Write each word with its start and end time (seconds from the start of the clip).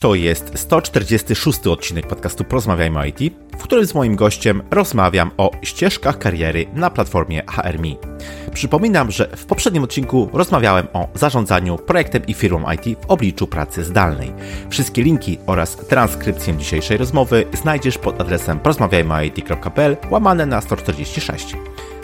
To 0.00 0.14
jest 0.14 0.52
146 0.54 1.66
odcinek 1.66 2.06
podcastu 2.06 2.44
Porozmawiajmy 2.44 2.98
o 2.98 3.04
IT, 3.04 3.18
w 3.58 3.62
którym 3.62 3.86
z 3.86 3.94
moim 3.94 4.16
gościem 4.16 4.62
rozmawiam 4.70 5.30
o 5.36 5.50
ścieżkach 5.62 6.18
kariery 6.18 6.66
na 6.74 6.90
platformie 6.90 7.42
HRMI. 7.46 7.96
Przypominam, 8.54 9.10
że 9.10 9.28
w 9.36 9.46
poprzednim 9.46 9.84
odcinku 9.84 10.28
rozmawiałem 10.32 10.86
o 10.92 11.08
zarządzaniu 11.14 11.78
projektem 11.78 12.26
i 12.26 12.34
firmą 12.34 12.72
IT 12.72 12.98
w 13.00 13.06
obliczu 13.10 13.46
pracy 13.46 13.84
zdalnej. 13.84 14.32
Wszystkie 14.70 15.02
linki 15.02 15.38
oraz 15.46 15.76
transkrypcję 15.76 16.56
dzisiejszej 16.56 16.96
rozmowy 16.96 17.44
znajdziesz 17.52 17.98
pod 17.98 18.20
adresem 18.20 18.58
porozmawiajmyoit.pl 18.58 19.96
łamane 20.10 20.46
na 20.46 20.60
146. 20.60 21.56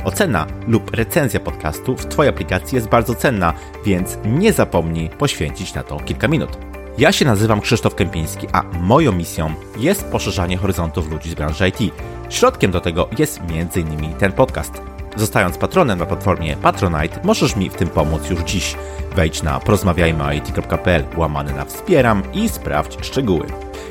Ocena 0.05 0.47
lub 0.69 0.91
recenzja 0.91 1.41
podcastu 1.41 1.97
w 1.97 2.07
Twojej 2.07 2.31
aplikacji 2.31 2.77
jest 2.77 2.89
bardzo 2.89 3.15
cenna, 3.15 3.55
więc 3.87 4.19
nie 4.25 4.53
zapomnij 4.53 5.09
poświęcić 5.09 5.75
na 5.75 5.83
to 5.83 5.97
kilka 6.01 6.29
minut. 6.29 6.72
Ja 6.99 7.13
się 7.13 7.25
nazywam 7.25 7.61
Krzysztof 7.61 7.95
Kępiński, 7.95 8.47
a 8.53 8.63
moją 8.63 9.13
misją 9.13 9.55
jest 9.79 10.05
poszerzanie 10.05 10.57
horyzontów 10.57 11.11
ludzi 11.11 11.31
z 11.31 11.35
branży 11.35 11.69
IT. 11.69 11.95
Środkiem 12.31 12.71
do 12.71 12.81
tego 12.81 13.09
jest 13.19 13.41
m.in. 13.41 14.15
ten 14.15 14.33
podcast. 14.33 14.83
Zostając 15.17 15.59
patronem 15.59 15.99
na 15.99 16.07
platformie 16.07 16.57
Patronite, 16.57 17.21
możesz 17.25 17.57
mi 17.57 17.71
w 17.71 17.75
tym 17.75 17.89
pomóc 17.89 18.31
już 18.31 18.41
dziś. 18.41 18.77
Wejdź 19.17 19.43
na 19.43 19.61
porozmawiajmyoit.pl 19.61 21.05
łamany 21.17 21.53
na 21.53 21.65
wspieram 21.65 22.23
i 22.33 22.49
sprawdź 22.49 23.07
szczegóły. 23.07 23.47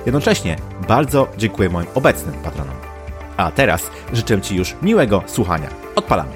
Jednocześnie 0.05 0.55
bardzo 0.88 1.27
dziękuję 1.38 1.70
moim 1.70 1.88
obecnym 1.96 2.36
patronom. 2.44 2.76
A 3.38 3.52
teraz 3.52 3.90
życzę 4.13 4.41
Ci 4.41 4.55
już 4.55 4.76
miłego 4.82 5.24
słuchania. 5.27 5.70
Odpalamy. 5.96 6.32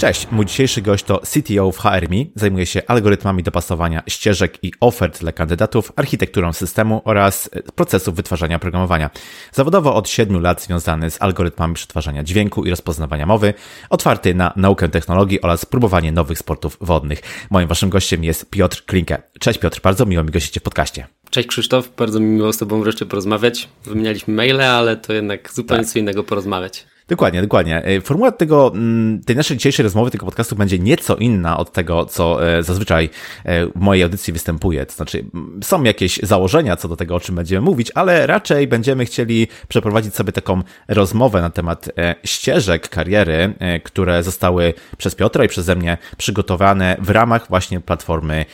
Cześć, 0.00 0.26
mój 0.30 0.46
dzisiejszy 0.46 0.82
gość 0.82 1.04
to 1.04 1.18
CTO 1.18 1.72
w 1.72 1.78
HRMI. 1.78 2.32
Zajmuje 2.34 2.66
się 2.66 2.82
algorytmami 2.86 3.42
dopasowania 3.42 4.02
ścieżek 4.08 4.58
i 4.64 4.72
ofert 4.80 5.20
dla 5.20 5.32
kandydatów, 5.32 5.92
architekturą 5.96 6.52
systemu 6.52 7.02
oraz 7.04 7.50
procesów 7.74 8.14
wytwarzania 8.14 8.58
programowania. 8.58 9.10
Zawodowo 9.52 9.94
od 9.94 10.08
7 10.08 10.42
lat 10.42 10.62
związany 10.62 11.10
z 11.10 11.22
algorytmami 11.22 11.74
przetwarzania 11.74 12.24
dźwięku 12.24 12.64
i 12.64 12.70
rozpoznawania 12.70 13.26
mowy, 13.26 13.54
otwarty 13.90 14.34
na 14.34 14.52
naukę 14.56 14.88
technologii 14.88 15.40
oraz 15.40 15.64
próbowanie 15.64 16.12
nowych 16.12 16.38
sportów 16.38 16.76
wodnych. 16.80 17.20
Moim 17.50 17.68
waszym 17.68 17.90
gościem 17.90 18.24
jest 18.24 18.50
Piotr 18.50 18.84
Klinkę. 18.84 19.22
Cześć 19.40 19.58
Piotr, 19.58 19.80
bardzo 19.82 20.06
miło 20.06 20.24
mi 20.24 20.30
gościcie 20.30 20.60
w 20.60 20.62
podcaście. 20.62 21.06
Cześć 21.30 21.48
Krzysztof, 21.48 21.90
bardzo 21.96 22.20
mi 22.20 22.26
miło 22.26 22.52
z 22.52 22.58
Tobą 22.58 22.82
wreszcie 22.82 23.06
porozmawiać. 23.06 23.68
Wymienialiśmy 23.84 24.34
maile, 24.34 24.60
ale 24.60 24.96
to 24.96 25.12
jednak 25.12 25.52
zupełnie 25.52 25.84
tak. 25.84 25.92
co 25.92 25.98
innego 25.98 26.24
porozmawiać. 26.24 26.86
Dokładnie, 27.10 27.42
dokładnie. 27.42 27.84
E, 27.84 28.00
formuła 28.00 28.32
tego, 28.32 28.72
mm, 28.74 29.20
tej 29.24 29.36
naszej 29.36 29.56
dzisiejszej 29.56 29.82
rozmowy, 29.82 30.10
tego 30.10 30.26
podcastu 30.26 30.56
będzie 30.56 30.78
nieco 30.78 31.16
inna 31.16 31.56
od 31.56 31.72
tego, 31.72 32.06
co 32.06 32.48
e, 32.48 32.62
zazwyczaj 32.62 33.10
e, 33.44 33.66
w 33.66 33.70
mojej 33.74 34.02
audycji 34.02 34.32
występuje. 34.32 34.86
To 34.86 34.92
znaczy, 34.92 35.24
są 35.62 35.82
jakieś 35.82 36.18
założenia 36.22 36.76
co 36.76 36.88
do 36.88 36.96
tego, 36.96 37.14
o 37.14 37.20
czym 37.20 37.34
będziemy 37.34 37.60
mówić, 37.60 37.92
ale 37.94 38.26
raczej 38.26 38.66
będziemy 38.66 39.04
chcieli 39.04 39.48
przeprowadzić 39.68 40.14
sobie 40.14 40.32
taką 40.32 40.62
rozmowę 40.88 41.40
na 41.40 41.50
temat 41.50 41.88
ścieżek 42.24 42.88
kariery, 42.88 43.54
które 43.84 44.22
zostały 44.22 44.74
przez 44.98 45.14
Piotra 45.14 45.44
i 45.44 45.48
przeze 45.48 45.76
mnie 45.76 45.98
przygotowane 46.16 46.96
w 47.00 47.10
ramach 47.10 47.48
właśnie 47.48 47.80
platformy 47.80 48.44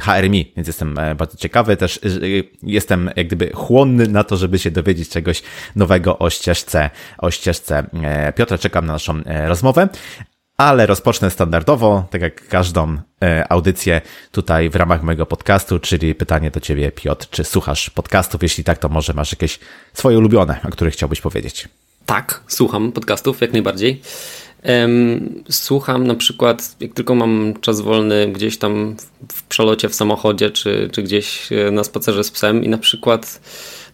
HRMI, 0.00 0.52
więc 0.56 0.66
jestem 0.66 0.98
bardzo 1.16 1.36
ciekawy. 1.36 1.76
Też 1.76 2.00
jestem 2.62 3.10
jak 3.16 3.26
gdyby 3.26 3.50
chłonny 3.54 4.08
na 4.08 4.24
to, 4.24 4.36
żeby 4.36 4.58
się 4.58 4.70
dowiedzieć 4.70 5.08
czegoś 5.08 5.42
nowego 5.76 6.18
o 6.18 6.30
ścieżce, 6.30 6.90
o 7.18 7.30
ścieżce 7.30 7.86
Piotra, 8.36 8.58
czekam 8.58 8.86
na 8.86 8.92
naszą 8.92 9.24
e, 9.24 9.48
rozmowę. 9.48 9.88
Ale 10.56 10.86
rozpocznę 10.86 11.30
standardowo, 11.30 12.06
tak 12.10 12.22
jak 12.22 12.48
każdą 12.48 12.98
e, 13.22 13.52
audycję 13.52 14.00
tutaj 14.32 14.70
w 14.70 14.76
ramach 14.76 15.02
mojego 15.02 15.26
podcastu, 15.26 15.78
czyli 15.78 16.14
pytanie 16.14 16.50
do 16.50 16.60
Ciebie, 16.60 16.92
Piotr, 16.92 17.28
czy 17.30 17.44
słuchasz 17.44 17.90
podcastów? 17.90 18.42
Jeśli 18.42 18.64
tak, 18.64 18.78
to 18.78 18.88
może 18.88 19.12
masz 19.12 19.32
jakieś 19.32 19.58
swoje 19.92 20.18
ulubione, 20.18 20.60
o 20.64 20.70
których 20.70 20.94
chciałbyś 20.94 21.20
powiedzieć? 21.20 21.68
Tak, 22.06 22.42
słucham 22.48 22.92
podcastów 22.92 23.40
jak 23.40 23.52
najbardziej. 23.52 24.02
Słucham 25.50 26.06
na 26.06 26.14
przykład, 26.14 26.76
jak 26.80 26.92
tylko 26.92 27.14
mam 27.14 27.54
czas 27.60 27.80
wolny 27.80 28.32
gdzieś 28.32 28.58
tam 28.58 28.96
w 29.32 29.42
przelocie 29.42 29.88
w 29.88 29.94
samochodzie, 29.94 30.50
czy, 30.50 30.88
czy 30.92 31.02
gdzieś 31.02 31.48
na 31.72 31.84
spacerze 31.84 32.24
z 32.24 32.30
psem 32.30 32.64
i 32.64 32.68
na 32.68 32.78
przykład 32.78 33.40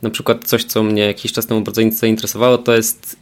na 0.02 0.10
przykład 0.10 0.44
coś, 0.44 0.64
co 0.64 0.82
mnie 0.82 1.02
jakiś 1.02 1.32
czas 1.32 1.46
temu 1.46 1.60
bardzo 1.60 1.82
zainteresowało, 1.90 2.58
to 2.58 2.76
jest 2.76 3.16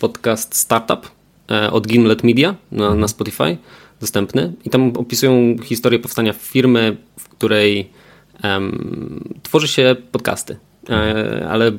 podcast 0.00 0.54
Startup 0.54 1.10
e, 1.50 1.70
od 1.70 1.86
Gimlet 1.86 2.24
Media 2.24 2.54
na, 2.72 2.94
na 2.94 3.08
Spotify, 3.08 3.56
dostępny. 4.00 4.52
I 4.64 4.70
tam 4.70 4.92
opisują 4.96 5.56
historię 5.62 5.98
powstania 5.98 6.32
firmy, 6.32 6.96
w 7.18 7.28
której 7.28 7.90
um, 8.44 9.34
tworzy 9.42 9.68
się 9.68 9.96
podcasty. 10.12 10.56
E, 10.90 11.46
ale 11.50 11.72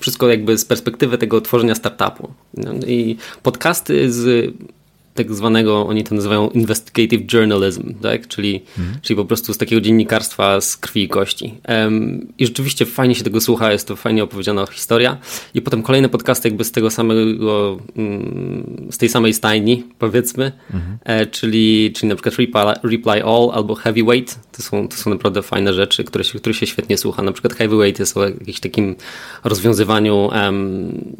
wszystko 0.00 0.28
jakby 0.28 0.58
z 0.58 0.64
perspektywy 0.64 1.18
tego 1.18 1.40
tworzenia 1.40 1.74
startupu. 1.74 2.32
I 2.86 3.16
podcasty 3.42 4.12
z 4.12 4.52
tak 5.14 5.34
zwanego, 5.34 5.86
oni 5.86 6.04
to 6.04 6.14
nazywają 6.14 6.50
investigative 6.50 7.32
journalism, 7.32 7.94
tak? 7.94 8.28
czyli, 8.28 8.62
mhm. 8.78 8.98
czyli 9.02 9.16
po 9.16 9.24
prostu 9.24 9.54
z 9.54 9.58
takiego 9.58 9.80
dziennikarstwa 9.80 10.60
z 10.60 10.76
krwi 10.76 11.02
i 11.02 11.08
kości. 11.08 11.54
Um, 11.68 12.26
I 12.38 12.46
rzeczywiście 12.46 12.86
fajnie 12.86 13.14
się 13.14 13.24
tego 13.24 13.40
słucha, 13.40 13.72
jest 13.72 13.88
to 13.88 13.96
fajnie 13.96 14.24
opowiedziana 14.24 14.66
historia. 14.66 15.18
I 15.54 15.62
potem 15.62 15.82
kolejne 15.82 16.08
podcasty 16.08 16.48
jakby 16.48 16.64
z 16.64 16.72
tego 16.72 16.90
samego, 16.90 17.78
um, 17.96 18.88
z 18.90 18.98
tej 18.98 19.08
samej 19.08 19.34
stajni, 19.34 19.84
powiedzmy, 19.98 20.52
mhm. 20.74 20.98
e, 21.04 21.26
czyli, 21.26 21.92
czyli 21.96 22.08
na 22.08 22.14
przykład 22.14 22.34
Reply, 22.34 22.90
Reply 22.90 23.24
All 23.24 23.50
albo 23.52 23.74
Heavyweight. 23.74 24.38
To 24.52 24.62
są, 24.62 24.88
to 24.88 24.96
są 24.96 25.10
naprawdę 25.10 25.42
fajne 25.42 25.72
rzeczy, 25.72 26.04
które 26.04 26.24
się, 26.24 26.38
które 26.38 26.54
się 26.54 26.66
świetnie 26.66 26.98
słucha. 26.98 27.22
Na 27.22 27.32
przykład 27.32 27.54
Heavyweight 27.54 28.00
jest 28.00 28.16
o 28.16 28.28
jakimś 28.28 28.60
takim 28.60 28.96
rozwiązywaniu 29.44 30.16
um, 30.16 31.16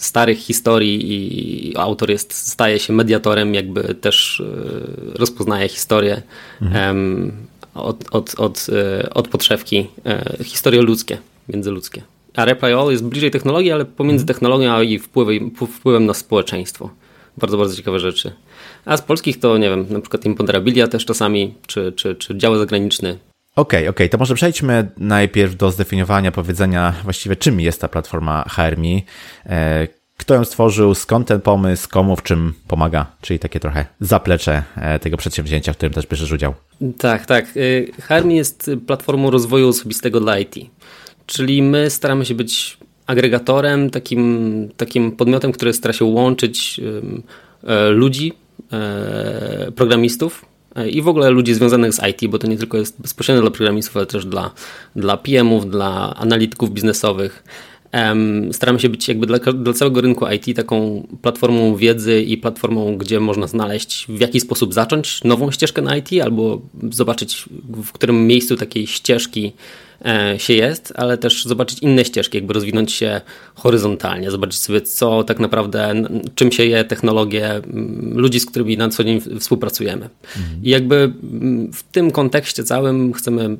starych 0.00 0.38
historii 0.38 1.12
i 1.12 1.76
autor 1.76 2.10
jest, 2.10 2.32
staje 2.32 2.78
się 2.78 2.92
mediatorem, 2.92 3.54
jakby 3.54 3.94
też 3.94 4.40
e, 4.40 5.18
rozpoznaje 5.18 5.68
historię 5.68 6.22
mhm. 6.62 7.32
od, 7.74 8.04
od, 8.10 8.34
od, 8.38 8.66
e, 8.72 9.10
od 9.14 9.28
podszewki, 9.28 9.86
e, 10.06 10.44
historie 10.44 10.82
ludzkie, 10.82 11.18
międzyludzkie. 11.48 12.02
A 12.36 12.44
Reply 12.44 12.76
All 12.76 12.90
jest 12.90 13.04
bliżej 13.04 13.30
technologii, 13.30 13.72
ale 13.72 13.84
pomiędzy 13.84 14.22
mhm. 14.22 14.26
technologią 14.26 14.82
i 14.82 14.98
wpływem, 14.98 15.50
wpływem 15.50 16.06
na 16.06 16.14
społeczeństwo. 16.14 16.90
Bardzo, 17.36 17.58
bardzo 17.58 17.76
ciekawe 17.76 18.00
rzeczy. 18.00 18.32
A 18.84 18.96
z 18.96 19.02
polskich 19.02 19.40
to, 19.40 19.58
nie 19.58 19.70
wiem, 19.70 19.86
na 19.90 20.00
przykład 20.00 20.24
Imponderabilia 20.24 20.88
też 20.88 21.04
czasami, 21.04 21.54
czy, 21.66 21.92
czy, 21.96 22.14
czy 22.14 22.36
dział 22.36 22.58
zagraniczny, 22.58 23.18
Okej, 23.60 23.80
okay, 23.80 23.90
okej, 23.90 24.06
okay. 24.06 24.08
to 24.08 24.18
może 24.18 24.34
przejdźmy 24.34 24.90
najpierw 24.96 25.56
do 25.56 25.70
zdefiniowania, 25.70 26.32
powiedzenia 26.32 26.94
właściwie 27.04 27.36
czym 27.36 27.60
jest 27.60 27.80
ta 27.80 27.88
platforma 27.88 28.44
HRMI, 28.48 29.04
e, 29.46 29.88
kto 30.16 30.34
ją 30.34 30.44
stworzył, 30.44 30.94
skąd 30.94 31.28
ten 31.28 31.40
pomysł, 31.40 31.88
komu 31.88 32.16
w 32.16 32.22
czym 32.22 32.54
pomaga, 32.68 33.06
czyli 33.20 33.38
takie 33.38 33.60
trochę 33.60 33.86
zaplecze 34.00 34.62
e, 34.76 34.98
tego 34.98 35.16
przedsięwzięcia, 35.16 35.72
w 35.72 35.76
którym 35.76 35.92
też 35.92 36.06
bierzesz 36.06 36.32
udział. 36.32 36.54
Tak, 36.98 37.26
tak. 37.26 37.44
E, 37.44 38.02
HRMI 38.02 38.36
jest 38.36 38.70
platformą 38.86 39.30
rozwoju 39.30 39.68
osobistego 39.68 40.20
dla 40.20 40.38
IT, 40.38 40.54
czyli 41.26 41.62
my 41.62 41.90
staramy 41.90 42.24
się 42.24 42.34
być 42.34 42.78
agregatorem, 43.06 43.90
takim, 43.90 44.68
takim 44.76 45.12
podmiotem, 45.12 45.52
który 45.52 45.72
stara 45.72 45.92
się 45.92 46.04
łączyć 46.04 46.80
ludzi, 47.90 48.32
programistów, 49.76 50.49
i 50.86 51.02
w 51.02 51.08
ogóle 51.08 51.30
ludzi 51.30 51.54
związanych 51.54 51.94
z 51.94 52.00
IT, 52.10 52.30
bo 52.30 52.38
to 52.38 52.46
nie 52.46 52.58
tylko 52.58 52.78
jest 52.78 53.00
bezpośrednio 53.00 53.42
dla 53.42 53.50
programistów, 53.50 53.96
ale 53.96 54.06
też 54.06 54.26
dla, 54.26 54.50
dla 54.96 55.16
PM-ów, 55.16 55.70
dla 55.70 56.16
analityków 56.16 56.70
biznesowych. 56.70 57.44
Staramy 58.52 58.80
się 58.80 58.88
być 58.88 59.08
jakby 59.08 59.26
dla, 59.26 59.38
dla, 59.38 59.72
całego 59.72 60.00
rynku 60.00 60.26
IT 60.26 60.56
taką 60.56 61.06
platformą 61.22 61.76
wiedzy 61.76 62.22
i 62.22 62.36
platformą, 62.36 62.96
gdzie 62.96 63.20
można 63.20 63.46
znaleźć 63.46 64.06
w 64.08 64.20
jaki 64.20 64.40
sposób 64.40 64.74
zacząć 64.74 65.24
nową 65.24 65.50
ścieżkę 65.50 65.82
na 65.82 65.96
IT 65.96 66.08
albo 66.22 66.60
zobaczyć 66.90 67.44
w 67.84 67.92
którym 67.92 68.26
miejscu 68.26 68.56
takiej 68.56 68.86
ścieżki 68.86 69.46
e, 69.46 69.52
się 70.36 70.54
jest, 70.54 70.92
ale 70.96 71.18
też 71.18 71.44
zobaczyć 71.44 71.78
inne 71.78 72.04
ścieżki, 72.04 72.38
jakby 72.38 72.52
rozwinąć 72.52 72.92
się 72.92 73.20
horyzontalnie, 73.54 74.30
zobaczyć 74.30 74.60
sobie 74.60 74.80
co 74.80 75.24
tak 75.24 75.38
naprawdę, 75.40 75.94
czym 76.34 76.52
się 76.52 76.64
je 76.64 76.84
technologie 76.84 77.60
ludzi, 78.14 78.40
z 78.40 78.46
którymi 78.46 78.76
na 78.76 78.88
co 78.88 79.04
dzień 79.04 79.20
współpracujemy. 79.40 80.08
Mhm. 80.36 80.60
I 80.62 80.70
jakby 80.70 81.12
w 81.72 81.82
tym 81.82 82.10
kontekście 82.10 82.64
całym 82.64 83.12
chcemy 83.12 83.56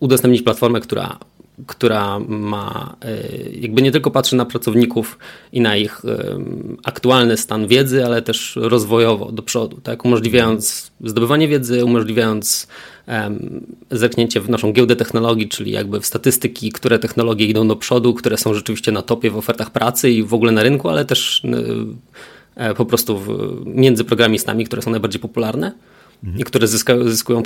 udostępnić 0.00 0.42
platformę, 0.42 0.80
która 0.80 1.18
która 1.66 2.18
ma, 2.28 2.96
e, 3.04 3.18
jakby 3.60 3.82
nie 3.82 3.92
tylko 3.92 4.10
patrzy 4.10 4.36
na 4.36 4.44
pracowników 4.44 5.18
i 5.52 5.60
na 5.60 5.76
ich 5.76 6.04
e, 6.04 6.38
aktualny 6.84 7.36
stan 7.36 7.66
wiedzy, 7.66 8.04
ale 8.04 8.22
też 8.22 8.56
rozwojowo 8.56 9.32
do 9.32 9.42
przodu, 9.42 9.80
tak? 9.82 10.04
umożliwiając 10.04 10.92
zdobywanie 11.04 11.48
wiedzy, 11.48 11.84
umożliwiając 11.84 12.66
um, 13.08 13.66
zerknięcie 13.90 14.40
w 14.40 14.50
naszą 14.50 14.72
giełdę 14.72 14.96
technologii, 14.96 15.48
czyli 15.48 15.70
jakby 15.70 16.00
w 16.00 16.06
statystyki, 16.06 16.72
które 16.72 16.98
technologie 16.98 17.46
idą 17.46 17.68
do 17.68 17.76
przodu, 17.76 18.14
które 18.14 18.36
są 18.36 18.54
rzeczywiście 18.54 18.92
na 18.92 19.02
topie 19.02 19.30
w 19.30 19.36
ofertach 19.36 19.70
pracy 19.70 20.10
i 20.10 20.22
w 20.22 20.34
ogóle 20.34 20.52
na 20.52 20.62
rynku, 20.62 20.88
ale 20.88 21.04
też 21.04 21.42
e, 22.56 22.74
po 22.74 22.86
prostu 22.86 23.20
między 23.64 24.04
programistami, 24.04 24.64
które 24.64 24.82
są 24.82 24.90
najbardziej 24.90 25.20
popularne. 25.20 25.72
I 26.38 26.44
które 26.44 26.68
zyska, 26.68 26.94
zyskują 27.04 27.42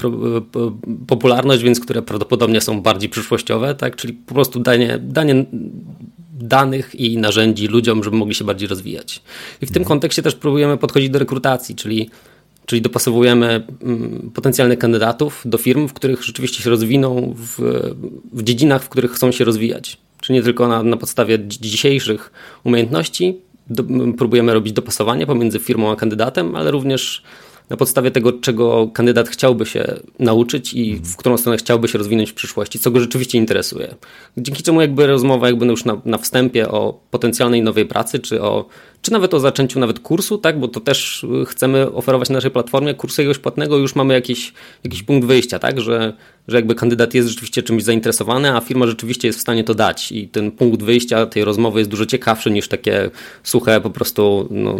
popularność, 1.06 1.62
więc 1.62 1.80
które 1.80 2.02
prawdopodobnie 2.02 2.60
są 2.60 2.80
bardziej 2.80 3.08
przyszłościowe, 3.08 3.74
tak? 3.74 3.96
czyli 3.96 4.12
po 4.12 4.34
prostu 4.34 4.60
danie, 4.60 4.98
danie 5.02 5.44
danych 6.32 6.94
i 6.94 7.18
narzędzi 7.18 7.66
ludziom, 7.66 8.04
żeby 8.04 8.16
mogli 8.16 8.34
się 8.34 8.44
bardziej 8.44 8.68
rozwijać. 8.68 9.22
I 9.62 9.66
w 9.66 9.68
tym 9.68 9.82
mhm. 9.82 9.88
kontekście 9.88 10.22
też 10.22 10.34
próbujemy 10.34 10.76
podchodzić 10.76 11.10
do 11.10 11.18
rekrutacji, 11.18 11.74
czyli 11.74 12.10
Czyli 12.66 12.82
dopasowujemy 12.82 13.66
mm, 13.82 14.30
potencjalnych 14.34 14.78
kandydatów 14.78 15.42
do 15.44 15.58
firm, 15.58 15.88
w 15.88 15.92
których 15.92 16.24
rzeczywiście 16.24 16.62
się 16.62 16.70
rozwiną 16.70 17.34
w, 17.36 17.58
w 18.32 18.42
dziedzinach, 18.42 18.82
w 18.82 18.88
których 18.88 19.12
chcą 19.12 19.32
się 19.32 19.44
rozwijać. 19.44 19.98
Czyli 20.20 20.38
nie 20.38 20.42
tylko 20.42 20.68
na, 20.68 20.82
na 20.82 20.96
podstawie 20.96 21.38
dzisiejszych 21.48 22.32
umiejętności 22.64 23.36
do, 23.70 23.84
próbujemy 24.18 24.54
robić 24.54 24.72
dopasowanie 24.72 25.26
pomiędzy 25.26 25.58
firmą 25.58 25.90
a 25.90 25.96
kandydatem, 25.96 26.56
ale 26.56 26.70
również 26.70 27.22
na 27.70 27.76
podstawie 27.76 28.10
tego, 28.10 28.32
czego 28.32 28.88
kandydat 28.88 29.28
chciałby 29.28 29.66
się 29.66 29.94
nauczyć 30.18 30.74
i 30.74 30.96
w 30.96 31.16
którą 31.16 31.36
stronę 31.36 31.58
chciałby 31.58 31.88
się 31.88 31.98
rozwinąć 31.98 32.30
w 32.30 32.34
przyszłości, 32.34 32.78
co 32.78 32.90
go 32.90 33.00
rzeczywiście 33.00 33.38
interesuje. 33.38 33.94
Dzięki 34.36 34.62
czemu 34.62 34.80
jakby 34.80 35.06
rozmowa 35.06 35.46
jakby 35.46 35.66
już 35.66 35.84
na, 35.84 36.00
na 36.04 36.18
wstępie 36.18 36.68
o 36.68 37.00
potencjalnej 37.10 37.62
nowej 37.62 37.86
pracy, 37.86 38.18
czy 38.18 38.42
o 38.42 38.66
czy 39.06 39.12
nawet 39.12 39.34
o 39.34 39.40
zaczęciu 39.40 39.80
nawet 39.80 40.00
kursu, 40.00 40.38
tak, 40.38 40.60
bo 40.60 40.68
to 40.68 40.80
też 40.80 41.24
y, 41.24 41.44
chcemy 41.46 41.92
oferować 41.92 42.28
na 42.28 42.34
naszej 42.34 42.50
platformie 42.50 42.94
kursu 42.94 43.22
jakiegoś 43.22 43.38
płatnego, 43.38 43.76
już 43.76 43.94
mamy 43.94 44.14
jakiś, 44.14 44.52
jakiś 44.84 45.02
punkt 45.02 45.26
wyjścia, 45.26 45.58
tak, 45.58 45.80
że, 45.80 46.12
że 46.48 46.56
jakby 46.56 46.74
kandydat 46.74 47.14
jest 47.14 47.28
rzeczywiście 47.28 47.62
czymś 47.62 47.84
zainteresowany, 47.84 48.56
a 48.56 48.60
firma 48.60 48.86
rzeczywiście 48.86 49.28
jest 49.28 49.38
w 49.38 49.42
stanie 49.42 49.64
to 49.64 49.74
dać 49.74 50.12
i 50.12 50.28
ten 50.28 50.50
punkt 50.50 50.82
wyjścia 50.82 51.26
tej 51.26 51.44
rozmowy 51.44 51.80
jest 51.80 51.90
dużo 51.90 52.06
ciekawszy 52.06 52.50
niż 52.50 52.68
takie 52.68 53.10
suche 53.42 53.80
po 53.80 53.90
prostu 53.90 54.48
no, 54.50 54.76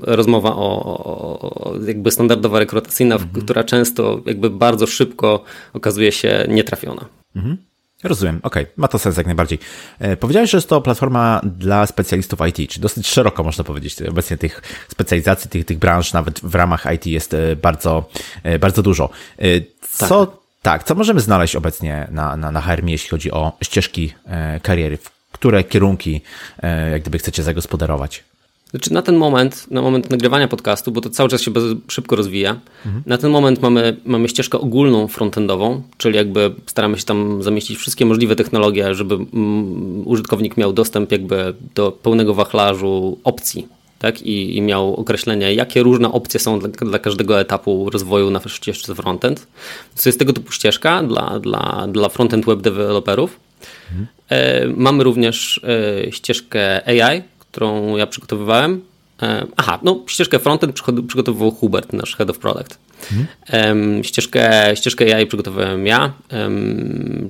rozmowa 0.00 0.56
o, 0.56 0.82
o, 0.84 1.74
jakby 1.86 2.10
standardowa 2.10 2.58
rekrutacyjna, 2.58 3.14
mhm. 3.14 3.44
która 3.44 3.64
często 3.64 4.20
jakby 4.26 4.50
bardzo 4.50 4.86
szybko 4.86 5.44
okazuje 5.72 6.12
się 6.12 6.46
nietrafiona. 6.48 7.04
Mhm. 7.36 7.67
Rozumiem, 8.02 8.40
okej, 8.42 8.62
okay. 8.62 8.74
ma 8.76 8.88
to 8.88 8.98
sens 8.98 9.16
jak 9.16 9.26
najbardziej. 9.26 9.58
E, 9.98 10.16
powiedziałeś, 10.16 10.50
że 10.50 10.58
jest 10.58 10.68
to 10.68 10.80
platforma 10.80 11.40
dla 11.44 11.86
specjalistów 11.86 12.38
IT, 12.48 12.70
czy 12.70 12.80
dosyć 12.80 13.08
szeroko 13.08 13.44
można 13.44 13.64
powiedzieć. 13.64 14.02
Obecnie 14.02 14.36
tych 14.36 14.62
specjalizacji, 14.88 15.50
tych, 15.50 15.64
tych 15.64 15.78
branż 15.78 16.12
nawet 16.12 16.40
w 16.40 16.54
ramach 16.54 16.86
IT 16.94 17.06
jest 17.06 17.34
e, 17.34 17.56
bardzo, 17.56 18.08
e, 18.42 18.58
bardzo 18.58 18.82
dużo. 18.82 19.10
Co, 19.90 20.26
tak. 20.26 20.36
tak, 20.62 20.84
co 20.84 20.94
możemy 20.94 21.20
znaleźć 21.20 21.56
obecnie 21.56 22.08
na, 22.10 22.36
na, 22.36 22.52
na 22.52 22.60
HRM, 22.60 22.88
jeśli 22.88 23.10
chodzi 23.10 23.32
o 23.32 23.52
ścieżki 23.62 24.14
kariery? 24.62 24.96
W 24.96 25.18
które 25.32 25.64
kierunki 25.64 26.20
jak 26.92 27.02
gdyby 27.02 27.18
chcecie 27.18 27.42
zagospodarować? 27.42 28.24
Znaczy 28.70 28.92
na 28.92 29.02
ten 29.02 29.16
moment, 29.16 29.70
na 29.70 29.82
moment 29.82 30.10
nagrywania 30.10 30.48
podcastu, 30.48 30.92
bo 30.92 31.00
to 31.00 31.10
cały 31.10 31.28
czas 31.28 31.42
się 31.42 31.50
szybko 31.88 32.16
rozwija, 32.16 32.60
mhm. 32.86 33.02
na 33.06 33.18
ten 33.18 33.30
moment 33.30 33.62
mamy, 33.62 33.96
mamy 34.04 34.28
ścieżkę 34.28 34.58
ogólną 34.58 35.08
frontendową, 35.08 35.82
czyli 35.96 36.16
jakby 36.16 36.54
staramy 36.66 36.98
się 36.98 37.04
tam 37.04 37.42
zamieścić 37.42 37.78
wszystkie 37.78 38.06
możliwe 38.06 38.36
technologie, 38.36 38.94
żeby 38.94 39.14
mm, 39.14 40.08
użytkownik 40.08 40.56
miał 40.56 40.72
dostęp 40.72 41.12
jakby 41.12 41.54
do 41.74 41.92
pełnego 41.92 42.34
wachlarzu 42.34 43.18
opcji. 43.24 43.68
Tak? 43.98 44.22
I, 44.22 44.56
I 44.56 44.62
miał 44.62 44.94
określenie, 44.94 45.54
jakie 45.54 45.82
różne 45.82 46.12
opcje 46.12 46.40
są 46.40 46.58
dla, 46.58 46.68
dla 46.68 46.98
każdego 46.98 47.40
etapu 47.40 47.90
rozwoju 47.90 48.30
na 48.30 48.40
ścieżce 48.46 48.94
frontend. 48.94 49.46
To 50.02 50.08
jest 50.08 50.18
tego 50.18 50.32
typu 50.32 50.52
ścieżka 50.52 51.02
dla, 51.02 51.38
dla, 51.40 51.86
dla 51.92 52.08
frontend 52.08 52.46
web 52.46 52.60
deweloperów. 52.60 53.40
Mhm. 53.90 54.06
E, 54.28 54.68
mamy 54.68 55.04
również 55.04 55.60
e, 56.08 56.12
ścieżkę 56.12 56.88
AI, 56.88 57.22
którą 57.58 57.96
ja 57.96 58.06
przygotowywałem. 58.06 58.80
E, 59.22 59.46
aha, 59.56 59.78
no 59.82 60.04
ścieżkę 60.06 60.38
frontend 60.38 60.72
przygotowywał 61.08 61.50
Hubert, 61.50 61.92
nasz 61.92 62.16
head 62.16 62.30
of 62.30 62.38
product. 62.38 62.78
Mhm. 63.12 64.04
Ścieżkę, 64.04 64.72
ścieżkę 64.76 65.16
AI 65.16 65.26
przygotowałem 65.26 65.86
ja, 65.86 66.12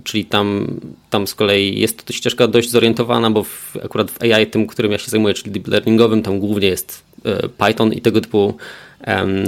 czyli 0.05 0.25
tam, 0.25 0.81
tam 1.11 1.27
z 1.27 1.35
kolei 1.35 1.81
jest 1.81 2.05
to 2.05 2.13
ścieżka 2.13 2.47
dość 2.47 2.71
zorientowana, 2.71 3.31
bo 3.31 3.43
w, 3.45 3.77
akurat 3.85 4.11
w 4.11 4.23
AI, 4.23 4.47
tym, 4.47 4.67
którym 4.67 4.93
ja 4.93 4.99
się 4.99 5.11
zajmuję, 5.11 5.35
czyli 5.35 5.51
deep 5.51 5.69
learningowym, 5.69 6.23
tam 6.23 6.39
głównie 6.39 6.69
jest 6.69 7.03
e, 7.25 7.49
Python 7.49 7.93
i 7.93 8.01
tego 8.01 8.21
typu 8.21 8.57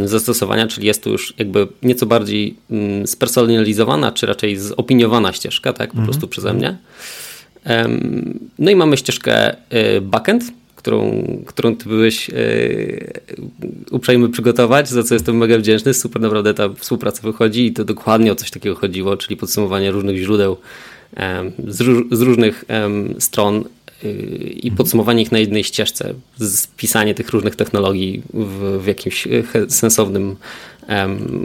zastosowania, 0.05 0.67
czyli 0.67 0.87
jest 0.87 1.05
to 1.05 1.11
już 1.11 1.35
jakby 1.39 1.69
nieco 1.83 2.07
bardziej 2.07 2.57
mm, 2.71 3.07
spersonalizowana, 3.07 4.13
czy 4.13 4.27
raczej 4.27 4.57
zopiniowana 4.57 5.33
ścieżka, 5.33 5.73
tak, 5.73 5.91
po 5.91 5.99
mhm. 5.99 6.07
prostu 6.07 6.29
przeze 6.29 6.55
mnie. 6.55 6.77
No 8.59 8.71
i 8.71 8.77
mamy 8.77 8.97
ścieżkę 8.97 9.57
e, 9.71 10.01
backend, 10.01 10.45
którą, 10.81 11.25
którą 11.47 11.77
ty 11.77 11.89
byłeś 11.89 12.29
yy, 12.29 13.13
uprzejmy 13.91 14.29
przygotować, 14.29 14.89
za 14.89 15.03
co 15.03 15.15
jestem 15.15 15.37
mega 15.37 15.59
wdzięczny. 15.59 15.95
Super 15.95 16.23
naprawdę 16.23 16.55
ta 16.55 16.69
współpraca 16.69 17.23
wychodzi 17.23 17.67
i 17.67 17.73
to 17.73 17.85
dokładnie 17.85 18.33
o 18.33 18.35
coś 18.35 18.51
takiego 18.51 18.77
chodziło, 18.77 19.17
czyli 19.17 19.37
podsumowanie 19.37 19.91
różnych 19.91 20.17
źródeł 20.17 20.57
z, 21.69 21.81
róż, 21.81 22.05
z, 22.11 22.21
różnych 22.21 22.65
stron 23.19 23.65
yy, 24.03 24.11
i 24.51 24.69
mhm. 24.69 24.77
podsumowanie 24.77 25.23
ich 25.23 25.33
na 25.33 25.39
jednej 25.39 25.65
ścieżce, 25.65 26.15
spisanie 26.41 27.15
tych 27.15 27.31
różnych 27.31 27.57
technologii 27.57 28.23
w, 28.35 28.79
w 28.83 28.87
jakimś 28.87 29.29
sensownym, 29.69 30.37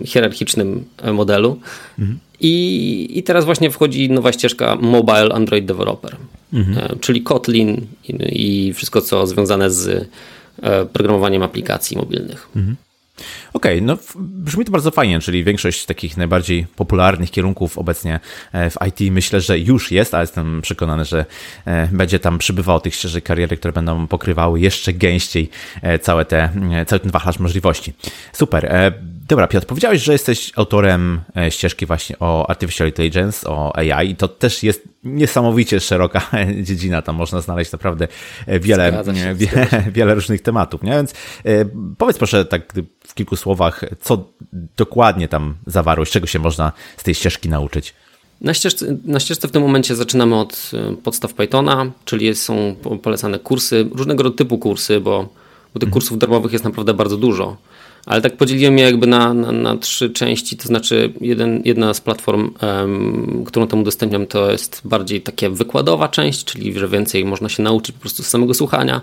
hierarchicznym 0.05 0.83
modelu. 1.13 1.59
Mhm. 1.99 2.19
I, 2.39 3.07
I 3.19 3.23
teraz 3.23 3.45
właśnie 3.45 3.71
wchodzi 3.71 4.09
nowa 4.09 4.31
ścieżka 4.31 4.75
Mobile 4.75 5.29
Android 5.33 5.65
Developer, 5.65 6.15
mhm. 6.55 6.77
E, 6.77 6.99
czyli 6.99 7.21
Kotlin 7.21 7.87
i, 8.19 8.73
wszystko, 8.73 9.01
co 9.01 9.27
związane 9.27 9.71
z 9.71 10.09
e, 10.61 10.85
programowaniem 10.85 11.43
aplikacji 11.43 11.97
mobilnych. 11.97 12.49
Mhm. 12.55 12.75
Okej, 13.53 13.77
okay, 13.77 13.87
no 13.87 13.97
brzmi 14.17 14.65
to 14.65 14.71
bardzo 14.71 14.91
fajnie, 14.91 15.19
czyli 15.19 15.43
większość 15.43 15.85
takich 15.85 16.17
najbardziej 16.17 16.67
popularnych 16.75 17.31
kierunków 17.31 17.77
obecnie 17.77 18.19
e, 18.53 18.69
w 18.69 18.75
IT 18.87 19.11
myślę, 19.13 19.41
że 19.41 19.59
już 19.59 19.91
jest, 19.91 20.13
ale 20.13 20.23
jestem 20.23 20.61
przekonany, 20.61 21.05
że 21.05 21.25
będzie 21.91 22.19
tam 22.19 22.37
przybywało 22.37 22.79
tych 22.79 22.95
ścieżek 22.95 23.23
kariery, 23.23 23.57
które 23.57 23.73
będą 23.73 24.07
pokrywały 24.07 24.59
jeszcze 24.59 24.93
gęściej 24.93 25.49
całe 26.01 26.25
te, 26.25 26.49
cały 26.87 26.99
ten 26.99 27.11
wachlarz 27.11 27.39
możliwości. 27.39 27.93
Super. 28.33 28.93
Dobra, 29.27 29.47
Piotr, 29.47 29.67
powiedziałeś, 29.67 30.03
że 30.03 30.11
jesteś 30.11 30.51
autorem 30.55 31.21
e, 31.37 31.51
ścieżki 31.51 31.85
właśnie 31.85 32.19
o 32.19 32.49
Artificial 32.49 32.87
Intelligence, 32.87 33.49
o 33.49 33.75
AI 33.75 34.09
i 34.09 34.15
to 34.15 34.27
też 34.27 34.63
jest 34.63 34.83
niesamowicie 35.03 35.79
szeroka 35.79 36.21
dziedzina, 36.63 37.01
tam 37.01 37.15
można 37.15 37.41
znaleźć 37.41 37.71
naprawdę 37.71 38.07
e, 38.47 38.59
wiele, 38.59 39.03
się, 39.15 39.35
wiele, 39.35 39.67
wiele 39.95 40.15
różnych 40.15 40.41
tematów, 40.41 40.83
nie? 40.83 40.91
Więc 40.91 41.13
e, 41.45 41.65
powiedz 41.97 42.17
proszę 42.17 42.45
tak 42.45 42.73
w 43.07 43.13
kilku 43.13 43.35
słowach, 43.35 43.81
co 44.01 44.29
dokładnie 44.77 45.27
tam 45.27 45.55
zawarłeś, 45.67 46.09
czego 46.09 46.27
się 46.27 46.39
można 46.39 46.71
z 46.97 47.03
tej 47.03 47.15
ścieżki 47.15 47.49
nauczyć? 47.49 47.93
Na 48.41 48.53
ścieżce, 48.53 48.97
na 49.05 49.19
ścieżce 49.19 49.47
w 49.47 49.51
tym 49.51 49.61
momencie 49.61 49.95
zaczynamy 49.95 50.35
od 50.35 50.71
podstaw 51.03 51.33
Pythona, 51.33 51.91
czyli 52.05 52.35
są 52.35 52.75
polecane 53.01 53.39
kursy, 53.39 53.89
różnego 53.95 54.29
typu 54.29 54.57
kursy, 54.57 54.99
bo, 54.99 55.23
bo 55.73 55.79
tych 55.79 55.87
mhm. 55.87 55.91
kursów 55.91 56.17
darmowych 56.17 56.53
jest 56.53 56.65
naprawdę 56.65 56.93
bardzo 56.93 57.17
dużo 57.17 57.57
ale 58.05 58.21
tak 58.21 58.37
podzieliłem 58.37 58.77
je 58.77 58.83
jakby 58.83 59.07
na, 59.07 59.33
na, 59.33 59.51
na 59.51 59.77
trzy 59.77 60.09
części, 60.09 60.57
to 60.57 60.67
znaczy 60.67 61.13
jeden, 61.21 61.61
jedna 61.65 61.93
z 61.93 62.01
platform, 62.01 62.51
um, 62.61 63.43
którą 63.45 63.67
tam 63.67 63.79
udostępniam, 63.79 64.27
to 64.27 64.51
jest 64.51 64.81
bardziej 64.85 65.21
takie 65.21 65.49
wykładowa 65.49 66.07
część, 66.07 66.43
czyli 66.43 66.73
że 66.73 66.87
więcej 66.87 67.25
można 67.25 67.49
się 67.49 67.63
nauczyć 67.63 67.95
po 67.95 68.01
prostu 68.01 68.23
z 68.23 68.27
samego 68.27 68.53
słuchania. 68.53 69.01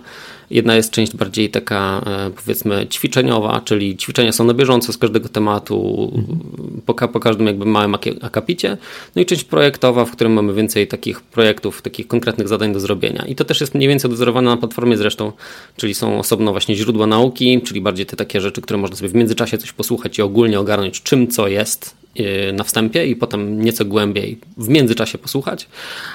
Jedna 0.51 0.75
jest 0.75 0.91
część 0.91 1.17
bardziej 1.17 1.51
taka 1.51 2.03
e, 2.07 2.31
powiedzmy 2.31 2.87
ćwiczeniowa, 2.87 3.61
czyli 3.65 3.97
ćwiczenia 3.97 4.33
są 4.33 4.45
na 4.45 4.55
bieżąco 4.55 4.93
z 4.93 4.99
każdego 4.99 5.29
tematu, 5.29 6.11
mhm. 6.15 6.39
po, 6.87 7.09
po 7.09 7.21
każdym 7.21 7.47
jakby 7.47 7.65
małym 7.65 7.97
akapicie. 8.23 8.77
No 9.17 9.23
i 9.23 9.27
część 9.27 9.45
projektowa, 9.45 10.05
w 10.05 10.11
którym 10.11 10.33
mamy 10.33 10.55
więcej 10.55 10.87
takich 10.89 11.21
projektów, 11.21 11.83
takich 11.83 12.07
konkretnych 12.07 12.49
zadań 12.49 12.73
do 12.73 12.81
zrobienia. 12.81 13.25
I 13.29 13.35
to 13.35 13.45
też 13.45 13.61
jest 13.61 13.75
mniej 13.75 13.89
więcej 13.89 14.11
odwzorowane 14.11 14.51
na 14.51 14.57
platformie 14.57 14.97
zresztą, 14.97 15.33
czyli 15.77 15.95
są 15.95 16.19
osobno 16.19 16.53
właśnie 16.53 16.77
źródła 16.77 17.07
nauki, 17.07 17.63
czyli 17.63 17.81
bardziej 17.81 18.07
te 18.07 18.17
takie 18.17 18.41
rzeczy, 18.41 18.61
które 18.61 18.79
można 18.79 18.92
sobie 18.97 19.09
w 19.09 19.15
międzyczasie 19.15 19.59
coś 19.59 19.73
posłuchać 19.73 20.19
i 20.19 20.23
ogólnie 20.23 20.61
ogarnąć 20.61 21.03
czym 21.03 21.29
co 21.29 21.49
jest 21.49 21.97
y, 22.21 22.53
na 22.53 22.65
wstępie 22.65 23.07
i 23.07 23.17
potem 23.17 23.63
nieco 23.65 23.85
głębiej 23.85 24.39
w 24.57 24.69
międzyczasie 24.69 25.19
posłuchać, 25.19 25.69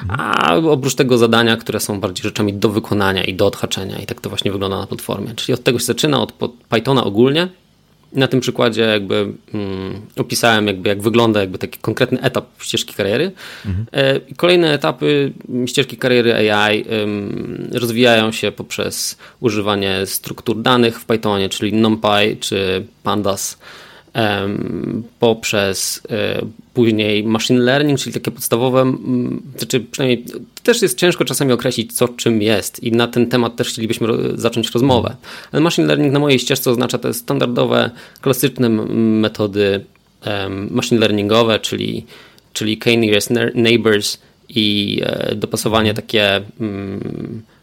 a 0.08 0.56
oprócz 0.56 0.96
tego 0.96 1.18
zadania, 1.18 1.58
które 1.58 1.80
są 1.80 2.00
bardziej 2.00 2.24
rzeczami 2.24 2.54
do 2.54 2.70
wykonania 2.70 3.24
i 3.24 3.34
do 3.34 3.46
odhaczenia 3.48 3.98
i 4.00 4.06
tak 4.06 4.22
to 4.22 4.30
właśnie 4.30 4.52
wygląda 4.52 4.80
na 4.80 4.88
platformie. 4.88 5.36
Czyli 5.36 5.54
od 5.54 5.64
tego 5.64 5.80
się 5.80 5.86
zaczyna, 5.86 6.22
od 6.22 6.34
Pythona 6.70 7.04
ogólnie. 7.04 7.48
Na 8.18 8.28
tym 8.28 8.40
przykładzie 8.40 8.82
jakby 8.82 9.34
mm, 9.54 10.02
opisałem 10.18 10.68
jakby 10.68 10.90
jak 10.90 11.02
wygląda 11.02 11.40
jakby 11.40 11.58
taki 11.58 11.80
konkretny 11.80 12.22
etap 12.22 12.46
ścieżki 12.60 12.94
kariery. 12.94 13.32
Mhm. 13.66 13.86
E, 13.92 14.20
kolejne 14.36 14.74
etapy 14.74 15.32
ścieżki 15.66 15.98
kariery 15.98 16.52
AI 16.54 16.86
rozwijają 17.72 18.32
się 18.32 18.52
poprzez 18.52 19.18
używanie 19.40 20.06
struktur 20.06 20.62
danych 20.62 21.00
w 21.00 21.06
Pythonie, 21.06 21.50
czyli 21.50 21.74
NumPy 21.74 22.38
czy 22.40 22.86
Pandas 23.04 23.58
poprzez 25.20 26.02
e, 26.10 26.42
później 26.74 27.24
machine 27.24 27.60
learning, 27.60 28.00
czyli 28.00 28.14
takie 28.14 28.32
podstawowe, 28.32 28.94
znaczy 29.58 29.80
przynajmniej 29.80 30.26
też 30.64 30.82
jest 30.82 30.98
ciężko 30.98 31.26
czasami 31.26 31.52
określić, 31.52 31.94
co 31.94 32.08
czym 32.08 32.42
jest 32.42 32.84
i 32.84 32.92
na 32.92 33.08
ten 33.08 33.30
temat 33.30 33.56
też 33.56 33.68
chcielibyśmy 33.68 34.08
zacząć 34.36 34.72
rozmowę. 34.72 35.16
Ale 35.52 35.62
machine 35.62 35.88
learning 35.88 36.14
na 36.14 36.20
mojej 36.20 36.40
ścieżce 36.40 36.72
oznacza 36.72 36.98
te 36.98 37.14
standardowe, 37.14 37.92
klasyczne 38.22 38.70
metody 38.70 39.86
machine 40.70 41.00
learningowe, 41.00 41.60
czyli, 41.60 42.06
czyli 42.54 42.78
k-nearest 42.78 43.32
neighbors 43.56 44.18
i 44.50 45.00
e, 45.04 45.36
dopasowanie 45.36 45.94
takie 45.94 46.42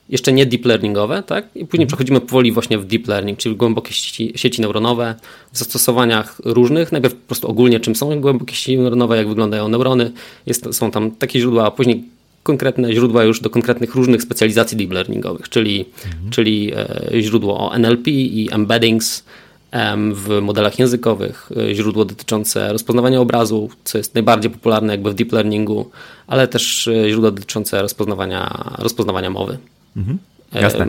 jeszcze 0.08 0.32
nie 0.32 0.46
deep 0.46 0.64
learningowe, 0.64 1.22
tak? 1.22 1.48
I 1.54 1.66
później 1.66 1.86
przechodzimy 1.86 2.20
powoli 2.20 2.52
właśnie 2.52 2.78
w 2.78 2.84
deep 2.84 3.08
learning, 3.08 3.38
czyli 3.38 3.56
głębokie 3.56 3.92
sieci, 3.94 4.32
sieci 4.36 4.60
neuronowe 4.60 5.14
w 5.52 5.58
zastosowaniach 5.58 6.40
różnych. 6.44 6.92
Najpierw 6.92 7.14
po 7.14 7.26
prostu 7.26 7.48
ogólnie 7.48 7.80
czym 7.80 7.96
są 7.96 8.20
głębokie 8.20 8.54
sieci 8.54 8.78
neuronowe, 8.78 9.16
jak 9.16 9.28
wyglądają 9.28 9.68
neurony. 9.68 10.12
Jest, 10.46 10.74
są 10.74 10.90
tam 10.90 11.10
takie 11.10 11.40
źródła, 11.40 11.66
a 11.66 11.70
później 11.70 12.04
konkretne 12.42 12.92
źródła 12.92 13.24
już 13.24 13.40
do 13.40 13.50
konkretnych 13.50 13.94
różnych 13.94 14.22
specjalizacji 14.22 14.76
deep 14.76 14.92
learningowych, 14.92 15.48
czyli, 15.48 15.84
mhm. 16.06 16.30
czyli 16.30 16.72
e, 16.74 17.22
źródło 17.22 17.70
o 17.70 17.74
NLP 17.78 18.10
i 18.10 18.48
embeddings 18.52 19.24
w 20.14 20.40
modelach 20.42 20.78
językowych, 20.78 21.50
e, 21.56 21.74
źródło 21.74 22.04
dotyczące 22.04 22.72
rozpoznawania 22.72 23.20
obrazu, 23.20 23.70
co 23.84 23.98
jest 23.98 24.14
najbardziej 24.14 24.50
popularne 24.50 24.92
jakby 24.92 25.10
w 25.10 25.14
deep 25.14 25.32
learningu, 25.32 25.90
ale 26.26 26.48
też 26.48 26.88
e, 26.88 27.10
źródło 27.10 27.30
dotyczące 27.30 27.82
rozpoznawania, 27.82 28.74
rozpoznawania 28.78 29.30
mowy. 29.30 29.58
Mhm. 29.96 30.18
Jasne. 30.52 30.86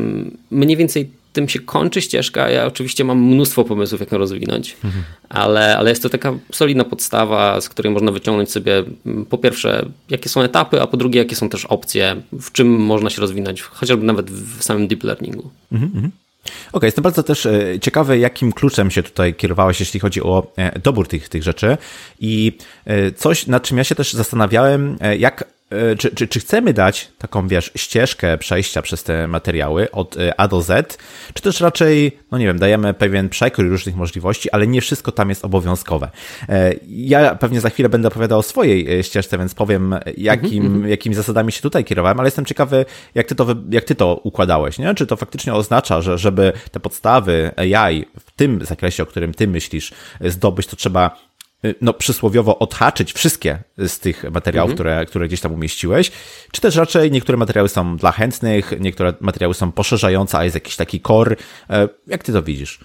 Mniej 0.51 0.77
więcej 0.77 1.09
tym 1.35 1.49
się 1.49 1.59
kończy 1.59 2.01
ścieżka. 2.01 2.49
Ja 2.49 2.65
oczywiście 2.65 3.03
mam 3.03 3.23
mnóstwo 3.23 3.63
pomysłów, 3.63 4.01
jak 4.01 4.11
ją 4.11 4.17
rozwinąć, 4.17 4.75
mhm. 4.83 5.03
ale, 5.29 5.77
ale 5.77 5.89
jest 5.89 6.03
to 6.03 6.09
taka 6.09 6.33
solidna 6.51 6.83
podstawa, 6.83 7.61
z 7.61 7.69
której 7.69 7.93
można 7.93 8.11
wyciągnąć 8.11 8.51
sobie 8.51 8.83
po 9.29 9.37
pierwsze, 9.37 9.85
jakie 10.09 10.29
są 10.29 10.41
etapy, 10.41 10.81
a 10.81 10.87
po 10.87 10.97
drugie, 10.97 11.19
jakie 11.19 11.35
są 11.35 11.49
też 11.49 11.65
opcje, 11.65 12.15
w 12.31 12.51
czym 12.51 12.67
można 12.67 13.09
się 13.09 13.21
rozwinąć, 13.21 13.61
chociażby 13.61 14.05
nawet 14.05 14.31
w 14.31 14.63
samym 14.63 14.87
deep 14.87 15.03
learningu. 15.03 15.49
Mhm, 15.71 15.91
mhm. 15.95 16.11
Okej, 16.45 16.69
okay, 16.71 16.87
jestem 16.87 17.03
bardzo 17.03 17.23
też 17.23 17.45
e, 17.45 17.79
ciekawy, 17.81 18.17
jakim 18.17 18.51
kluczem 18.51 18.91
się 18.91 19.03
tutaj 19.03 19.33
kierowałeś, 19.33 19.79
jeśli 19.79 19.99
chodzi 19.99 20.23
o 20.23 20.51
e, 20.57 20.79
dobór 20.79 21.07
tych, 21.07 21.29
tych 21.29 21.43
rzeczy. 21.43 21.77
I 22.19 22.57
e, 22.85 23.11
coś, 23.11 23.47
nad 23.47 23.63
czym 23.63 23.77
ja 23.77 23.83
się 23.83 23.95
też 23.95 24.13
zastanawiałem, 24.13 24.97
jak 25.17 25.54
czy, 25.97 26.15
czy, 26.15 26.27
czy 26.27 26.39
chcemy 26.39 26.73
dać 26.73 27.11
taką, 27.17 27.47
wiesz, 27.47 27.71
ścieżkę 27.75 28.37
przejścia 28.37 28.81
przez 28.81 29.03
te 29.03 29.27
materiały 29.27 29.91
od 29.91 30.17
e, 30.17 30.39
A 30.39 30.47
do 30.47 30.61
Z, 30.61 30.97
czy 31.33 31.43
też 31.43 31.61
raczej, 31.61 32.19
no 32.31 32.37
nie 32.37 32.45
wiem, 32.45 32.59
dajemy 32.59 32.93
pewien 32.93 33.29
przekrój 33.29 33.69
różnych 33.69 33.95
możliwości, 33.95 34.51
ale 34.51 34.67
nie 34.67 34.81
wszystko 34.81 35.11
tam 35.11 35.29
jest 35.29 35.45
obowiązkowe. 35.45 36.09
E, 36.49 36.73
ja 36.87 37.35
pewnie 37.35 37.61
za 37.61 37.69
chwilę 37.69 37.89
będę 37.89 38.07
opowiadał 38.07 38.39
o 38.39 38.43
swojej 38.43 39.03
ścieżce, 39.03 39.37
więc 39.37 39.55
powiem, 39.55 39.95
jakim, 40.17 40.65
mm 40.65 40.83
-hmm. 40.83 40.87
jakimi 40.87 41.15
zasadami 41.15 41.51
się 41.51 41.61
tutaj 41.61 41.85
kierowałem, 41.85 42.19
ale 42.19 42.27
jestem 42.27 42.45
ciekawy, 42.45 42.85
jak 43.15 43.27
ty 43.27 43.35
to, 43.35 43.47
jak 43.69 43.83
ty 43.83 43.95
to 43.95 44.19
układałeś, 44.23 44.79
nie? 44.79 44.95
Czy 44.95 45.07
to 45.07 45.15
faktycznie 45.15 45.53
oznacza, 45.53 46.01
że 46.01 46.17
żeby 46.17 46.53
te 46.71 46.79
podstawy 46.79 47.51
AI 47.57 48.05
w 48.19 48.31
tym 48.31 48.65
zakresie, 48.65 49.03
o 49.03 49.05
którym 49.05 49.33
ty 49.33 49.47
myślisz, 49.47 49.93
zdobyć, 50.21 50.67
to 50.67 50.75
trzeba 50.75 51.17
no, 51.81 51.93
przysłowiowo 51.93 52.59
odhaczyć 52.59 53.13
wszystkie 53.13 53.59
z 53.77 53.99
tych 53.99 54.23
materiałów, 54.31 54.71
mhm. 54.71 54.75
które, 54.75 55.05
które 55.05 55.27
gdzieś 55.27 55.41
tam 55.41 55.53
umieściłeś, 55.53 56.11
czy 56.51 56.61
też 56.61 56.75
raczej 56.75 57.11
niektóre 57.11 57.37
materiały 57.37 57.69
są 57.69 57.97
dla 57.97 58.11
chętnych, 58.11 58.73
niektóre 58.79 59.13
materiały 59.19 59.53
są 59.53 59.71
poszerzające, 59.71 60.37
a 60.37 60.43
jest 60.43 60.55
jakiś 60.55 60.75
taki 60.75 61.01
core. 61.01 61.35
E, 61.69 61.87
jak 62.07 62.23
ty 62.23 62.33
to 62.33 62.43
widzisz? 62.43 62.79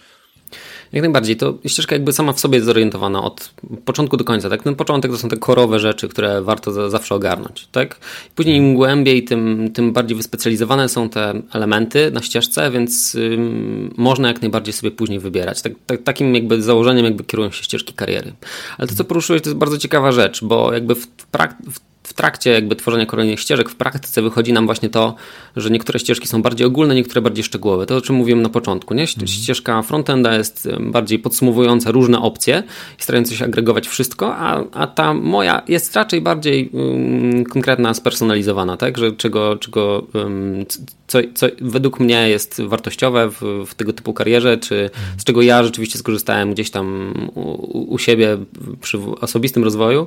Jak 0.93 1.03
najbardziej. 1.03 1.37
To 1.37 1.55
ścieżka 1.67 1.95
jakby 1.95 2.13
sama 2.13 2.33
w 2.33 2.41
sobie 2.41 2.55
jest 2.57 2.67
zorientowana 2.67 3.23
od 3.23 3.55
początku 3.85 4.17
do 4.17 4.25
końca. 4.25 4.51
Tak? 4.51 4.63
Ten 4.63 4.75
początek 4.75 5.11
to 5.11 5.19
są 5.19 5.29
te 5.29 5.37
korowe 5.37 5.79
rzeczy, 5.79 6.09
które 6.09 6.43
warto 6.43 6.91
zawsze 6.91 7.15
ogarnąć. 7.15 7.69
Tak? 7.73 7.99
Później 8.35 8.57
im 8.57 8.75
głębiej, 8.75 9.25
tym, 9.25 9.71
tym 9.75 9.93
bardziej 9.93 10.17
wyspecjalizowane 10.17 10.89
są 10.89 11.09
te 11.09 11.43
elementy 11.53 12.11
na 12.11 12.23
ścieżce, 12.23 12.71
więc 12.71 13.15
ym, 13.15 13.95
można 13.97 14.29
jak 14.29 14.43
najbardziej 14.43 14.73
sobie 14.73 14.91
później 14.91 15.19
wybierać. 15.19 15.63
Tak, 15.63 15.73
tak, 15.87 16.03
takim 16.03 16.35
jakby 16.35 16.63
założeniem 16.63 17.05
jakby 17.05 17.25
kierują 17.25 17.51
się 17.51 17.65
ścieżki 17.65 17.95
kariery. 17.95 18.33
Ale 18.79 18.89
to, 18.89 18.95
co 18.95 19.05
poruszyłeś, 19.05 19.43
to 19.43 19.49
jest 19.49 19.59
bardzo 19.59 19.79
ciekawa 19.79 20.13
rzecz, 20.13 20.45
bo 20.45 20.73
jakby 20.73 20.95
w, 20.95 21.07
prak- 21.33 21.71
w 21.71 21.90
w 22.11 22.13
trakcie 22.13 22.51
jakby 22.51 22.77
tworzenia 22.77 23.07
kolejnych 23.07 23.41
ścieżek 23.41 23.71
w 23.71 23.75
praktyce 23.75 24.23
wychodzi 24.23 24.53
nam 24.53 24.67
właśnie 24.67 24.91
to, 24.91 25.15
że 25.57 25.71
niektóre 25.71 25.99
ścieżki 25.99 26.29
są 26.29 26.43
bardziej 26.43 26.67
ogólne, 26.67 26.95
niektóre 26.95 27.21
bardziej 27.21 27.45
szczegółowe. 27.45 27.87
To 27.87 27.97
o 27.97 28.01
czym 28.01 28.17
mówiłem 28.17 28.43
na 28.43 28.49
początku. 28.49 28.95
Nie? 28.95 29.03
Mhm. 29.03 29.27
Ścieżka 29.27 29.83
frontenda 29.83 30.37
jest 30.37 30.69
bardziej 30.81 31.19
podsumowująca 31.19 31.91
różne 31.91 32.21
opcje 32.21 32.63
i 32.99 33.03
starająca 33.03 33.35
się 33.35 33.45
agregować 33.45 33.89
wszystko, 33.89 34.37
a, 34.37 34.65
a 34.73 34.87
ta 34.87 35.15
moja 35.15 35.63
jest 35.69 35.97
raczej 35.97 36.21
bardziej 36.21 36.69
um, 36.69 37.45
konkretna, 37.45 37.95
spersonalizowana, 37.95 38.77
tak? 38.77 38.99
Że 38.99 39.13
czego, 39.13 39.57
czego 39.57 40.07
um, 40.15 40.65
co, 41.07 41.19
co 41.35 41.47
według 41.61 42.01
mnie 42.01 42.29
jest 42.29 42.63
wartościowe 42.63 43.31
w, 43.31 43.65
w, 43.67 43.75
tego 43.75 43.93
typu 43.93 44.13
karierze, 44.13 44.59
czy 44.59 44.91
z 45.19 45.25
czego 45.25 45.43
ja 45.43 45.65
rzeczywiście 45.65 45.99
skorzystałem 45.99 46.53
gdzieś 46.53 46.71
tam 46.71 47.15
u, 47.35 47.95
u 47.95 47.99
siebie 47.99 48.39
przy 48.81 48.99
osobistym 49.21 49.65
rozwoju. 49.65 50.07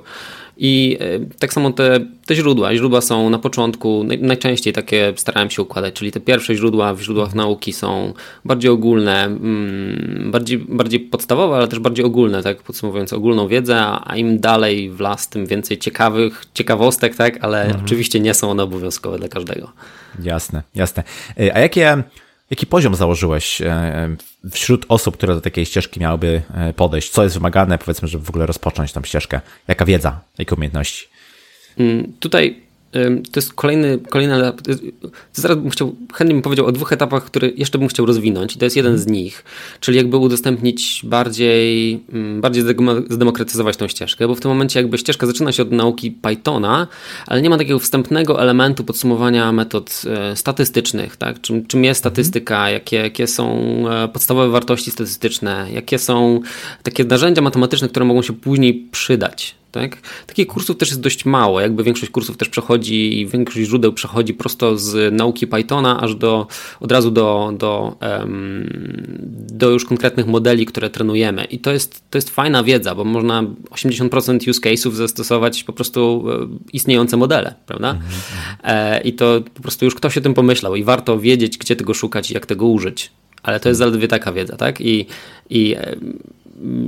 I 0.58 0.98
e, 1.00 1.20
tak 1.40 1.54
samo 1.54 1.72
te, 1.72 2.00
te 2.26 2.36
źródła. 2.36 2.76
Źródła 2.76 3.02
są 3.02 3.30
na 3.30 3.40
początku, 3.40 4.06
najczęściej 4.20 4.74
takie 4.74 5.14
starałem 5.16 5.50
się 5.50 5.62
układać, 5.62 5.94
czyli 5.94 6.12
te 6.12 6.20
pierwsze 6.20 6.56
źródła 6.56 6.94
w 6.94 7.02
źródłach 7.02 7.36
nauki 7.36 7.74
są 7.74 8.14
bardziej 8.46 8.72
ogólne, 8.72 9.24
mm, 9.24 10.32
bardziej, 10.32 10.58
bardziej 10.58 11.00
podstawowe, 11.00 11.56
ale 11.56 11.68
też 11.68 11.80
bardziej 11.80 12.06
ogólne, 12.06 12.44
tak 12.44 12.64
podsumowując 12.64 13.14
ogólną 13.14 13.48
wiedzę, 13.48 13.86
a 14.04 14.16
im 14.16 14.40
dalej 14.40 14.90
w 14.90 15.00
las, 15.00 15.30
tym 15.30 15.46
więcej 15.46 15.78
ciekawych 15.78 16.46
ciekawostek, 16.54 17.16
tak, 17.16 17.44
ale 17.44 17.66
mhm. 17.66 17.86
oczywiście 17.86 18.20
nie 18.20 18.34
są 18.34 18.52
one 18.52 18.64
obowiązkowe 18.64 19.18
dla 19.18 19.28
każdego. 19.28 19.72
Jasne, 20.24 20.64
jasne. 20.76 21.04
E, 21.40 21.56
a 21.56 21.60
jakie 21.60 22.04
Jaki 22.50 22.66
poziom 22.66 22.96
założyłeś 22.96 23.62
e, 23.62 24.16
wśród 24.52 24.86
osób, 24.90 25.18
które 25.18 25.36
do 25.36 25.42
takiej 25.42 25.66
ścieżki 25.66 26.00
miałyby 26.00 26.42
e, 26.54 26.74
podejść? 26.74 27.10
Co 27.10 27.24
jest 27.24 27.36
wymagane, 27.36 27.78
powiedzmy, 27.78 28.08
żeby 28.08 28.26
w 28.26 28.30
ogóle 28.30 28.46
rozpocząć 28.46 28.94
tą 28.94 29.04
ścieżkę? 29.04 29.42
Jaka 29.68 29.86
wiedza, 29.86 30.22
jakie 30.38 30.56
umiejętności? 30.56 31.08
Mm, 31.78 32.14
tutaj 32.20 32.63
to 33.32 33.40
jest 33.40 33.54
kolejny, 33.54 34.00
kolejny 34.10 34.36
etap. 34.36 34.62
Zaraz 35.34 35.58
bym 35.58 35.70
chciał, 35.70 35.96
chętnie 36.14 36.36
bym 36.36 36.42
powiedział 36.42 36.66
o 36.66 36.72
dwóch 36.72 36.94
etapach, 36.94 37.26
które 37.26 37.50
jeszcze 37.50 37.78
bym 37.78 37.88
chciał 37.88 38.06
rozwinąć 38.06 38.56
i 38.56 38.60
to 38.60 38.66
jest 38.66 38.76
jeden 38.76 38.98
z 38.98 39.08
nich, 39.08 39.44
czyli 39.80 39.98
jakby 39.98 40.18
udostępnić 40.18 41.02
bardziej, 41.04 42.00
bardziej 42.40 42.64
zdemokratyzować 43.10 43.78
tą 43.78 43.88
ścieżkę, 43.88 44.28
bo 44.28 44.36
w 44.36 44.40
tym 44.40 44.52
momencie 44.52 44.80
jakby 44.80 44.98
ścieżka 44.98 45.28
zaczyna 45.28 45.52
się 45.52 45.64
od 45.64 45.72
nauki 45.72 46.12
Pythona, 46.12 46.88
ale 47.28 47.42
nie 47.42 47.50
ma 47.50 47.58
takiego 47.58 47.80
wstępnego 47.80 48.42
elementu 48.42 48.84
podsumowania 48.84 49.52
metod 49.52 50.02
e, 50.08 50.36
statystycznych, 50.36 51.18
tak? 51.18 51.42
Czym, 51.42 51.66
czym 51.66 51.84
jest 51.84 52.00
statystyka, 52.00 52.70
jakie, 52.70 52.98
jakie 52.98 53.28
są 53.28 53.64
e, 53.90 54.08
podstawowe 54.08 54.50
wartości 54.50 54.92
statystyczne, 54.92 55.68
jakie 55.74 56.00
są 56.00 56.42
takie 56.84 57.04
narzędzia 57.04 57.42
matematyczne, 57.42 57.90
które 57.90 58.06
mogą 58.06 58.22
się 58.22 58.34
później 58.34 58.88
przydać 58.92 59.63
tak? 59.74 59.98
Takich 60.28 60.48
kursów 60.48 60.78
też 60.78 60.90
jest 60.90 61.02
dość 61.02 61.26
mało. 61.26 61.62
Jakby 61.62 61.84
większość 61.84 62.12
kursów 62.12 62.38
też 62.38 62.50
przechodzi 62.50 63.20
i 63.20 63.28
większość 63.28 63.68
źródeł 63.68 63.94
przechodzi 63.94 64.34
prosto 64.34 64.78
z 64.78 65.14
nauki 65.14 65.48
Pythona 65.48 66.02
aż 66.02 66.16
do 66.16 66.48
od 66.80 66.92
razu 66.92 67.12
do, 67.12 67.54
do, 67.58 67.96
do 69.30 69.70
już 69.70 69.86
konkretnych 69.86 70.28
modeli, 70.28 70.66
które 70.66 70.90
trenujemy. 70.90 71.44
I 71.44 71.60
to 71.60 71.72
jest, 71.72 72.04
to 72.10 72.18
jest 72.18 72.30
fajna 72.30 72.64
wiedza, 72.64 72.96
bo 72.96 73.04
można 73.04 73.44
80% 73.44 74.50
use 74.50 74.62
case'ów 74.62 74.92
zastosować 74.92 75.64
po 75.64 75.74
prostu 75.74 76.26
e, 76.30 76.48
istniejące 76.74 77.18
modele, 77.18 77.56
prawda? 77.66 77.92
Mhm, 77.92 78.12
mhm. 78.14 78.94
E, 78.94 79.02
I 79.02 79.14
to 79.14 79.42
po 79.54 79.62
prostu 79.62 79.86
już 79.86 79.96
ktoś 79.96 80.18
o 80.18 80.22
tym 80.22 80.34
pomyślał 80.34 80.76
i 80.76 80.84
warto 80.84 81.20
wiedzieć, 81.20 81.58
gdzie 81.58 81.76
tego 81.76 81.94
szukać 81.94 82.32
i 82.32 82.34
jak 82.34 82.46
tego 82.46 82.68
użyć. 82.68 83.12
Ale 83.44 83.60
to 83.60 83.70
jest 83.70 83.80
zaledwie 83.80 84.08
taka 84.08 84.32
wiedza, 84.32 84.58
tak? 84.58 84.82
I, 84.82 85.06
i 85.50 85.76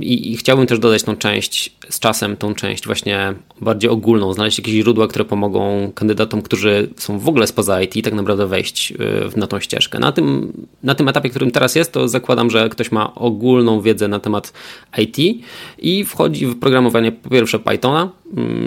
i, 0.00 0.32
i, 0.32 0.36
chciałbym 0.36 0.66
też 0.66 0.78
dodać 0.78 1.02
tą 1.02 1.16
część 1.16 1.72
z 1.88 2.00
czasem, 2.00 2.36
tą 2.36 2.54
część 2.54 2.86
właśnie 2.86 3.34
bardziej 3.60 3.90
ogólną, 3.90 4.32
znaleźć 4.32 4.58
jakieś 4.58 4.74
źródła, 4.74 5.08
które 5.08 5.24
pomogą 5.24 5.92
kandydatom, 5.94 6.42
którzy 6.42 6.88
są 6.96 7.18
w 7.18 7.28
ogóle 7.28 7.46
spoza 7.46 7.82
IT, 7.82 8.04
tak 8.04 8.14
naprawdę 8.14 8.46
wejść 8.46 8.92
y, 9.34 9.38
na 9.38 9.46
tą 9.46 9.60
ścieżkę. 9.60 9.98
Na 9.98 10.12
tym, 10.12 10.52
na 10.82 10.94
tym 10.94 11.08
etapie, 11.08 11.30
którym 11.30 11.50
teraz 11.50 11.74
jest, 11.74 11.92
to 11.92 12.08
zakładam, 12.08 12.50
że 12.50 12.68
ktoś 12.68 12.92
ma 12.92 13.14
ogólną 13.14 13.80
wiedzę 13.80 14.08
na 14.08 14.20
temat 14.20 14.52
IT 14.98 15.42
i 15.78 16.04
wchodzi 16.04 16.46
w 16.46 16.58
programowanie 16.58 17.12
po 17.12 17.30
pierwsze 17.30 17.58
Pythona, 17.58 18.10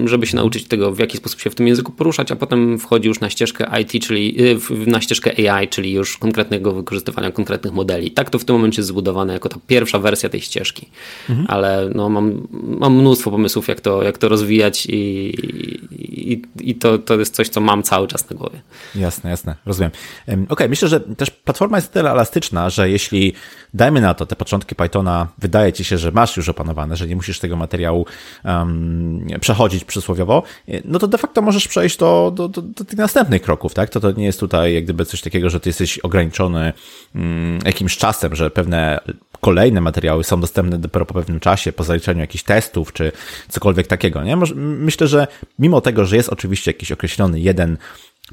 żeby 0.05 0.27
się 0.27 0.35
nauczyć 0.35 0.63
tego, 0.63 0.91
w 0.91 0.99
jaki 0.99 1.17
sposób 1.17 1.39
się 1.39 1.49
w 1.49 1.55
tym 1.55 1.67
języku 1.67 1.91
poruszać, 1.91 2.31
a 2.31 2.35
potem 2.35 2.79
wchodzi 2.79 3.07
już 3.07 3.19
na 3.19 3.29
ścieżkę 3.29 3.81
IT, 3.81 4.03
czyli 4.05 4.41
y, 4.41 4.59
na 4.87 5.01
ścieżkę 5.01 5.51
AI, 5.51 5.67
czyli 5.67 5.91
już 5.91 6.17
konkretnego 6.17 6.71
wykorzystywania 6.71 7.31
konkretnych 7.31 7.73
modeli. 7.73 8.11
Tak 8.11 8.29
to 8.29 8.39
w 8.39 8.45
tym 8.45 8.55
momencie 8.55 8.81
jest 8.81 8.89
zbudowane 8.89 9.33
jako 9.33 9.49
ta 9.49 9.57
pierwsza 9.67 9.99
wersja 9.99 10.29
tej 10.29 10.41
ścieżki 10.41 10.89
mhm. 11.29 11.47
ale 11.49 11.89
no, 11.95 12.09
mam, 12.09 12.47
mam 12.79 12.93
mnóstwo 12.93 13.31
pomysłów, 13.31 13.67
jak 13.67 13.81
to, 13.81 14.03
jak 14.03 14.17
to 14.17 14.29
rozwijać 14.29 14.85
i, 14.85 15.33
i, 16.31 16.41
i 16.61 16.75
to, 16.75 16.97
to 16.97 17.19
jest 17.19 17.35
coś, 17.35 17.49
co 17.49 17.61
mam 17.61 17.83
cały 17.83 18.07
czas 18.07 18.29
na 18.29 18.37
głowie. 18.37 18.61
Jasne, 18.95 19.29
jasne, 19.29 19.55
rozumiem. 19.65 19.91
Okej, 20.27 20.45
okay, 20.49 20.69
myślę, 20.69 20.87
że 20.87 20.99
też 20.99 21.31
platforma 21.31 21.77
jest 21.77 21.91
tyle 21.91 22.11
elastyczna, 22.11 22.69
że 22.69 22.89
jeśli 22.89 23.33
dajmy 23.73 24.01
na 24.01 24.13
to 24.13 24.25
te 24.25 24.35
początki 24.35 24.75
Pythona, 24.75 25.27
wydaje 25.37 25.73
ci 25.73 25.83
się, 25.83 25.97
że 25.97 26.11
masz 26.11 26.37
już 26.37 26.49
opanowane, 26.49 26.95
że 26.95 27.07
nie 27.07 27.15
musisz 27.15 27.39
tego 27.39 27.55
materiału 27.55 28.05
um, 28.45 29.27
przechodzić 29.49 29.83
przysłowiowo, 29.83 30.43
no 30.85 30.99
to 30.99 31.07
de 31.07 31.17
facto 31.17 31.41
możesz 31.41 31.67
przejść 31.67 31.97
do, 31.97 32.31
do, 32.35 32.47
do, 32.47 32.61
do, 32.61 32.85
tych 32.85 32.97
następnych 32.97 33.41
kroków, 33.41 33.73
tak? 33.73 33.89
To, 33.89 33.99
to 33.99 34.11
nie 34.11 34.25
jest 34.25 34.39
tutaj 34.39 34.73
jak 34.73 34.83
gdyby 34.83 35.05
coś 35.05 35.21
takiego, 35.21 35.49
że 35.49 35.59
ty 35.59 35.69
jesteś 35.69 35.99
ograniczony 35.99 36.73
um, 37.15 37.59
jakimś 37.65 37.97
czasem, 37.97 38.35
że 38.35 38.49
pewne 38.49 38.99
kolejne 39.41 39.81
materiały 39.81 40.23
są 40.23 40.41
dostępne 40.41 40.77
dopiero 40.77 41.05
po 41.05 41.13
pewnym 41.13 41.39
czasie, 41.39 41.71
po 41.71 41.83
zaliczeniu 41.83 42.19
jakichś 42.19 42.43
testów, 42.43 42.93
czy 42.93 43.11
cokolwiek 43.49 43.87
takiego, 43.87 44.23
nie? 44.23 44.37
Myślę, 44.55 45.07
że 45.07 45.27
mimo 45.59 45.81
tego, 45.81 46.05
że 46.05 46.15
jest 46.15 46.29
oczywiście 46.29 46.71
jakiś 46.71 46.91
określony 46.91 47.39
jeden 47.39 47.77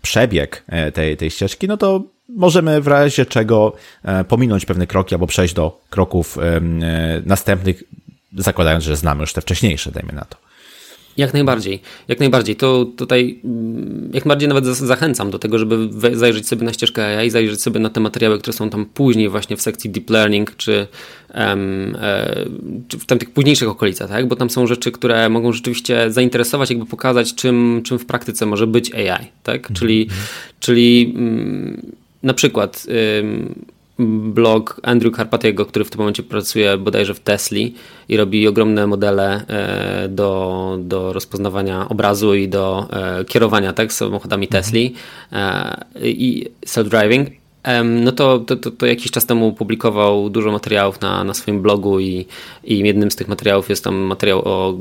przebieg 0.02 0.64
e, 0.68 0.92
tej, 0.92 1.16
tej 1.16 1.30
ścieżki, 1.30 1.68
no 1.68 1.76
to 1.76 2.02
możemy 2.28 2.80
w 2.80 2.86
razie 2.86 3.26
czego 3.26 3.72
e, 4.04 4.24
pominąć 4.24 4.66
pewne 4.66 4.86
kroki 4.86 5.14
albo 5.14 5.26
przejść 5.26 5.54
do 5.54 5.80
kroków 5.90 6.38
e, 6.38 6.60
następnych, 7.26 7.82
zakładając, 8.36 8.84
że 8.84 8.96
znamy 8.96 9.20
już 9.20 9.32
te 9.32 9.40
wcześniejsze, 9.40 9.92
dajmy 9.92 10.12
na 10.12 10.24
to. 10.24 10.45
Jak 11.16 11.32
najbardziej, 11.32 11.80
jak 12.08 12.20
najbardziej. 12.20 12.56
To 12.56 12.86
tutaj 12.96 13.40
mm, 13.44 14.10
jak 14.14 14.24
najbardziej 14.24 14.48
nawet 14.48 14.64
zachęcam 14.66 15.30
do 15.30 15.38
tego, 15.38 15.58
żeby 15.58 15.88
zajrzeć 16.12 16.48
sobie 16.48 16.64
na 16.64 16.72
ścieżkę 16.72 17.18
AI, 17.18 17.30
zajrzeć 17.30 17.62
sobie 17.62 17.80
na 17.80 17.90
te 17.90 18.00
materiały, 18.00 18.38
które 18.38 18.52
są 18.52 18.70
tam 18.70 18.86
później 18.86 19.28
właśnie 19.28 19.56
w 19.56 19.62
sekcji 19.62 19.90
deep 19.90 20.10
learning, 20.10 20.56
czy, 20.56 20.86
um, 21.34 21.96
e, 22.00 22.44
czy 22.88 22.98
w 22.98 23.06
tych 23.06 23.30
późniejszych 23.30 23.68
okolicach, 23.68 24.08
tak? 24.08 24.28
bo 24.28 24.36
tam 24.36 24.50
są 24.50 24.66
rzeczy, 24.66 24.92
które 24.92 25.28
mogą 25.28 25.52
rzeczywiście 25.52 26.12
zainteresować, 26.12 26.70
jakby 26.70 26.86
pokazać, 26.86 27.34
czym, 27.34 27.80
czym 27.84 27.98
w 27.98 28.06
praktyce 28.06 28.46
może 28.46 28.66
być 28.66 28.94
AI, 28.94 29.26
tak? 29.42 29.56
Mm 29.56 29.62
-hmm. 29.62 29.78
Czyli, 29.78 30.08
czyli 30.60 31.14
mm, 31.16 31.92
na 32.22 32.34
przykład 32.34 32.86
blog 33.98 34.80
Andrew 34.82 35.16
Carpatiego, 35.16 35.66
który 35.66 35.84
w 35.84 35.90
tym 35.90 35.98
momencie 35.98 36.22
pracuje 36.22 36.78
bodajże 36.78 37.14
w 37.14 37.20
Tesli 37.20 37.74
i 38.08 38.16
robi 38.16 38.48
ogromne 38.48 38.86
modele 38.86 39.46
e, 39.48 40.08
do, 40.08 40.78
do 40.80 41.12
rozpoznawania 41.12 41.88
obrazu 41.88 42.34
i 42.34 42.48
do 42.48 42.88
e, 42.90 43.24
kierowania 43.24 43.72
tak, 43.72 43.92
samochodami. 43.92 44.48
Tesli 44.48 44.94
e, 45.32 45.76
i 46.02 46.48
self-driving. 46.66 47.26
No 47.84 48.12
to, 48.12 48.38
to, 48.38 48.56
to, 48.56 48.70
to, 48.70 48.86
jakiś 48.86 49.10
czas 49.10 49.26
temu 49.26 49.52
publikował 49.52 50.30
dużo 50.30 50.52
materiałów 50.52 51.00
na, 51.00 51.24
na 51.24 51.34
swoim 51.34 51.62
blogu 51.62 52.00
i, 52.00 52.26
i 52.64 52.78
jednym 52.78 53.10
z 53.10 53.16
tych 53.16 53.28
materiałów 53.28 53.70
jest 53.70 53.84
tam 53.84 53.94
materiał 53.94 54.42
o, 54.44 54.78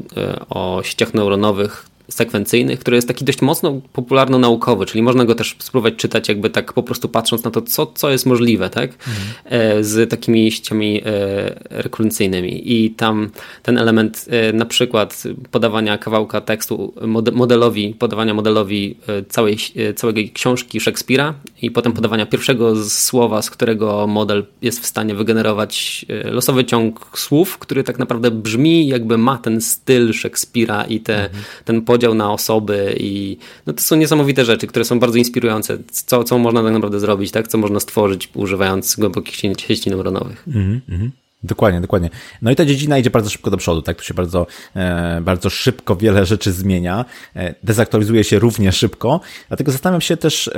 o 0.49 0.83
sieciach 0.83 1.13
neuronowych, 1.13 1.85
sekwencyjnych, 2.09 2.79
który 2.79 2.95
jest 2.95 3.07
taki 3.07 3.25
dość 3.25 3.41
mocno 3.41 3.81
popularno-naukowy, 3.93 4.85
czyli 4.85 5.01
można 5.01 5.25
go 5.25 5.35
też 5.35 5.55
spróbować 5.59 5.95
czytać 5.95 6.29
jakby 6.29 6.49
tak 6.49 6.73
po 6.73 6.83
prostu 6.83 7.09
patrząc 7.09 7.43
na 7.43 7.51
to, 7.51 7.61
co, 7.61 7.85
co 7.85 8.09
jest 8.09 8.25
możliwe, 8.25 8.69
tak? 8.69 8.89
Mhm. 8.91 9.83
Z 9.83 10.09
takimi 10.09 10.51
sieciami 10.51 11.01
e, 11.05 11.55
rekurrencyjnymi 11.69 12.71
i 12.73 12.91
tam 12.91 13.29
ten 13.63 13.77
element 13.77 14.25
e, 14.29 14.53
na 14.53 14.65
przykład 14.65 15.23
podawania 15.51 15.97
kawałka 15.97 16.41
tekstu 16.41 16.93
modelowi, 17.33 17.93
podawania 17.99 18.33
modelowi 18.33 18.97
całej, 19.29 19.57
całej 19.95 20.31
książki 20.31 20.79
Szekspira 20.79 21.33
i 21.61 21.71
potem 21.71 21.93
podawania 21.93 22.25
pierwszego 22.25 22.83
słowa, 22.85 23.41
z 23.41 23.49
którego 23.49 24.07
model 24.07 24.45
jest 24.61 24.79
w 24.79 24.85
stanie 24.85 25.15
wygenerować 25.15 26.05
losowy 26.25 26.65
ciąg 26.65 27.17
słów, 27.17 27.57
który 27.57 27.83
tak 27.83 27.99
naprawdę 27.99 28.31
brzmi 28.31 28.87
jakby 28.87 29.17
ma 29.17 29.37
ten 29.37 29.61
styl 29.61 30.13
Szekspira 30.13 30.83
i 30.83 30.99
te, 30.99 31.25
mhm. 31.25 31.43
ten 31.65 31.81
podział 31.95 32.13
na 32.13 32.33
osoby 32.33 32.95
i 32.99 33.37
no 33.65 33.73
to 33.73 33.81
są 33.81 33.95
niesamowite 33.95 34.45
rzeczy, 34.45 34.67
które 34.67 34.85
są 34.85 34.99
bardzo 34.99 35.17
inspirujące. 35.17 35.77
Co, 35.91 36.23
co 36.23 36.37
można 36.37 36.63
tak 36.63 36.73
naprawdę 36.73 36.99
zrobić, 36.99 37.31
tak? 37.31 37.47
Co 37.47 37.57
można 37.57 37.79
stworzyć 37.79 38.29
używając 38.33 38.95
głębokich 38.95 39.35
sieci 39.57 39.89
neuronowych. 39.89 40.43
Mm 40.47 40.81
-hmm. 40.89 41.09
Dokładnie, 41.43 41.81
dokładnie. 41.81 42.09
No 42.41 42.51
i 42.51 42.55
ta 42.55 42.65
dziedzina 42.65 42.97
idzie 42.97 43.09
bardzo 43.09 43.29
szybko 43.29 43.51
do 43.51 43.57
przodu, 43.57 43.81
tak? 43.81 43.97
Tu 43.97 44.03
się 44.03 44.13
bardzo, 44.13 44.47
e, 44.75 45.21
bardzo 45.21 45.49
szybko 45.49 45.95
wiele 45.95 46.25
rzeczy 46.25 46.51
zmienia. 46.51 47.05
E, 47.35 47.55
dezaktualizuje 47.63 48.23
się 48.23 48.39
równie 48.39 48.71
szybko. 48.71 49.21
Dlatego 49.47 49.71
zastanawiam 49.71 50.01
się 50.01 50.17
też, 50.17 50.49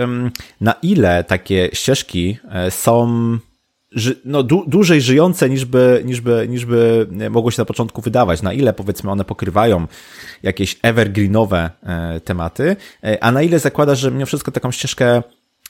na 0.61 0.73
ile 0.81 1.23
takie 1.23 1.69
ścieżki 1.73 2.37
e, 2.51 2.71
są 3.95 4.11
no, 4.25 4.43
du 4.43 4.63
dłużej 4.67 5.01
żyjące 5.01 5.49
niż 5.49 5.65
by, 5.65 6.01
niż, 6.05 6.21
by, 6.21 6.47
niż 6.49 6.65
by 6.65 7.07
mogło 7.29 7.51
się 7.51 7.61
na 7.61 7.65
początku 7.65 8.01
wydawać. 8.01 8.41
Na 8.41 8.53
ile 8.53 8.73
powiedzmy 8.73 9.11
one 9.11 9.25
pokrywają 9.25 9.87
jakieś 10.43 10.79
evergreenowe 10.81 11.69
e, 11.83 12.19
tematy, 12.19 12.75
e, 13.03 13.23
a 13.23 13.31
na 13.31 13.41
ile 13.41 13.59
zakładasz, 13.59 13.99
że 13.99 14.11
mimo 14.11 14.25
wszystko 14.25 14.51
taką 14.51 14.71
ścieżkę 14.71 15.23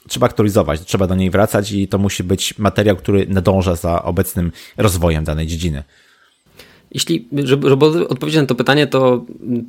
trzeba 0.08 0.26
aktualizować, 0.26 0.82
trzeba 0.82 1.08
do 1.08 1.16
niej 1.16 1.30
wracać 1.30 1.72
i 1.72 1.88
to 1.88 1.98
musi 1.98 2.24
być 2.24 2.58
materiał, 2.58 2.96
który 2.96 3.26
nadąża 3.30 3.76
za 3.76 4.04
obecnym 4.04 4.52
rozwojem 4.78 5.24
danej 5.24 5.48
dziedziny. 5.48 5.84
Jeśli, 6.92 7.28
żeby, 7.44 7.70
żeby 7.70 8.08
odpowiedzieć 8.08 8.42
na 8.42 8.48
to 8.48 8.56
pytanie, 8.56 8.88
to, 8.88 9.26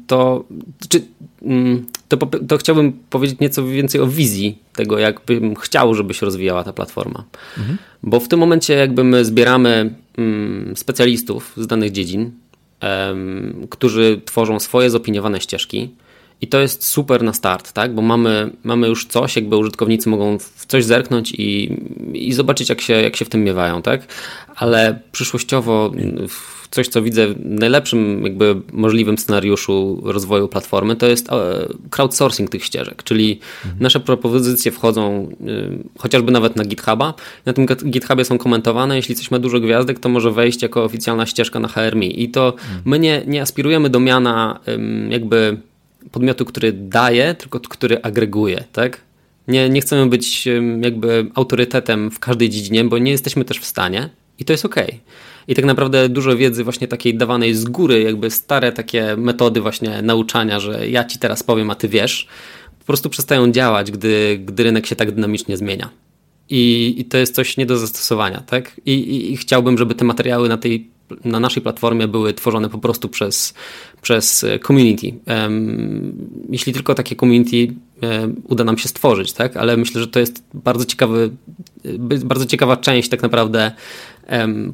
to, 0.06 0.44
czy, 0.88 1.02
mm, 1.42 1.86
to, 2.08 2.16
to, 2.16 2.58
chciałbym 2.58 2.92
powiedzieć 3.10 3.40
nieco 3.40 3.66
więcej 3.66 4.00
o 4.00 4.06
wizji 4.06 4.58
tego, 4.74 4.98
jak 4.98 5.20
bym 5.26 5.54
chciał, 5.54 5.94
żeby 5.94 6.14
się 6.14 6.26
rozwijała 6.26 6.64
ta 6.64 6.72
platforma. 6.72 7.24
Mhm. 7.58 7.78
Bo 8.02 8.20
w 8.20 8.28
tym 8.28 8.40
momencie 8.40 8.74
jakby 8.74 9.04
my 9.04 9.24
zbieramy 9.24 9.94
mm, 10.18 10.76
specjalistów 10.76 11.52
z 11.56 11.66
danych 11.66 11.92
dziedzin, 11.92 12.30
którzy 13.70 14.20
tworzą 14.24 14.60
swoje 14.60 14.90
zopiniowane 14.90 15.40
ścieżki. 15.40 15.90
I 16.40 16.48
to 16.48 16.60
jest 16.60 16.84
super 16.84 17.22
na 17.22 17.32
start, 17.32 17.72
tak? 17.72 17.94
Bo 17.94 18.02
mamy, 18.02 18.50
mamy 18.64 18.88
już 18.88 19.06
coś, 19.06 19.36
jakby 19.36 19.56
użytkownicy 19.56 20.08
mogą 20.08 20.38
w 20.38 20.66
coś 20.66 20.84
zerknąć 20.84 21.32
i, 21.32 21.76
i 22.14 22.32
zobaczyć, 22.32 22.68
jak 22.68 22.80
się, 22.80 22.94
jak 22.94 23.16
się 23.16 23.24
w 23.24 23.28
tym 23.28 23.44
miewają, 23.44 23.82
tak? 23.82 24.06
Ale 24.56 25.00
przyszłościowo 25.12 25.92
coś, 26.70 26.88
co 26.88 27.02
widzę 27.02 27.28
w 27.28 27.36
najlepszym 27.44 28.22
jakby 28.24 28.56
możliwym 28.72 29.18
scenariuszu 29.18 30.02
rozwoju 30.04 30.48
platformy, 30.48 30.96
to 30.96 31.06
jest 31.06 31.32
e, 31.32 31.68
crowdsourcing 31.90 32.50
tych 32.50 32.64
ścieżek, 32.64 33.02
czyli 33.02 33.40
mhm. 33.64 33.82
nasze 33.82 34.00
propozycje 34.00 34.72
wchodzą 34.72 35.28
y, 35.40 35.98
chociażby 35.98 36.32
nawet 36.32 36.56
na 36.56 36.64
GitHuba. 36.64 37.14
Na 37.46 37.52
tym 37.52 37.66
GitHubie 37.66 38.24
są 38.24 38.38
komentowane, 38.38 38.96
jeśli 38.96 39.14
coś 39.14 39.30
ma 39.30 39.38
dużo 39.38 39.60
gwiazdek, 39.60 39.98
to 39.98 40.08
może 40.08 40.30
wejść 40.30 40.62
jako 40.62 40.84
oficjalna 40.84 41.26
ścieżka 41.26 41.60
na 41.60 41.68
HRMI. 41.68 42.22
I 42.22 42.28
to 42.28 42.52
mhm. 42.52 42.82
my 42.84 42.98
nie, 42.98 43.22
nie 43.26 43.42
aspirujemy 43.42 43.90
do 43.90 44.00
miana 44.00 44.60
jakby 45.08 45.56
podmiotu, 46.10 46.44
który 46.44 46.72
daje, 46.72 47.34
tylko 47.34 47.60
który 47.60 48.02
agreguje, 48.02 48.64
tak? 48.72 49.00
Nie, 49.48 49.68
nie 49.68 49.80
chcemy 49.80 50.06
być 50.06 50.48
jakby 50.80 51.26
autorytetem 51.34 52.10
w 52.10 52.18
każdej 52.18 52.50
dziedzinie, 52.50 52.84
bo 52.84 52.98
nie 52.98 53.10
jesteśmy 53.10 53.44
też 53.44 53.58
w 53.58 53.64
stanie 53.64 54.10
i 54.38 54.44
to 54.44 54.52
jest 54.52 54.64
ok. 54.64 54.76
I 55.48 55.54
tak 55.54 55.64
naprawdę 55.64 56.08
dużo 56.08 56.36
wiedzy 56.36 56.64
właśnie 56.64 56.88
takiej 56.88 57.16
dawanej 57.16 57.54
z 57.54 57.64
góry, 57.64 58.02
jakby 58.02 58.30
stare 58.30 58.72
takie 58.72 59.16
metody 59.16 59.60
właśnie 59.60 60.02
nauczania, 60.02 60.60
że 60.60 60.88
ja 60.88 61.04
ci 61.04 61.18
teraz 61.18 61.42
powiem, 61.42 61.70
a 61.70 61.74
ty 61.74 61.88
wiesz, 61.88 62.26
po 62.78 62.84
prostu 62.84 63.10
przestają 63.10 63.52
działać, 63.52 63.90
gdy, 63.90 64.40
gdy 64.44 64.62
rynek 64.62 64.86
się 64.86 64.96
tak 64.96 65.10
dynamicznie 65.10 65.56
zmienia. 65.56 65.90
I, 66.50 66.94
i 66.98 67.04
to 67.04 67.18
jest 67.18 67.34
coś 67.34 67.56
nie 67.56 67.66
do 67.66 67.78
zastosowania, 67.78 68.40
tak? 68.40 68.80
I, 68.86 68.92
i, 68.92 69.32
I 69.32 69.36
chciałbym, 69.36 69.78
żeby 69.78 69.94
te 69.94 70.04
materiały 70.04 70.48
na 70.48 70.56
tej 70.56 70.90
na 71.24 71.40
naszej 71.40 71.62
platformie 71.62 72.08
były 72.08 72.34
tworzone 72.34 72.68
po 72.68 72.78
prostu 72.78 73.08
przez, 73.08 73.54
przez 74.02 74.46
community. 74.66 75.14
Jeśli 76.50 76.72
tylko 76.72 76.94
takie 76.94 77.16
community 77.16 77.74
uda 78.44 78.64
nam 78.64 78.78
się 78.78 78.88
stworzyć, 78.88 79.32
tak? 79.32 79.56
Ale 79.56 79.76
myślę, 79.76 80.00
że 80.00 80.08
to 80.08 80.20
jest 80.20 80.42
bardzo 80.54 80.84
ciekawy, 80.84 81.30
bardzo 82.24 82.46
ciekawa 82.46 82.76
część 82.76 83.08
tak 83.08 83.22
naprawdę 83.22 83.72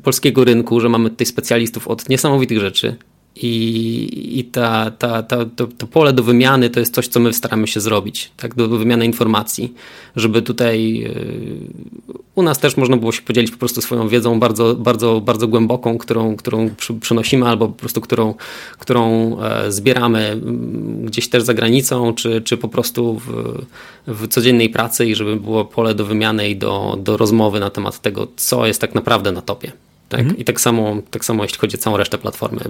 polskiego 0.03 0.44
rynku, 0.44 0.81
że 0.81 0.88
mamy 0.88 1.11
tutaj 1.11 1.27
specjalistów 1.27 1.88
od 1.88 2.09
niesamowitych 2.09 2.61
rzeczy, 2.61 2.97
i, 3.37 4.38
i 4.38 4.44
ta, 4.44 4.90
ta, 4.90 5.23
ta, 5.23 5.44
to, 5.44 5.66
to, 5.66 5.87
pole 5.87 6.12
do 6.12 6.23
wymiany 6.23 6.70
to 6.70 6.81
jest 6.81 6.94
coś, 6.94 7.09
co 7.09 7.20
my 7.20 7.33
staramy 7.33 7.66
się 7.66 7.81
zrobić, 7.81 8.31
tak, 8.37 8.55
do 8.55 8.68
wymiany 8.68 9.07
informacji, 9.07 9.75
żeby 10.16 10.42
tutaj 10.42 10.94
yy, 10.94 12.20
u 12.35 12.42
nas 12.42 12.59
też 12.59 12.77
można 12.77 12.97
było 12.97 13.12
się 13.12 13.23
podzielić 13.23 13.51
po 13.51 13.59
prostu 13.59 13.83
swoją 13.83 14.09
wiedzą 14.09 14.40
bardzo, 14.40 14.75
bardzo, 14.75 15.20
bardzo 15.20 15.49
głęboką, 15.49 15.99
którą, 15.99 16.37
którą 16.37 16.70
przy, 16.70 16.94
przynosimy 16.94 17.49
albo 17.49 17.68
po 17.68 17.75
prostu 17.75 18.01
którą, 18.01 18.35
którą 18.79 19.37
e, 19.40 19.73
zbieramy 19.73 20.27
mm, 20.27 21.07
gdzieś 21.07 21.29
też 21.29 21.42
za 21.42 21.55
granicą, 21.55 22.14
czy, 22.14 22.42
czy 22.42 22.57
po 22.57 22.68
prostu 22.68 23.20
w, 23.27 23.59
w 24.07 24.29
codziennej 24.29 24.70
pracy 24.70 25.07
i 25.07 25.14
żeby 25.14 25.37
było 25.37 25.64
pole 25.64 25.94
do 25.94 26.05
wymiany 26.05 26.49
i 26.49 26.57
do, 26.57 26.99
do 27.03 27.16
rozmowy 27.16 27.61
na 27.61 27.70
temat 27.70 28.01
tego, 28.01 28.29
co 28.37 28.66
jest 28.66 28.81
tak 28.81 28.94
naprawdę 28.94 29.33
na 29.33 29.42
topie. 29.42 29.73
Tak? 30.09 30.21
Mhm. 30.21 30.38
I 30.38 30.45
tak 30.45 30.61
samo, 30.61 30.97
tak 31.11 31.25
samo 31.25 31.43
jeśli 31.43 31.59
chodzi 31.59 31.77
o 31.77 31.81
całą 31.81 31.97
resztę 31.97 32.19
platformy. 32.19 32.61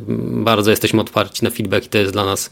Bardzo 0.45 0.71
jesteśmy 0.71 1.01
otwarci 1.01 1.45
na 1.45 1.51
feedback 1.51 1.87
i 1.87 1.89
to 1.89 1.99
jest 1.99 2.13
dla 2.13 2.25
nas 2.25 2.51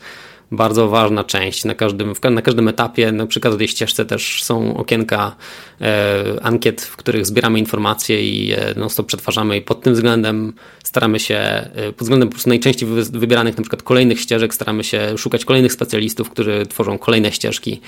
bardzo 0.53 0.89
ważna 0.89 1.25
część 1.25 1.65
na 1.65 1.75
każdym, 1.75 2.15
na 2.31 2.43
każdym 2.43 2.69
etapie. 2.69 3.13
Na 3.13 3.27
przykład 3.27 3.59
tej 3.59 3.69
ścieżce 3.69 4.05
też 4.05 4.43
są 4.43 4.77
okienka 4.77 5.37
e, 5.81 6.25
ankiet, 6.43 6.83
w 6.83 6.97
których 6.97 7.27
zbieramy 7.27 7.59
informacje 7.59 8.29
i 8.29 8.53
e, 8.53 8.75
non 8.77 8.91
stop 8.91 9.07
przetwarzamy 9.07 9.57
i 9.57 9.63
pod 9.63 9.83
tym 9.83 9.95
względem 9.95 10.53
staramy 10.85 11.21
się, 11.21 11.35
e, 11.35 11.93
pod 11.93 12.03
względem 12.03 12.29
po 12.29 12.33
prostu 12.33 12.49
najczęściej 12.49 12.89
wybieranych 13.13 13.57
na 13.57 13.63
przykład 13.63 13.83
kolejnych 13.83 14.21
ścieżek, 14.21 14.55
staramy 14.55 14.85
się 14.85 15.19
szukać 15.19 15.45
kolejnych 15.45 15.73
specjalistów, 15.73 16.31
którzy 16.31 16.67
tworzą 16.69 16.99
kolejne 16.99 17.33
ścieżki, 17.33 17.81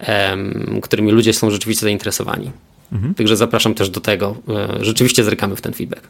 e, 0.00 0.36
którymi 0.82 1.12
ludzie 1.12 1.32
są 1.32 1.50
rzeczywiście 1.50 1.82
zainteresowani. 1.82 2.50
Mhm. 2.92 3.14
Także 3.14 3.36
zapraszam 3.36 3.74
też 3.74 3.90
do 3.90 4.00
tego. 4.00 4.36
E, 4.48 4.84
rzeczywiście 4.84 5.24
zrykamy 5.24 5.56
w 5.56 5.60
ten 5.60 5.72
feedback. 5.72 6.08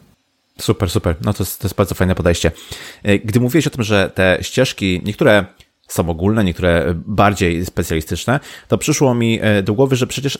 Super, 0.59 0.89
super. 0.89 1.15
No 1.25 1.33
to 1.33 1.43
jest, 1.43 1.59
to 1.59 1.67
jest 1.67 1.75
bardzo 1.75 1.95
fajne 1.95 2.15
podejście. 2.15 2.51
E, 3.03 3.19
gdy 3.19 3.39
mówiłeś 3.39 3.67
o 3.67 3.69
tym, 3.69 3.83
że 3.83 4.11
te 4.15 4.37
ścieżki, 4.41 5.01
niektóre 5.05 5.45
są 5.87 6.09
ogólne, 6.09 6.43
niektóre 6.43 6.93
bardziej 6.95 7.65
specjalistyczne, 7.65 8.39
to 8.67 8.77
przyszło 8.77 9.15
mi 9.15 9.39
e, 9.41 9.63
do 9.63 9.73
głowy, 9.73 9.95
że 9.95 10.07
przecież 10.07 10.37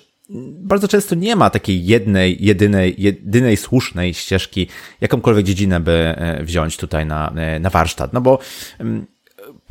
bardzo 0.60 0.88
często 0.88 1.16
nie 1.16 1.36
ma 1.36 1.50
takiej 1.50 1.86
jednej, 1.86 2.46
jedynej, 2.46 2.96
jedynej 2.98 3.58
słusznej 3.58 4.14
ścieżki, 4.14 4.68
jakąkolwiek 5.02 5.46
dziedzinę 5.46 5.80
by 5.80 6.16
wziąć 6.42 6.78
tutaj 6.78 7.06
na, 7.06 7.34
na 7.60 7.70
warsztat. 7.70 8.14
No 8.14 8.22
bo 8.22 8.40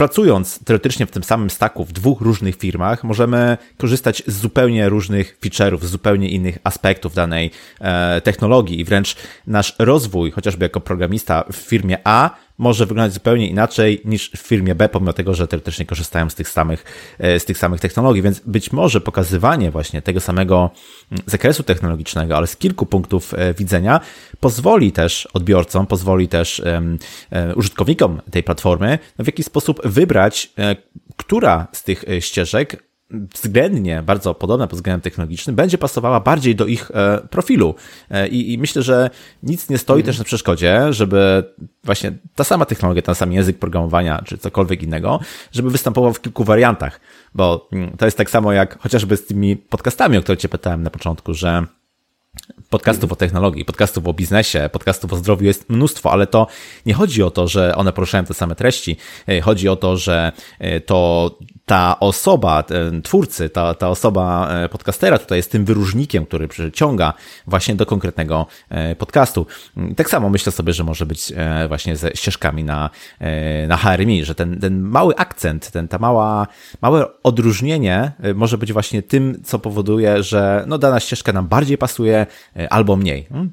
pracując 0.01 0.65
teoretycznie 0.65 1.07
w 1.07 1.11
tym 1.11 1.25
samym 1.25 1.51
staku 1.51 1.85
w 1.85 1.93
dwóch 1.93 2.21
różnych 2.21 2.57
firmach, 2.57 3.05
możemy 3.05 3.59
korzystać 3.77 4.23
z 4.27 4.37
zupełnie 4.39 4.89
różnych 4.89 5.39
feature'ów, 5.41 5.85
z 5.85 5.91
zupełnie 5.91 6.29
innych 6.29 6.59
aspektów 6.65 7.15
danej 7.15 7.51
e, 7.81 8.21
technologii. 8.21 8.81
I 8.81 8.85
wręcz 8.85 9.17
nasz 9.47 9.77
rozwój, 9.79 10.31
chociażby 10.31 10.65
jako 10.65 10.81
programista 10.81 11.45
w 11.53 11.57
firmie 11.57 11.99
A, 12.05 12.31
może 12.61 12.87
wyglądać 12.87 13.13
zupełnie 13.15 13.49
inaczej 13.49 14.01
niż 14.05 14.31
w 14.31 14.39
firmie 14.39 14.75
B, 14.75 14.89
pomimo 14.89 15.13
tego, 15.13 15.35
że 15.35 15.49
teoretycznie 15.49 15.87
korzystają 15.87 16.31
z 16.31 16.35
tych 16.35 16.49
samych, 16.49 16.85
e, 17.19 17.41
z 17.41 17.45
tych 17.45 17.59
samych 17.59 17.81
technologii. 17.81 18.23
Więc 18.23 18.41
być 18.41 18.73
może 18.73 19.01
pokazywanie 19.01 19.71
właśnie 19.71 20.03
tego 20.03 20.21
samego 20.21 20.71
mm, 21.13 21.23
zakresu 21.27 21.63
technologicznego, 21.63 22.37
ale 22.37 22.47
z 22.47 22.57
kilku 22.57 22.87
punktów 22.87 23.35
e, 23.35 23.55
widzenia, 23.55 24.01
pozwoli 24.41 24.93
też 24.93 25.29
odbiorcom, 25.33 25.87
pozwoli 25.87 26.29
też 26.29 26.63
um, 26.65 26.99
użytkownikom 27.57 28.21
tej 28.31 28.43
platformy 28.43 28.99
w 29.19 29.27
jakiś 29.27 29.47
sposób 29.47 29.81
wybrać, 29.85 30.53
która 31.17 31.67
z 31.73 31.83
tych 31.83 32.05
ścieżek 32.21 32.90
względnie 33.11 34.03
bardzo 34.03 34.35
podobna 34.35 34.67
pod 34.67 34.79
względem 34.79 35.01
technologicznym, 35.01 35.57
będzie 35.57 35.79
pasowała 35.79 36.21
bardziej 36.21 36.57
do 36.57 36.67
ich 36.67 36.91
e, 36.91 37.29
profilu. 37.31 37.75
E, 38.11 38.29
I, 38.29 38.53
I, 38.53 38.59
myślę, 38.59 38.83
że 38.83 39.11
nic 39.43 39.69
nie 39.69 39.79
stoi 39.79 39.97
mm. 39.97 40.07
też 40.07 40.19
na 40.19 40.25
przeszkodzie, 40.25 40.93
żeby 40.93 41.45
właśnie 41.85 42.13
ta 42.35 42.45
sama 42.45 42.65
technologia, 42.65 43.03
ten 43.03 43.15
sam 43.15 43.33
język 43.33 43.59
programowania, 43.59 44.23
czy 44.25 44.39
cokolwiek 44.39 44.83
innego, 44.83 45.21
żeby 45.53 45.71
występował 45.71 46.13
w 46.13 46.21
kilku 46.21 46.45
wariantach. 46.45 47.01
Bo 47.35 47.69
mm, 47.73 47.97
to 47.97 48.05
jest 48.05 48.17
tak 48.17 48.31
samo 48.31 48.53
jak 48.53 48.79
chociażby 48.79 49.17
z 49.17 49.27
tymi 49.27 49.57
podcastami, 49.57 50.19
o 50.19 50.23
których 50.23 50.41
Cię 50.41 50.49
pytałem 50.49 50.83
na 50.83 50.91
początku, 50.91 51.35
że 51.35 51.65
Podcastów 52.71 53.13
o 53.13 53.17
technologii, 53.17 53.65
podcastów 53.65 54.07
o 54.07 54.13
biznesie, 54.13 54.71
podcastów 54.73 55.13
o 55.13 55.17
zdrowiu 55.17 55.47
jest 55.47 55.71
mnóstwo, 55.71 56.13
ale 56.13 56.27
to 56.27 56.47
nie 56.87 56.95
chodzi 56.95 57.23
o 57.23 57.31
to, 57.31 57.49
że 57.49 57.77
one 57.77 57.93
poruszają 57.93 58.25
te 58.25 58.35
same 58.35 58.55
treści. 58.55 58.97
E, 59.29 59.41
chodzi 59.41 59.69
o 59.69 59.77
to, 59.77 59.97
że 59.97 60.33
to 60.87 61.31
ta 61.71 62.01
osoba, 62.01 62.63
ten 62.63 63.03
twórcy, 63.03 63.49
ta, 63.49 63.75
ta 63.75 63.89
osoba 63.89 64.49
e, 64.51 64.69
podcastera 64.69 65.19
tutaj 65.19 65.39
jest 65.39 65.53
tym 65.53 65.65
wyróżnikiem, 65.65 66.27
który 66.27 66.49
przyciąga 66.49 67.13
właśnie 67.47 67.75
do 67.75 67.87
konkretnego 67.87 68.47
e, 68.69 68.97
podcastu. 68.97 69.47
Tak 69.97 70.11
samo 70.11 70.31
myślę 70.31 70.53
sobie, 70.53 70.73
że 70.73 70.85
może 70.85 71.07
być 71.07 71.33
e, 71.37 71.69
właśnie 71.69 71.97
ze 71.97 72.11
ścieżkami 72.15 72.65
na, 72.65 72.91
na 73.69 73.77
HRMI, 73.77 74.25
że 74.25 74.35
ten, 74.35 74.61
ten 74.61 74.81
mały 74.81 75.17
akcent, 75.17 75.71
ten, 75.71 75.89
ta 75.89 75.99
mała, 75.99 76.47
małe 76.83 77.23
odróżnienie 77.23 78.13
może 78.35 78.59
być 78.59 78.73
właśnie 78.73 79.03
tym, 79.03 79.43
co 79.45 79.59
powoduje, 79.59 80.23
że 80.23 80.65
no, 80.67 80.79
dana 80.79 81.01
ścieżka 81.01 81.33
nam 81.33 81.49
bardziej 81.49 81.79
pasuje 81.79 82.20
albo 82.71 82.97
mniej. 82.97 83.25
Hmm? 83.25 83.51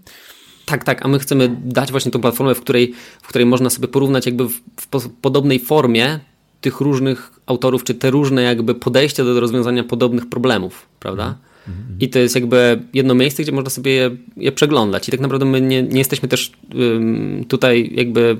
Tak, 0.66 0.84
tak, 0.84 1.06
a 1.06 1.08
my 1.08 1.20
chcemy 1.20 1.58
dać 1.66 1.92
właśnie 1.92 2.12
tą 2.12 2.22
platformę, 2.22 2.56
w 2.56 2.62
której, 2.62 2.94
w 3.22 3.28
której 3.28 3.46
można 3.46 3.70
sobie 3.70 3.88
porównać 3.88 4.26
jakby 4.26 4.50
w, 4.50 4.62
w 4.94 5.10
podobnej 5.22 5.60
formie 5.60 6.20
tych 6.62 6.82
różnych 6.82 7.32
autorów, 7.46 7.84
czy 7.84 7.94
te 7.94 8.12
różne 8.12 8.42
jakby 8.42 8.76
podejścia 8.76 9.24
do 9.24 9.40
rozwiązania 9.40 9.84
podobnych 9.84 10.30
problemów, 10.30 10.86
prawda? 11.00 11.36
Mhm. 11.68 11.98
I 12.00 12.10
to 12.10 12.20
jest 12.20 12.36
jakby 12.36 12.82
jedno 12.94 13.16
miejsce, 13.16 13.44
gdzie 13.44 13.52
można 13.52 13.70
sobie 13.70 13.92
je, 13.92 14.12
je 14.38 14.52
przeglądać. 14.52 15.08
I 15.08 15.12
tak 15.12 15.20
naprawdę 15.20 15.46
my 15.46 15.62
nie, 15.62 15.84
nie 15.84 15.98
jesteśmy 15.98 16.30
też 16.30 16.52
um, 16.76 17.46
tutaj 17.48 17.92
jakby 17.96 18.38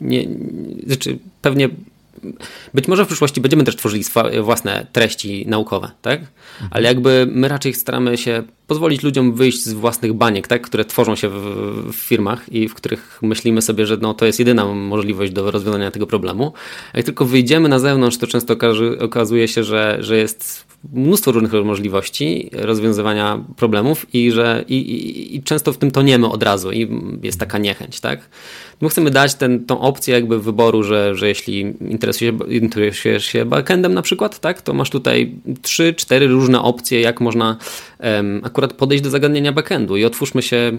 nie, 0.00 0.28
znaczy 0.86 1.18
pewnie 1.42 1.68
być 2.74 2.88
może 2.88 3.04
w 3.04 3.06
przyszłości 3.06 3.40
będziemy 3.40 3.64
też 3.64 3.76
tworzyli 3.76 4.04
własne 4.42 4.86
treści 4.92 5.44
naukowe, 5.48 5.90
tak? 6.02 6.20
Mhm. 6.20 6.70
Ale 6.70 6.88
jakby 6.88 7.26
my 7.30 7.48
raczej 7.48 7.74
staramy 7.74 8.18
się 8.18 8.42
pozwolić 8.70 9.02
ludziom 9.02 9.32
wyjść 9.32 9.64
z 9.64 9.72
własnych 9.72 10.12
baniek, 10.12 10.48
tak? 10.48 10.62
które 10.62 10.84
tworzą 10.84 11.16
się 11.16 11.28
w, 11.28 11.34
w, 11.92 11.94
firmach 11.94 12.52
i 12.52 12.68
w 12.68 12.74
których 12.74 13.18
myślimy 13.22 13.62
sobie, 13.62 13.86
że 13.86 13.96
no, 13.96 14.14
to 14.14 14.26
jest 14.26 14.38
jedyna 14.38 14.74
możliwość 14.74 15.32
do 15.32 15.50
rozwiązania 15.50 15.90
tego 15.90 16.06
problemu. 16.06 16.52
Jak 16.94 17.04
tylko 17.04 17.24
wyjdziemy 17.24 17.68
na 17.68 17.78
zewnątrz, 17.78 18.18
to 18.18 18.26
często 18.26 18.56
okazuje 19.00 19.48
się, 19.48 19.64
że, 19.64 19.96
że 20.00 20.16
jest 20.16 20.70
mnóstwo 20.92 21.32
różnych 21.32 21.52
możliwości 21.52 22.50
rozwiązywania 22.52 23.44
problemów 23.56 24.06
i 24.14 24.30
że 24.30 24.64
i, 24.68 24.76
i, 24.76 25.36
i 25.36 25.42
często 25.42 25.72
w 25.72 25.78
tym 25.78 25.90
toniemy 25.90 26.28
od 26.28 26.42
razu 26.42 26.72
i 26.72 26.88
jest 27.22 27.40
taka 27.40 27.58
niechęć, 27.58 28.00
tak? 28.00 28.28
My 28.80 28.88
chcemy 28.88 29.10
dać 29.10 29.34
ten, 29.34 29.66
tą 29.66 29.80
opcję 29.80 30.14
jakby 30.14 30.40
wyboru, 30.40 30.82
że, 30.82 31.14
że 31.14 31.28
jeśli 31.28 31.60
interesujesz, 31.80 32.34
interesujesz 32.48 33.24
się 33.24 33.44
backendem 33.44 33.94
na 33.94 34.02
przykład, 34.02 34.40
tak, 34.40 34.62
to 34.62 34.74
masz 34.74 34.90
tutaj 34.90 35.34
trzy, 35.62 35.94
cztery 35.94 36.26
różne 36.26 36.62
opcje, 36.62 37.00
jak 37.00 37.20
można 37.20 37.56
akurat 38.42 38.72
podejść 38.72 39.04
do 39.04 39.10
zagadnienia 39.10 39.52
backendu 39.52 39.96
i 39.96 40.04
otwórzmy 40.04 40.42
się 40.42 40.72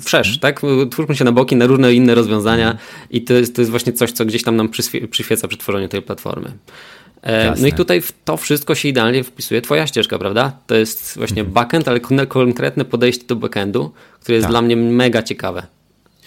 wszerz, 0.00 0.38
tak? 0.38 0.64
Otwórzmy 0.64 1.16
się 1.16 1.24
na 1.24 1.32
boki 1.32 1.56
na 1.56 1.66
różne 1.66 1.94
inne 1.94 2.14
rozwiązania 2.14 2.78
i 3.10 3.22
to 3.22 3.34
jest, 3.34 3.54
to 3.54 3.60
jest 3.60 3.70
właśnie 3.70 3.92
coś, 3.92 4.12
co 4.12 4.24
gdzieś 4.24 4.42
tam 4.42 4.56
nam 4.56 4.68
przyświeca 5.10 5.48
przy 5.48 5.58
tworzeniu 5.58 5.88
tej 5.88 6.02
platformy. 6.02 6.52
Jasne. 7.22 7.62
No 7.62 7.68
i 7.68 7.72
tutaj 7.72 8.00
w 8.00 8.12
to 8.24 8.36
wszystko 8.36 8.74
się 8.74 8.88
idealnie 8.88 9.24
wpisuje 9.24 9.62
twoja 9.62 9.86
ścieżka, 9.86 10.18
prawda? 10.18 10.52
To 10.66 10.74
jest 10.74 11.16
właśnie 11.16 11.40
mhm. 11.40 11.54
backend, 11.54 11.88
ale 11.88 12.00
konkretne 12.26 12.84
podejście 12.84 13.26
do 13.26 13.36
backendu, 13.36 13.92
które 14.20 14.34
jest 14.34 14.44
tak. 14.44 14.52
dla 14.52 14.62
mnie 14.62 14.76
mega 14.76 15.22
ciekawe. 15.22 15.66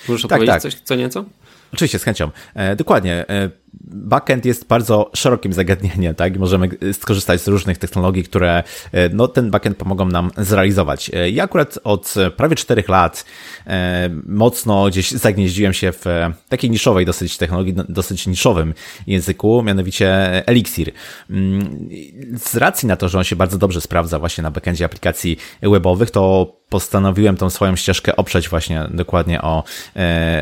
Możesz 0.08 0.22
tak, 0.22 0.32
opowiedzieć 0.32 0.54
tak. 0.54 0.62
coś 0.62 0.76
co 0.76 0.96
nieco? 0.96 1.26
Oczywiście, 1.74 2.00
z 2.00 2.04
chęcią. 2.04 2.30
E, 2.54 2.76
dokładnie. 2.76 3.26
E, 3.30 3.50
backend 3.74 4.46
jest 4.46 4.68
bardzo 4.68 5.12
szerokim 5.16 5.54
zagadnieniem, 5.54 6.16
tak? 6.16 6.38
Możemy 6.38 6.70
skorzystać 6.94 7.42
z 7.42 7.48
różnych 7.48 7.78
technologii, 7.78 8.24
które 8.24 8.64
e, 8.92 9.10
no, 9.10 9.28
ten 9.28 9.52
backend 9.52 9.78
pomogą 9.78 10.06
nam 10.06 10.32
zrealizować. 10.38 11.12
E, 11.14 11.30
ja 11.30 11.44
akurat 11.44 11.80
od 11.84 12.14
prawie 12.38 12.56
czterech 12.56 12.90
lat 12.90 13.26
e, 13.68 14.10
mocno 14.28 14.88
gdzieś 14.88 15.12
zagnieździłem 15.12 15.74
się 15.74 15.92
w 15.92 16.06
takiej 16.50 16.70
niszowej 16.70 17.06
dosyć 17.06 17.38
technologii, 17.38 17.74
no, 17.74 17.84
dosyć 17.90 18.28
niszowym 18.28 18.74
języku, 19.08 19.64
mianowicie 19.64 20.08
Elixir. 20.48 20.92
Mm, 21.30 21.90
z 22.38 22.56
racji 22.56 22.88
na 22.88 22.96
to, 22.96 23.10
że 23.10 23.18
on 23.18 23.24
się 23.24 23.36
bardzo 23.36 23.58
dobrze 23.58 23.82
sprawdza 23.82 24.20
właśnie 24.20 24.42
na 24.42 24.52
backendzie 24.52 24.86
aplikacji 24.86 25.38
webowych, 25.62 26.12
to 26.12 26.62
postanowiłem 26.70 27.38
tą 27.38 27.50
swoją 27.50 27.76
ścieżkę 27.76 28.16
oprzeć 28.16 28.50
właśnie 28.50 28.88
dokładnie 28.94 29.42
o, 29.42 29.64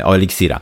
o 0.04 0.14
Elixira. 0.14 0.60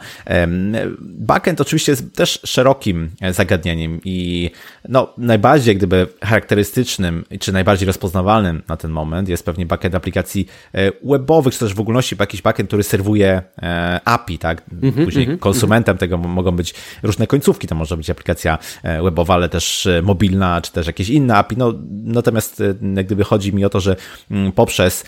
Backend 1.00 1.60
oczywiście 1.60 1.92
jest 1.92 2.16
też 2.16 2.40
szerokim 2.58 3.10
zagadnieniem 3.30 4.00
i 4.04 4.50
no, 4.88 5.12
najbardziej 5.18 5.76
gdyby 5.76 6.06
charakterystycznym, 6.24 7.24
czy 7.40 7.52
najbardziej 7.52 7.86
rozpoznawalnym 7.86 8.62
na 8.68 8.76
ten 8.76 8.90
moment 8.90 9.28
jest 9.28 9.44
pewnie 9.44 9.66
backend 9.66 9.94
aplikacji 9.94 10.46
e, 10.74 10.92
webowych, 11.04 11.54
czy 11.54 11.60
też 11.60 11.74
w 11.74 11.80
ogólności 11.80 12.16
jakiś 12.20 12.42
backend, 12.42 12.68
który 12.68 12.82
serwuje 12.82 13.42
e, 13.62 14.00
API, 14.04 14.38
tak? 14.38 14.62
Mhm, 14.82 15.04
Później 15.04 15.24
mm 15.24 15.36
-hmm, 15.36 15.40
konsumentem 15.40 15.92
mm 15.92 15.96
-hmm. 15.96 16.00
tego 16.00 16.18
mogą 16.18 16.50
być 16.52 16.74
różne 17.02 17.26
końcówki, 17.26 17.66
to 17.66 17.74
może 17.74 17.96
być 17.96 18.10
aplikacja 18.10 18.58
e, 18.82 19.02
webowa, 19.02 19.34
ale 19.34 19.48
też 19.48 19.88
mobilna, 20.02 20.60
czy 20.60 20.72
też 20.72 20.86
jakieś 20.86 21.08
inne 21.08 21.36
API. 21.36 21.56
No, 21.56 21.74
natomiast 21.90 22.62
gdyby 23.04 23.24
chodzi 23.24 23.54
mi 23.54 23.64
o 23.64 23.70
to, 23.70 23.80
że 23.80 23.96
mm, 24.30 24.52
poprzez 24.52 25.04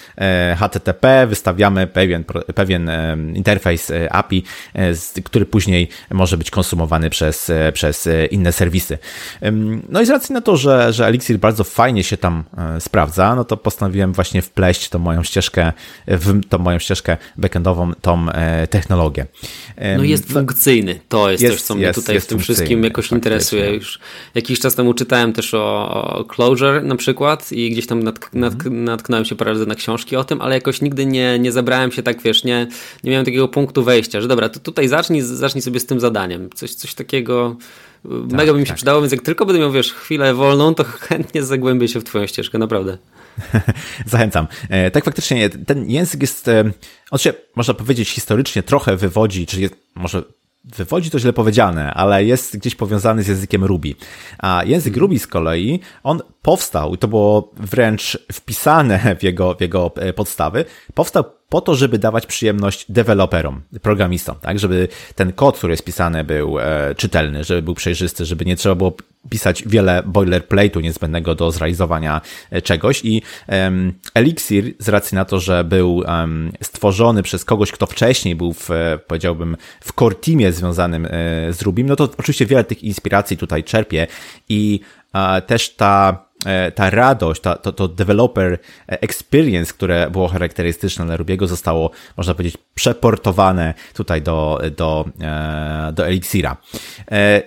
HTTP 0.56 1.26
wystawiamy 1.26 1.86
pewien, 1.86 2.24
pewien 2.54 2.90
interfejs 3.34 3.92
API, 4.10 4.44
który 5.24 5.46
później 5.46 5.88
może 6.10 6.36
być 6.36 6.50
konsumowany 6.50 7.10
przez 7.10 7.39
przez, 7.40 7.50
e, 7.50 7.72
przez 7.72 8.07
e, 8.07 8.26
inne 8.26 8.53
serwisy. 8.53 8.98
No 9.88 10.00
i 10.00 10.07
z 10.07 10.11
racji 10.11 10.33
na 10.33 10.40
to, 10.40 10.57
że, 10.57 10.92
że 10.92 11.07
Elixir 11.07 11.38
bardzo 11.38 11.64
fajnie 11.64 12.05
się 12.05 12.16
tam 12.16 12.44
e, 12.59 12.81
sprawdza, 12.81 13.35
no 13.35 13.44
to 13.44 13.57
postanowiłem 13.57 14.12
właśnie 14.12 14.42
wpleść 14.42 14.88
tą 14.88 14.98
moją 14.98 15.22
ścieżkę, 15.22 15.72
w 16.07 16.48
tą 16.48 16.59
moją 16.59 16.79
ścieżkę 16.79 17.16
backendową, 17.37 17.92
tą 17.94 18.26
technologię. 18.70 19.26
No 19.96 20.05
jest 20.05 20.33
funkcyjny. 20.33 21.00
To 21.09 21.31
jest, 21.31 21.42
jest 21.42 21.55
coś, 21.55 21.62
co 21.62 21.74
mnie 21.74 21.85
jest, 21.85 22.00
tutaj 22.00 22.14
jest 22.14 22.26
w 22.26 22.29
tym 22.29 22.38
wszystkim 22.38 22.85
jakoś 22.85 23.05
faktycznie. 23.05 23.16
interesuje. 23.16 23.74
Już 23.74 23.98
jakiś 24.35 24.61
czas 24.61 24.74
temu 24.74 24.94
czytałem 24.94 25.33
też 25.33 25.55
o, 25.55 25.88
o 26.18 26.24
Clojure 26.24 26.83
na 26.83 26.96
przykład 26.96 27.53
i 27.53 27.70
gdzieś 27.70 27.87
tam 27.87 28.03
natk 28.03 28.35
natk 28.35 28.66
mhm. 28.66 28.85
natknąłem 28.85 29.24
się 29.24 29.37
parę 29.37 29.53
razy 29.53 29.66
na 29.66 29.74
książki 29.74 30.16
o 30.16 30.24
tym, 30.24 30.40
ale 30.40 30.55
jakoś 30.55 30.81
nigdy 30.81 31.07
nie, 31.07 31.38
nie 31.38 31.53
zabrałem 31.53 31.92
się 31.92 32.03
tak, 32.03 32.22
wiesz, 32.22 32.44
nie, 32.44 32.66
nie 33.05 33.11
miałem 33.11 33.24
takiego 33.24 33.48
punktu 33.48 33.85
wejścia, 33.85 34.20
że 34.20 34.29
dobra, 34.29 34.48
to 34.48 34.61
tutaj 34.61 34.88
zacznij, 34.88 35.22
zacznij 35.22 35.62
sobie 35.62 35.81
z 35.81 35.87
tym 35.87 36.00
zadaniem. 36.00 36.50
Coś, 36.55 36.74
coś 36.74 36.94
takiego 36.94 37.30
takiego 37.31 37.57
Tak, 38.03 38.38
Mega 38.38 38.53
by 38.53 38.59
mi 38.59 38.64
się 38.64 38.69
tak. 38.69 38.77
przydało, 38.77 39.01
więc 39.01 39.12
jak 39.12 39.23
tylko 39.23 39.47
będę 39.47 39.61
miał, 39.61 39.73
wiesz, 39.73 39.93
chwilę 39.93 40.35
wolną, 40.35 40.75
to 40.75 40.85
chętnie 41.09 41.43
zagłębię 41.43 41.88
się 41.88 42.01
w 42.01 42.05
twoją 42.05 42.27
ścieżkę, 42.27 42.59
naprawdę. 42.59 42.99
Zachęcam. 44.07 44.47
E, 44.69 44.90
tak 44.90 45.05
faktycznie, 45.05 45.51
ten 45.51 45.90
język 45.90 46.21
jest, 46.21 46.49
e, 46.49 46.64
on 47.11 47.19
się, 47.19 47.33
można 47.57 47.75
powiedzieć, 47.75 48.11
historycznie 48.11 48.62
trochę 48.62 48.97
wywodzi, 48.97 49.47
czy 49.47 49.61
jest, 49.61 49.75
może 49.95 50.23
wywodzi 50.64 51.11
to 51.11 51.19
źle 51.19 51.33
powiedziane, 51.33 51.95
ale 51.95 52.25
jest 52.25 52.57
gdzieś 52.57 52.75
powiązany 52.75 53.23
z 53.23 53.29
językiem 53.29 53.64
Ruby. 53.64 53.95
A 54.38 54.62
język 54.64 54.97
Ruby 54.97 55.19
z 55.19 55.27
kolei, 55.27 55.81
on 56.03 56.21
powstał, 56.42 56.94
i 56.94 56.98
to 56.98 57.09
było 57.09 57.53
wręcz 57.57 58.18
wpisane 58.33 59.16
w 59.16 59.22
jego, 59.22 59.55
w 59.55 59.61
jego 59.61 59.92
e, 59.96 60.12
podstawy, 60.12 60.64
powstał 60.94 61.24
po 61.48 61.61
to, 61.61 61.74
żeby 61.74 61.98
dawać 61.98 62.26
przyjemność 62.26 62.87
deweloperom, 62.88 63.62
programistom, 63.83 64.37
tak, 64.40 64.59
żeby 64.59 64.88
ten 65.14 65.33
kod, 65.33 65.59
który 65.59 65.72
jest 65.72 65.85
pisany 65.85 66.24
był 66.24 66.61
e, 66.61 66.94
czytelny, 66.94 67.44
żeby 67.44 67.62
był 67.62 67.74
przejrzysty, 67.74 68.24
żeby 68.24 68.44
nie 68.44 68.57
trzeba 68.57 68.74
było 68.74 68.92
pisać 69.31 69.62
wiele 69.66 70.03
boilerplate'u 70.03 70.83
niezbędnego 70.83 71.35
do 71.35 71.50
zrealizowania 71.50 72.20
e, 72.50 72.62
czegoś. 72.62 73.05
I 73.05 73.22
um, 73.48 73.92
Elixir 74.14 74.64
z 74.79 74.88
racji 74.88 75.14
na 75.14 75.24
to, 75.24 75.40
że 75.40 75.64
był 75.64 75.96
um, 75.96 76.53
stworzony 76.62 77.22
przez 77.22 77.44
kogoś, 77.44 77.72
kto 77.72 77.87
wcześniej 77.87 78.37
był 78.37 78.53
w, 78.53 78.68
powiedziałbym, 79.07 79.57
w 79.81 79.92
core 79.92 80.14
teamie 80.14 80.53
związanym 80.53 81.09
z 81.50 81.62
Rubim, 81.62 81.87
no 81.87 81.96
to 81.96 82.09
oczywiście 82.18 82.46
wiele 82.46 82.64
tych 82.64 82.85
inspiracji 82.85 83.37
tutaj 83.37 83.64
czerpie 83.64 84.07
i 84.48 84.81
a, 85.12 85.40
też 85.46 85.74
ta 85.76 86.24
ta 86.74 86.90
radość, 86.90 87.40
ta, 87.40 87.55
to, 87.55 87.72
to 87.72 87.88
developer 87.88 88.59
experience, 88.87 89.72
które 89.72 90.11
było 90.11 90.29
charakterystyczne 90.29 91.07
dla 91.07 91.16
Rubiego, 91.16 91.46
zostało, 91.46 91.90
można 92.16 92.35
powiedzieć, 92.35 92.59
przeportowane 92.74 93.74
tutaj 93.94 94.22
do, 94.22 94.61
do, 94.76 95.05
e, 95.20 95.92
do 95.92 96.07
Elixira. 96.07 96.57
E, 97.11 97.42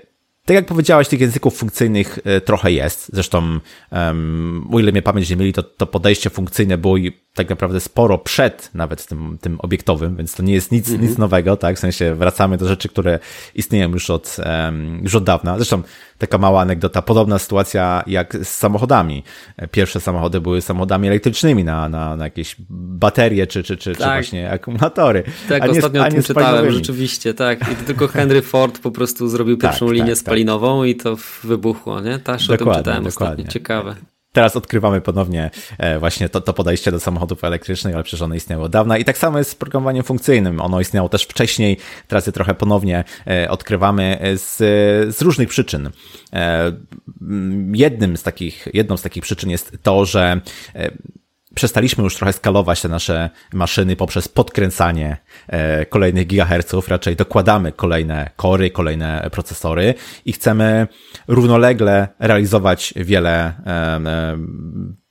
tak 0.46 0.56
jak 0.56 0.66
powiedziałeś, 0.66 1.08
tych 1.08 1.22
języków 1.22 1.58
funkcyjnych 1.58 2.20
trochę 2.46 2.72
jest. 2.72 3.12
Zresztą, 3.14 3.60
um, 3.92 4.70
o 4.74 4.80
ile 4.80 4.92
mnie 4.92 5.02
pamięć 5.02 5.30
nie 5.30 5.36
mieli, 5.36 5.54
to, 5.54 5.64
to 5.64 5.88
podejście 5.88 6.30
funkcyjne 6.30 6.78
było 6.78 6.98
tak 7.36 7.50
naprawdę 7.50 7.80
sporo 7.80 8.18
przed 8.18 8.70
nawet 8.74 9.06
tym, 9.06 9.38
tym 9.42 9.60
obiektowym, 9.60 10.16
więc 10.16 10.36
to 10.36 10.44
nie 10.44 10.54
jest 10.54 10.72
nic, 10.72 10.90
mm 10.90 11.02
-hmm. 11.02 11.10
nic 11.10 11.18
nowego, 11.18 11.58
tak? 11.58 11.76
W 11.76 11.80
sensie 11.80 12.16
wracamy 12.16 12.58
do 12.58 12.68
rzeczy, 12.68 12.90
które 12.90 13.20
istnieją 13.56 13.92
już 13.92 14.10
od, 14.10 14.38
um, 14.66 15.00
już 15.04 15.16
od 15.16 15.24
dawna. 15.24 15.56
Zresztą 15.56 15.82
taka 16.18 16.38
mała 16.38 16.62
anegdota, 16.62 17.02
podobna 17.02 17.40
sytuacja 17.40 18.04
jak 18.08 18.38
z 18.44 18.48
samochodami. 18.48 19.24
Pierwsze 19.72 20.00
samochody 20.00 20.42
były 20.42 20.62
samochodami 20.62 21.08
elektrycznymi 21.08 21.64
na, 21.64 21.90
na, 21.90 22.16
na 22.16 22.24
jakieś 22.24 22.56
baterie 22.70 23.48
czy, 23.48 23.64
czy, 23.64 23.78
czy, 23.78 23.96
tak. 23.96 24.00
czy 24.00 24.06
właśnie 24.06 24.52
akumulatory. 24.52 25.24
Tak, 25.50 25.64
a 25.64 25.66
ostatnio 25.66 26.02
nie, 26.02 26.08
o 26.08 26.12
tym 26.12 26.24
czytałem, 26.24 26.72
rzeczywiście, 26.72 27.34
tak. 27.34 27.72
I 27.72 27.76
to 27.76 27.84
tylko 27.84 28.08
Henry 28.18 28.42
Ford 28.42 28.80
po 28.80 28.92
prostu 28.92 29.28
zrobił 29.28 29.58
tak, 29.58 29.72
pierwszą 29.72 29.86
tak, 29.86 29.96
linię 29.96 30.08
tak, 30.08 30.18
spalinową 30.18 30.84
i 30.84 30.96
to 30.96 31.18
wybuchło, 31.44 32.02
nie? 32.02 32.20
Też 32.20 32.50
o 32.50 32.58
tym 32.58 32.58
czytałem 32.58 33.04
dokładnie. 33.04 33.08
ostatnio. 33.08 33.48
Ciekawe 33.48 33.96
teraz 34.34 34.56
odkrywamy 34.56 35.02
ponownie 35.02 35.52
e, 35.78 36.00
właśnie 36.00 36.30
to, 36.30 36.42
to 36.42 36.54
podejście 36.54 36.92
do 36.92 37.00
samochodów 37.00 37.44
elektrycznych, 37.44 37.96
ale 37.96 38.04
przecież 38.04 38.22
ono 38.22 38.36
istniało 38.36 38.66
od 38.66 38.72
dawna. 38.72 38.98
I 38.98 39.06
tak 39.06 39.18
samo 39.18 39.38
jest 39.38 39.50
z 39.50 39.56
programowaniem 39.56 40.04
funkcyjnym. 40.04 40.62
Ono 40.62 40.80
istniało 40.80 41.10
też 41.10 41.24
wcześniej, 41.24 41.78
teraz 42.08 42.28
je 42.28 42.34
trochę 42.34 42.56
ponownie 42.56 43.04
e, 43.28 43.50
odkrywamy 43.50 44.20
z, 44.36 44.58
z 45.16 45.22
różnych 45.22 45.50
przyczyn. 45.50 45.90
E, 46.34 46.72
jednym 47.74 48.18
z 48.18 48.24
takich, 48.24 48.68
jedną 48.74 48.98
z 48.98 49.02
takich 49.02 49.24
przyczyn 49.24 49.50
jest 49.50 49.78
to, 49.84 50.06
że 50.06 50.42
przestaliśmy 51.56 52.04
już 52.04 52.16
trochę 52.16 52.34
skalować 52.34 52.82
te 52.82 52.90
nasze 52.90 53.30
maszyny 53.54 53.96
poprzez 53.96 54.28
podkręcanie 54.28 55.18
e, 55.48 55.86
kolejnych 55.86 56.28
gigaherców, 56.28 56.88
raczej 56.88 57.16
dokładamy 57.16 57.72
kolejne 57.72 58.30
kory, 58.36 58.70
kolejne 58.72 59.30
procesory 59.32 59.94
i 60.26 60.34
chcemy 60.34 60.88
równolegle 61.28 62.08
realizować 62.20 62.94
wiele 62.96 63.54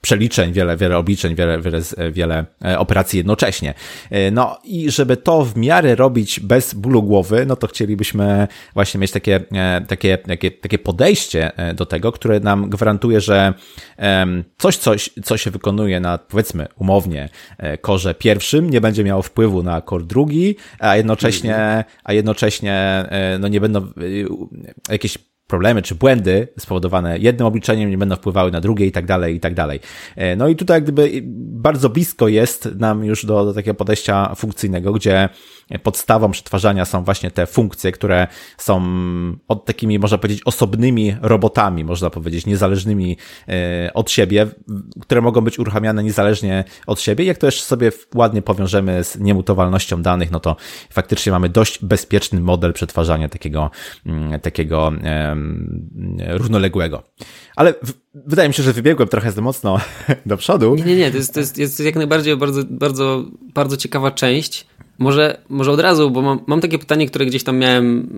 przeliczeń, 0.02 0.52
wiele, 0.52 0.76
wiele 0.76 0.98
obliczeń, 0.98 1.34
wiele, 1.34 1.60
wiele, 1.60 1.80
wiele 2.12 2.44
e, 2.64 2.78
operacji 2.78 3.16
jednocześnie. 3.16 3.74
E, 4.10 4.30
no 4.30 4.58
i 4.64 4.90
żeby 4.90 5.16
to 5.16 5.44
w 5.44 5.56
miarę 5.56 5.94
robić 5.94 6.40
bez 6.40 6.74
bólu 6.74 7.02
głowy, 7.02 7.46
no 7.46 7.56
to 7.56 7.66
chcielibyśmy 7.66 8.48
właśnie 8.74 9.00
mieć 9.00 9.10
takie, 9.10 9.40
e, 9.52 9.80
takie, 9.88 10.18
takie, 10.18 10.50
takie 10.50 10.78
podejście 10.78 11.52
do 11.74 11.86
tego, 11.86 12.12
które 12.12 12.40
nam 12.40 12.70
gwarantuje, 12.70 13.20
że 13.20 13.54
coś, 14.58 14.76
coś, 14.76 15.10
co 15.24 15.36
się 15.36 15.50
wykonuje 15.50 16.00
na, 16.00 16.18
powiedzmy, 16.18 16.66
umownie, 16.76 17.28
korze 17.80 18.14
pierwszym, 18.14 18.70
nie 18.70 18.80
będzie 18.80 19.04
miało 19.04 19.22
wpływu 19.22 19.62
na 19.62 19.80
kor 19.80 20.04
drugi, 20.04 20.56
a 20.78 20.96
jednocześnie, 20.96 21.84
a 22.04 22.12
jednocześnie, 22.12 23.04
no 23.38 23.48
nie 23.48 23.60
będą 23.60 23.92
jakieś 24.88 25.18
problemy 25.46 25.82
czy 25.82 25.94
błędy 25.94 26.48
spowodowane 26.58 27.18
jednym 27.18 27.46
obliczeniem 27.46 27.90
nie 27.90 27.98
będą 27.98 28.16
wpływały 28.16 28.50
na 28.50 28.60
drugie 28.60 28.86
i 28.86 28.92
tak 28.92 29.06
dalej, 29.06 29.36
i 29.36 29.40
tak 29.40 29.54
dalej. 29.54 29.80
E, 30.16 30.36
no 30.36 30.48
i 30.48 30.56
tutaj 30.56 30.82
gdyby 30.82 31.20
bardzo 31.62 31.88
blisko 31.88 32.28
jest 32.28 32.68
nam 32.76 33.04
już 33.04 33.26
do, 33.26 33.44
do 33.44 33.54
takiego 33.54 33.74
podejścia 33.74 34.34
funkcyjnego, 34.34 34.92
gdzie 34.92 35.28
podstawą 35.82 36.30
przetwarzania 36.30 36.84
są 36.84 37.04
właśnie 37.04 37.30
te 37.30 37.46
funkcje, 37.46 37.92
które 37.92 38.26
są 38.58 38.82
od 39.48 39.64
takimi, 39.64 39.98
można 39.98 40.18
powiedzieć, 40.18 40.42
osobnymi 40.44 41.16
robotami, 41.22 41.84
można 41.84 42.10
powiedzieć, 42.10 42.46
niezależnymi 42.46 43.16
e, 43.48 43.90
od 43.94 44.10
siebie, 44.10 44.46
które 45.00 45.20
mogą 45.20 45.40
być 45.40 45.58
uruchamiane 45.58 46.02
niezależnie 46.02 46.64
od 46.86 47.00
siebie. 47.00 47.24
Jak 47.24 47.38
to 47.38 47.46
jeszcze 47.46 47.62
sobie 47.62 47.92
ładnie 48.14 48.42
powiążemy 48.42 49.04
z 49.04 49.18
niemutowalnością 49.18 50.02
danych, 50.02 50.30
no 50.30 50.40
to 50.40 50.56
faktycznie 50.90 51.32
mamy 51.32 51.48
dość 51.48 51.84
bezpieczny 51.84 52.40
model 52.40 52.72
przetwarzania 52.72 53.28
takiego, 53.28 53.70
mm, 54.06 54.40
takiego 54.40 54.92
równoległego. 56.28 57.02
Ale 57.56 57.74
wydaje 58.14 58.48
mi 58.48 58.54
się, 58.54 58.62
że 58.62 58.72
wybiegłem 58.72 59.08
trochę 59.08 59.32
za 59.32 59.42
mocno 59.42 59.80
do 60.26 60.36
przodu. 60.36 60.74
Nie, 60.74 60.84
nie, 60.84 60.96
nie, 60.96 61.10
to 61.10 61.16
jest, 61.16 61.34
to 61.34 61.40
jest, 61.40 61.58
jest 61.58 61.80
jak 61.80 61.94
najbardziej 61.94 62.36
bardzo, 62.36 62.62
bardzo, 62.70 63.24
bardzo 63.54 63.76
ciekawa 63.76 64.10
część. 64.10 64.66
Może, 64.98 65.38
może 65.48 65.70
od 65.70 65.80
razu, 65.80 66.10
bo 66.10 66.22
mam, 66.22 66.40
mam 66.46 66.60
takie 66.60 66.78
pytanie, 66.78 67.06
które 67.06 67.26
gdzieś 67.26 67.44
tam 67.44 67.58
miałem, 67.58 68.08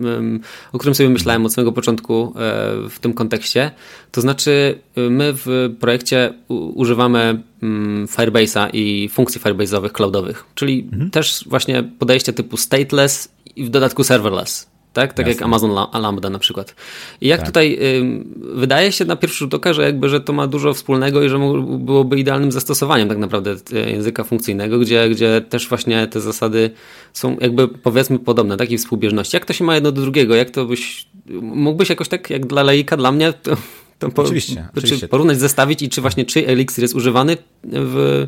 o 0.72 0.78
którym 0.78 0.94
sobie 0.94 1.08
myślałem 1.08 1.46
od 1.46 1.52
samego 1.52 1.72
początku 1.72 2.32
e, 2.36 2.88
w 2.90 2.98
tym 3.00 3.12
kontekście. 3.12 3.70
To 4.10 4.20
znaczy, 4.20 4.78
e, 4.96 5.00
my 5.00 5.32
w 5.34 5.76
projekcie 5.80 6.34
używamy 6.74 7.42
mm, 7.62 8.06
Firebase'a 8.06 8.68
i 8.72 9.08
funkcji 9.08 9.40
Firebase'owych 9.40 9.92
cloudowych, 9.92 10.44
czyli 10.54 10.88
mhm. 10.92 11.10
też 11.10 11.44
właśnie 11.46 11.82
podejście 11.82 12.32
typu 12.32 12.56
stateless 12.56 13.28
i 13.56 13.64
w 13.64 13.68
dodatku 13.68 14.04
serverless 14.04 14.73
tak? 14.94 15.12
Tak 15.12 15.26
Jasne. 15.26 15.32
jak 15.32 15.42
Amazon 15.42 15.70
Lambda 15.94 16.30
na 16.30 16.38
przykład. 16.38 16.74
I 17.20 17.28
jak 17.28 17.40
tak. 17.40 17.46
tutaj 17.46 17.78
y, 17.80 18.24
wydaje 18.54 18.92
się 18.92 19.04
na 19.04 19.16
pierwszy 19.16 19.38
rzut 19.38 19.54
oka, 19.54 19.72
że 19.72 19.82
jakby, 19.82 20.08
że 20.08 20.20
to 20.20 20.32
ma 20.32 20.46
dużo 20.46 20.74
wspólnego 20.74 21.22
i 21.22 21.28
że 21.28 21.38
byłoby 21.78 22.18
idealnym 22.18 22.52
zastosowaniem 22.52 23.08
tak 23.08 23.18
naprawdę 23.18 23.56
y, 23.72 23.90
języka 23.90 24.24
funkcyjnego, 24.24 24.78
gdzie, 24.78 25.08
gdzie 25.08 25.40
też 25.48 25.68
właśnie 25.68 26.06
te 26.06 26.20
zasady 26.20 26.70
są 27.12 27.36
jakby 27.40 27.68
powiedzmy 27.68 28.18
podobne, 28.18 28.56
takiej 28.56 28.78
współbieżności. 28.78 29.36
Jak 29.36 29.44
to 29.44 29.52
się 29.52 29.64
ma 29.64 29.74
jedno 29.74 29.92
do 29.92 30.02
drugiego? 30.02 30.34
Jak 30.34 30.50
to 30.50 30.64
byś, 30.64 31.06
mógłbyś 31.40 31.90
jakoś 31.90 32.08
tak 32.08 32.30
jak 32.30 32.46
dla 32.46 32.62
laika, 32.62 32.96
dla 32.96 33.12
mnie, 33.12 33.32
to, 33.32 33.56
to 33.98 34.10
po, 34.10 34.22
oczywiście, 34.22 34.54
czy 34.54 34.78
oczywiście. 34.78 35.08
porównać, 35.08 35.38
zestawić 35.38 35.82
i 35.82 35.88
czy 35.88 36.00
właśnie 36.00 36.24
czy 36.24 36.46
Elixir 36.46 36.84
jest 36.84 36.94
używany 36.94 37.36
w, 37.64 38.26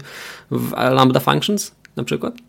w 0.50 0.72
Lambda 0.72 1.20
Functions 1.20 1.74
na 1.96 2.04
przykład? 2.04 2.45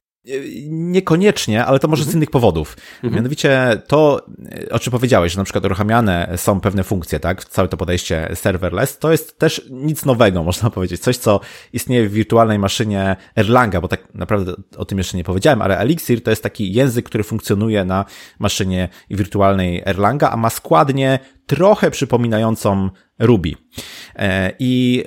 Niekoniecznie, 0.69 1.65
ale 1.65 1.79
to 1.79 1.87
może 1.87 2.03
z 2.03 2.05
mhm. 2.05 2.17
innych 2.17 2.29
powodów. 2.29 2.77
Mhm. 2.95 3.13
Mianowicie 3.13 3.81
to, 3.87 4.25
o 4.71 4.79
czym 4.79 4.91
powiedziałeś, 4.91 5.31
że 5.31 5.37
na 5.37 5.43
przykład 5.43 5.65
uruchamiane 5.65 6.33
są 6.35 6.59
pewne 6.59 6.83
funkcje, 6.83 7.19
tak? 7.19 7.45
Całe 7.45 7.67
to 7.67 7.77
podejście 7.77 8.29
serverless, 8.33 8.97
to 8.97 9.11
jest 9.11 9.39
też 9.39 9.67
nic 9.69 10.05
nowego, 10.05 10.43
można 10.49 10.69
powiedzieć. 10.69 11.01
Coś, 11.01 11.17
co 11.17 11.39
istnieje 11.73 12.09
w 12.09 12.13
wirtualnej 12.13 12.59
maszynie 12.59 13.15
Erlanga, 13.35 13.81
bo 13.81 13.87
tak 13.87 14.13
naprawdę 14.13 14.53
o 14.77 14.85
tym 14.85 14.97
jeszcze 14.97 15.17
nie 15.17 15.23
powiedziałem, 15.23 15.61
ale 15.61 15.77
Elixir 15.77 16.23
to 16.23 16.29
jest 16.29 16.43
taki 16.43 16.73
język, 16.73 17.05
który 17.05 17.23
funkcjonuje 17.23 17.85
na 17.85 18.05
maszynie 18.39 18.89
wirtualnej 19.09 19.81
Erlanga, 19.85 20.29
a 20.29 20.37
ma 20.37 20.49
składnię 20.49 21.19
trochę 21.45 21.91
przypominającą 21.91 22.89
Ruby. 23.19 23.53
E, 24.15 24.53
I 24.59 25.03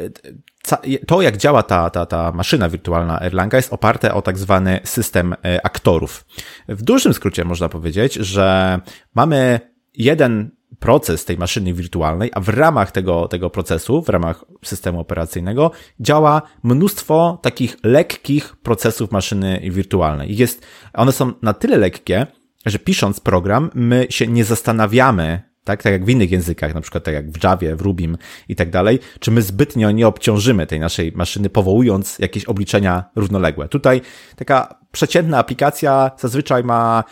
to, 1.07 1.23
jak 1.23 1.37
działa 1.37 1.63
ta, 1.63 1.91
ta, 1.91 2.07
ta 2.07 2.33
maszyna 2.33 2.69
wirtualna 2.69 3.21
Erlanga, 3.21 3.57
jest 3.57 3.73
oparte 3.73 4.15
o 4.15 4.23
tak 4.23 4.39
zwany 4.39 4.81
system 4.85 5.33
e, 5.45 5.67
aktorów. 5.67 6.25
W 6.69 6.83
dużym 6.83 7.15
skrócie 7.15 7.45
można 7.45 7.69
powiedzieć, 7.69 8.15
że 8.15 8.81
mamy 9.15 9.61
jeden 9.95 10.51
proces 10.79 11.25
tej 11.25 11.39
maszyny 11.39 11.75
wirtualnej, 11.75 12.31
a 12.35 12.41
w 12.41 12.49
ramach 12.49 12.93
tego, 12.93 13.29
tego 13.29 13.51
procesu, 13.51 14.03
w 14.03 14.09
ramach 14.09 14.45
systemu 14.65 15.01
operacyjnego 15.01 15.71
działa 16.01 16.43
mnóstwo 16.63 17.39
takich 17.43 17.77
lekkich 17.85 18.57
procesów 18.57 19.13
maszyny 19.13 19.61
wirtualnej. 19.71 20.37
Jest, 20.37 20.67
one 20.93 21.13
są 21.13 21.33
na 21.43 21.55
tyle 21.55 21.79
lekkie, 21.79 22.27
że 22.67 22.79
pisząc 22.79 23.21
program, 23.21 23.71
my 23.75 24.07
się 24.11 24.27
nie 24.27 24.45
zastanawiamy 24.45 25.50
tak, 25.71 25.83
tak 25.83 25.93
jak 25.93 26.05
w 26.05 26.09
innych 26.09 26.31
językach, 26.31 26.75
na 26.75 26.81
przykład 26.81 27.05
tak 27.05 27.15
jak 27.15 27.31
w 27.31 27.45
Javie, 27.45 27.77
w 27.77 27.81
Rubim 27.81 28.19
i 28.49 28.57
tak 28.57 28.71
dalej, 28.71 28.99
czy 29.21 29.31
my 29.31 29.43
zbytnio 29.43 29.91
nie 29.91 30.07
obciążymy 30.07 30.67
tej 30.67 30.81
naszej 30.81 31.13
maszyny, 31.13 31.51
powołując 31.51 32.19
jakieś 32.19 32.45
obliczenia 32.45 33.05
równoległe. 33.17 33.69
Tutaj 33.69 34.01
taka 34.37 34.79
przeciętna 34.93 35.39
aplikacja 35.39 36.11
zazwyczaj 36.19 36.65
ma 36.65 37.05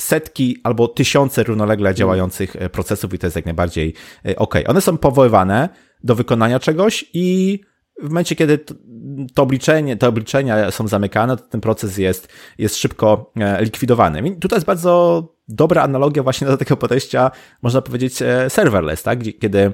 setki 0.00 0.56
albo 0.64 0.88
tysiące 0.88 1.42
równolegle 1.42 1.94
działających 1.94 2.56
procesów 2.72 3.14
i 3.14 3.18
to 3.18 3.26
jest 3.26 3.36
jak 3.36 3.44
najbardziej 3.44 3.94
ok. 4.36 4.54
One 4.66 4.80
są 4.80 4.98
powoływane 4.98 5.68
do 6.04 6.14
wykonania 6.14 6.60
czegoś 6.60 7.04
i 7.14 7.60
w 8.02 8.08
momencie, 8.08 8.36
kiedy 8.36 8.58
to 9.34 9.42
obliczenie, 9.42 9.96
te 9.96 10.08
obliczenia 10.08 10.70
są 10.70 10.88
zamykane, 10.88 11.36
to 11.36 11.42
ten 11.42 11.60
proces 11.60 11.98
jest, 11.98 12.28
jest 12.58 12.76
szybko 12.76 13.32
e, 13.36 13.64
likwidowany. 13.64 14.28
I 14.28 14.36
tutaj 14.36 14.56
jest 14.56 14.66
bardzo 14.66 15.22
dobra 15.48 15.82
analogia 15.82 16.22
właśnie 16.22 16.46
do 16.46 16.56
takiego 16.56 16.76
podejścia, 16.76 17.30
można 17.62 17.82
powiedzieć, 17.82 18.22
e, 18.22 18.50
serverless, 18.50 19.02
tak? 19.02 19.18
Kiedy 19.40 19.72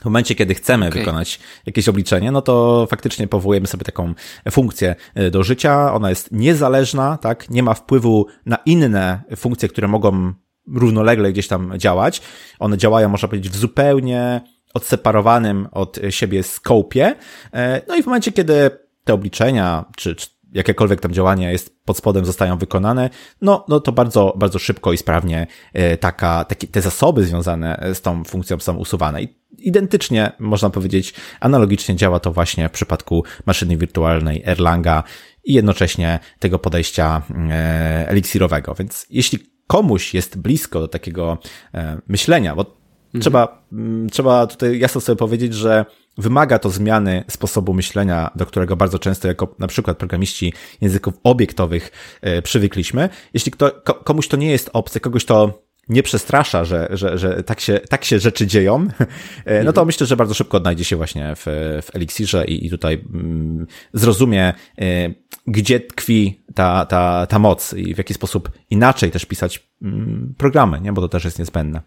w 0.00 0.04
momencie, 0.04 0.34
kiedy 0.34 0.54
chcemy 0.54 0.88
okay. 0.88 1.00
wykonać 1.00 1.40
jakieś 1.66 1.88
obliczenie, 1.88 2.32
no 2.32 2.42
to 2.42 2.86
faktycznie 2.90 3.28
powołujemy 3.28 3.66
sobie 3.66 3.84
taką 3.84 4.14
funkcję 4.50 4.94
e, 5.14 5.30
do 5.30 5.42
życia. 5.42 5.94
Ona 5.94 6.10
jest 6.10 6.32
niezależna, 6.32 7.16
tak? 7.16 7.50
Nie 7.50 7.62
ma 7.62 7.74
wpływu 7.74 8.26
na 8.46 8.56
inne 8.66 9.22
funkcje, 9.36 9.68
które 9.68 9.88
mogą 9.88 10.32
równolegle 10.74 11.32
gdzieś 11.32 11.48
tam 11.48 11.72
działać. 11.78 12.22
One 12.58 12.78
działają, 12.78 13.08
można 13.08 13.28
powiedzieć, 13.28 13.52
w 13.52 13.56
zupełnie 13.56 14.40
odseparowanym 14.74 15.68
od 15.72 15.98
siebie 16.10 16.42
skopie. 16.42 17.14
E, 17.52 17.82
no 17.88 17.96
i 17.96 18.02
w 18.02 18.06
momencie, 18.06 18.32
kiedy 18.32 18.70
te 19.04 19.14
obliczenia, 19.14 19.84
czy, 19.96 20.14
czy 20.14 20.26
jakiekolwiek 20.54 21.00
tam 21.00 21.12
działania 21.12 21.50
jest 21.50 21.84
pod 21.84 21.96
spodem 21.96 22.24
zostają 22.24 22.58
wykonane, 22.58 23.10
no, 23.40 23.64
no 23.68 23.80
to 23.80 23.92
bardzo, 23.92 24.34
bardzo 24.36 24.58
szybko 24.58 24.92
i 24.92 24.98
sprawnie 24.98 25.46
e, 25.72 25.96
taka, 25.96 26.44
takie, 26.44 26.66
te 26.66 26.80
zasoby 26.80 27.24
związane 27.24 27.86
z 27.94 28.00
tą 28.00 28.24
funkcją 28.24 28.58
są 28.58 28.76
usuwane. 28.76 29.22
I 29.22 29.28
identycznie, 29.58 30.32
można 30.38 30.70
powiedzieć, 30.70 31.14
analogicznie 31.40 31.96
działa 31.96 32.20
to 32.20 32.32
właśnie 32.32 32.68
w 32.68 32.72
przypadku 32.72 33.24
maszyny 33.46 33.76
wirtualnej 33.76 34.42
Erlanga 34.46 35.02
i 35.44 35.54
jednocześnie 35.54 36.18
tego 36.38 36.58
podejścia 36.58 37.22
e, 37.50 38.08
eliksirowego. 38.08 38.74
Więc 38.78 39.06
jeśli 39.10 39.38
komuś 39.66 40.14
jest 40.14 40.38
blisko 40.38 40.80
do 40.80 40.88
takiego 40.88 41.38
myślenia, 42.08 42.56
bo 42.56 42.84
Mhm. 43.14 43.22
Trzeba, 43.22 43.64
mm, 43.72 44.08
trzeba 44.10 44.46
tutaj 44.46 44.78
jasno 44.78 45.00
sobie 45.00 45.16
powiedzieć, 45.16 45.54
że 45.54 45.84
wymaga 46.18 46.58
to 46.58 46.70
zmiany 46.70 47.24
sposobu 47.30 47.74
myślenia, 47.74 48.30
do 48.34 48.46
którego 48.46 48.76
bardzo 48.76 48.98
często 48.98 49.28
jako 49.28 49.54
na 49.58 49.66
przykład 49.66 49.98
programiści 49.98 50.52
języków 50.80 51.14
obiektowych 51.22 51.92
e, 52.20 52.42
przywykliśmy. 52.42 53.08
Jeśli 53.34 53.52
kto, 53.52 53.70
komuś 54.04 54.28
to 54.28 54.36
nie 54.36 54.50
jest 54.50 54.70
obce, 54.72 55.00
kogoś 55.00 55.24
to 55.24 55.64
nie 55.88 56.02
przestrasza, 56.02 56.64
że, 56.64 56.88
że, 56.90 57.18
że 57.18 57.42
tak, 57.42 57.60
się, 57.60 57.80
tak 57.88 58.04
się 58.04 58.18
rzeczy 58.18 58.46
dzieją, 58.46 58.74
e, 59.44 59.58
no 59.58 59.72
to 59.72 59.80
mhm. 59.80 59.86
myślę, 59.86 60.06
że 60.06 60.16
bardzo 60.16 60.34
szybko 60.34 60.56
odnajdzie 60.56 60.84
się 60.84 60.96
właśnie 60.96 61.34
w, 61.36 61.44
w 61.82 61.96
Elixirze 61.96 62.44
i, 62.44 62.66
i 62.66 62.70
tutaj 62.70 63.04
mm, 63.14 63.66
zrozumie, 63.92 64.54
e, 64.78 65.14
gdzie 65.46 65.80
tkwi 65.80 66.44
ta, 66.54 66.86
ta, 66.86 67.26
ta 67.26 67.38
moc 67.38 67.72
i 67.72 67.94
w 67.94 67.98
jaki 67.98 68.14
sposób 68.14 68.50
inaczej 68.70 69.10
też 69.10 69.24
pisać 69.24 69.68
mm, 69.82 70.34
programy, 70.38 70.80
nie? 70.80 70.92
bo 70.92 71.00
to 71.00 71.08
też 71.08 71.24
jest 71.24 71.38
niezbędne. 71.38 71.80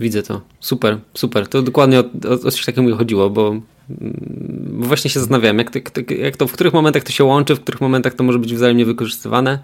Widzę 0.00 0.22
to. 0.22 0.40
Super, 0.60 0.98
super. 1.14 1.48
To 1.48 1.62
dokładnie 1.62 2.00
o, 2.00 2.02
o, 2.02 2.32
o 2.32 2.50
coś 2.50 2.64
takiego 2.64 2.82
mi 2.82 2.92
chodziło, 2.92 3.30
bo, 3.30 3.60
bo 4.70 4.86
właśnie 4.86 5.10
się 5.10 5.20
zastanawiałem, 5.20 5.58
jak 5.58 5.70
to, 5.70 5.78
jak 6.18 6.36
to, 6.36 6.46
w 6.46 6.52
których 6.52 6.72
momentach 6.72 7.02
to 7.02 7.12
się 7.12 7.24
łączy, 7.24 7.54
w 7.54 7.60
których 7.60 7.80
momentach 7.80 8.14
to 8.14 8.24
może 8.24 8.38
być 8.38 8.54
wzajemnie 8.54 8.84
wykorzystywane. 8.84 9.58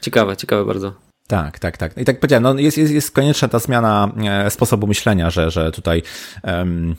Ciekawe, 0.00 0.36
ciekawe 0.36 0.64
bardzo. 0.64 0.92
Tak, 1.26 1.58
tak, 1.58 1.76
tak. 1.76 1.98
I 1.98 2.04
tak 2.04 2.20
powiedziałem, 2.20 2.42
no 2.42 2.54
jest, 2.54 2.78
jest, 2.78 2.92
jest 2.92 3.10
konieczna 3.10 3.48
ta 3.48 3.58
zmiana 3.58 4.12
e, 4.24 4.50
sposobu 4.50 4.86
myślenia, 4.86 5.30
że, 5.30 5.50
że 5.50 5.72
tutaj 5.72 6.02
um, 6.44 6.96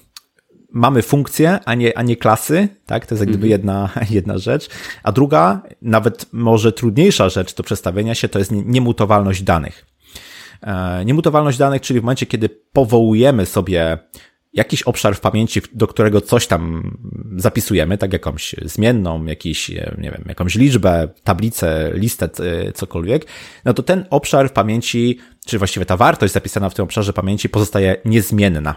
mamy 0.71 1.01
funkcje, 1.01 1.59
a 1.65 1.75
nie, 1.75 1.97
a 1.97 2.01
nie 2.01 2.15
klasy, 2.15 2.67
tak? 2.85 3.05
To 3.05 3.15
jest 3.15 3.21
jak 3.21 3.29
gdyby 3.29 3.47
mhm. 3.47 3.51
jedna, 3.51 3.89
jedna 4.17 4.37
rzecz. 4.37 4.69
A 5.03 5.11
druga, 5.11 5.61
nawet 5.81 6.25
może 6.33 6.71
trudniejsza 6.71 7.29
rzecz 7.29 7.55
do 7.55 7.63
przestawienia 7.63 8.15
się, 8.15 8.29
to 8.29 8.39
jest 8.39 8.51
niemutowalność 8.51 9.41
danych. 9.41 9.85
E, 10.61 11.05
niemutowalność 11.05 11.57
danych, 11.57 11.81
czyli 11.81 11.99
w 11.99 12.03
momencie, 12.03 12.25
kiedy 12.25 12.49
powołujemy 12.49 13.45
sobie 13.45 13.97
jakiś 14.53 14.83
obszar 14.83 15.15
w 15.15 15.19
pamięci, 15.19 15.61
do 15.73 15.87
którego 15.87 16.21
coś 16.21 16.47
tam 16.47 16.91
zapisujemy, 17.35 17.97
tak 17.97 18.13
jakąś 18.13 18.55
zmienną, 18.65 19.25
jakiś, 19.25 19.69
e, 19.69 19.95
nie 19.97 20.11
wiem, 20.11 20.23
jakąś 20.27 20.55
liczbę, 20.55 21.07
tablicę, 21.23 21.91
listę, 21.93 22.29
e, 22.39 22.71
cokolwiek, 22.71 23.25
no 23.65 23.73
to 23.73 23.83
ten 23.83 24.05
obszar 24.09 24.49
w 24.49 24.53
pamięci, 24.53 25.19
czy 25.45 25.57
właściwie 25.57 25.85
ta 25.85 25.97
wartość 25.97 26.33
zapisana 26.33 26.69
w 26.69 26.73
tym 26.73 26.83
obszarze 26.83 27.13
pamięci 27.13 27.49
pozostaje 27.49 27.95
niezmienna. 28.05 28.75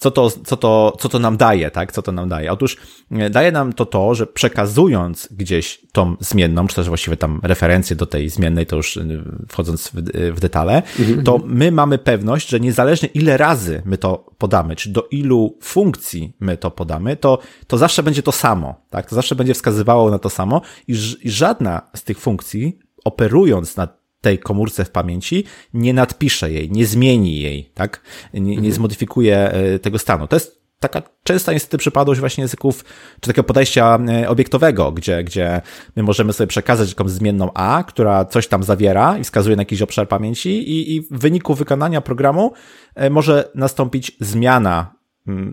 Co 0.00 0.10
to, 0.10 0.30
co 0.30 0.56
to, 0.56 0.96
co 0.98 1.08
to 1.08 1.18
nam 1.18 1.36
daje, 1.36 1.70
tak? 1.70 1.92
Co 1.92 2.02
to 2.02 2.12
nam 2.12 2.28
daje? 2.28 2.52
Otóż 2.52 2.76
e, 3.10 3.30
daje 3.30 3.52
nam 3.52 3.72
to 3.72 3.86
to, 3.86 4.14
że 4.14 4.26
przekazując 4.26 5.28
gdzieś 5.30 5.80
tą 5.92 6.16
zmienną, 6.20 6.66
czy 6.66 6.76
też 6.76 6.88
właściwie 6.88 7.16
tam 7.16 7.40
referencję 7.42 7.96
do 7.96 8.06
tej 8.06 8.28
zmiennej, 8.28 8.66
to 8.66 8.76
już 8.76 8.96
e, 8.96 9.04
wchodząc 9.48 9.88
w, 9.88 9.94
w 10.34 10.40
detale, 10.40 10.82
mhm. 10.98 11.24
to 11.24 11.40
my 11.44 11.72
mamy 11.72 11.98
pewność, 11.98 12.48
że 12.48 12.60
niezależnie 12.60 13.08
ile 13.14 13.36
razy 13.36 13.82
my 13.84 13.98
to 13.98 14.26
podamy, 14.38 14.76
czy 14.76 14.90
do 14.90 15.08
ilu 15.10 15.58
funkcji 15.62 16.32
my 16.40 16.56
to 16.56 16.70
podamy, 16.70 17.16
to, 17.16 17.38
to 17.66 17.78
zawsze 17.78 18.02
będzie 18.02 18.22
to 18.22 18.32
samo, 18.32 18.74
tak? 18.90 19.08
To 19.08 19.14
zawsze 19.14 19.34
będzie 19.34 19.54
wskazywało 19.54 20.10
na 20.10 20.18
to 20.18 20.30
samo 20.30 20.62
i, 20.88 20.92
i 21.22 21.30
żadna 21.30 21.82
z 21.94 22.02
tych 22.02 22.18
funkcji 22.18 22.78
operując 23.04 23.76
nad 23.76 23.99
tej 24.20 24.38
komórce 24.38 24.84
w 24.84 24.90
pamięci, 24.90 25.44
nie 25.74 25.94
nadpisze 25.94 26.52
jej, 26.52 26.70
nie 26.70 26.86
zmieni 26.86 27.40
jej, 27.40 27.70
tak? 27.74 28.00
Nie, 28.34 28.40
nie 28.40 28.54
mhm. 28.54 28.72
zmodyfikuje 28.72 29.36
e, 29.36 29.78
tego 29.78 29.98
stanu. 29.98 30.26
To 30.26 30.36
jest 30.36 30.60
taka 30.80 31.02
częsta 31.22 31.52
niestety 31.52 31.78
przypadłość 31.78 32.20
właśnie 32.20 32.42
języków, 32.42 32.84
czy 33.20 33.30
takiego 33.30 33.44
podejścia 33.44 33.98
e, 34.08 34.28
obiektowego, 34.28 34.92
gdzie, 34.92 35.24
gdzie 35.24 35.62
my 35.96 36.02
możemy 36.02 36.32
sobie 36.32 36.46
przekazać 36.46 36.88
jakąś 36.88 37.10
zmienną 37.10 37.50
A, 37.54 37.84
która 37.88 38.24
coś 38.24 38.48
tam 38.48 38.62
zawiera 38.62 39.18
i 39.18 39.24
wskazuje 39.24 39.56
na 39.56 39.60
jakiś 39.60 39.82
obszar 39.82 40.08
pamięci 40.08 40.50
i, 40.50 40.96
i 40.96 41.00
w 41.00 41.18
wyniku 41.18 41.54
wykonania 41.54 42.00
programu 42.00 42.52
e, 42.94 43.10
może 43.10 43.50
nastąpić 43.54 44.16
zmiana 44.20 44.99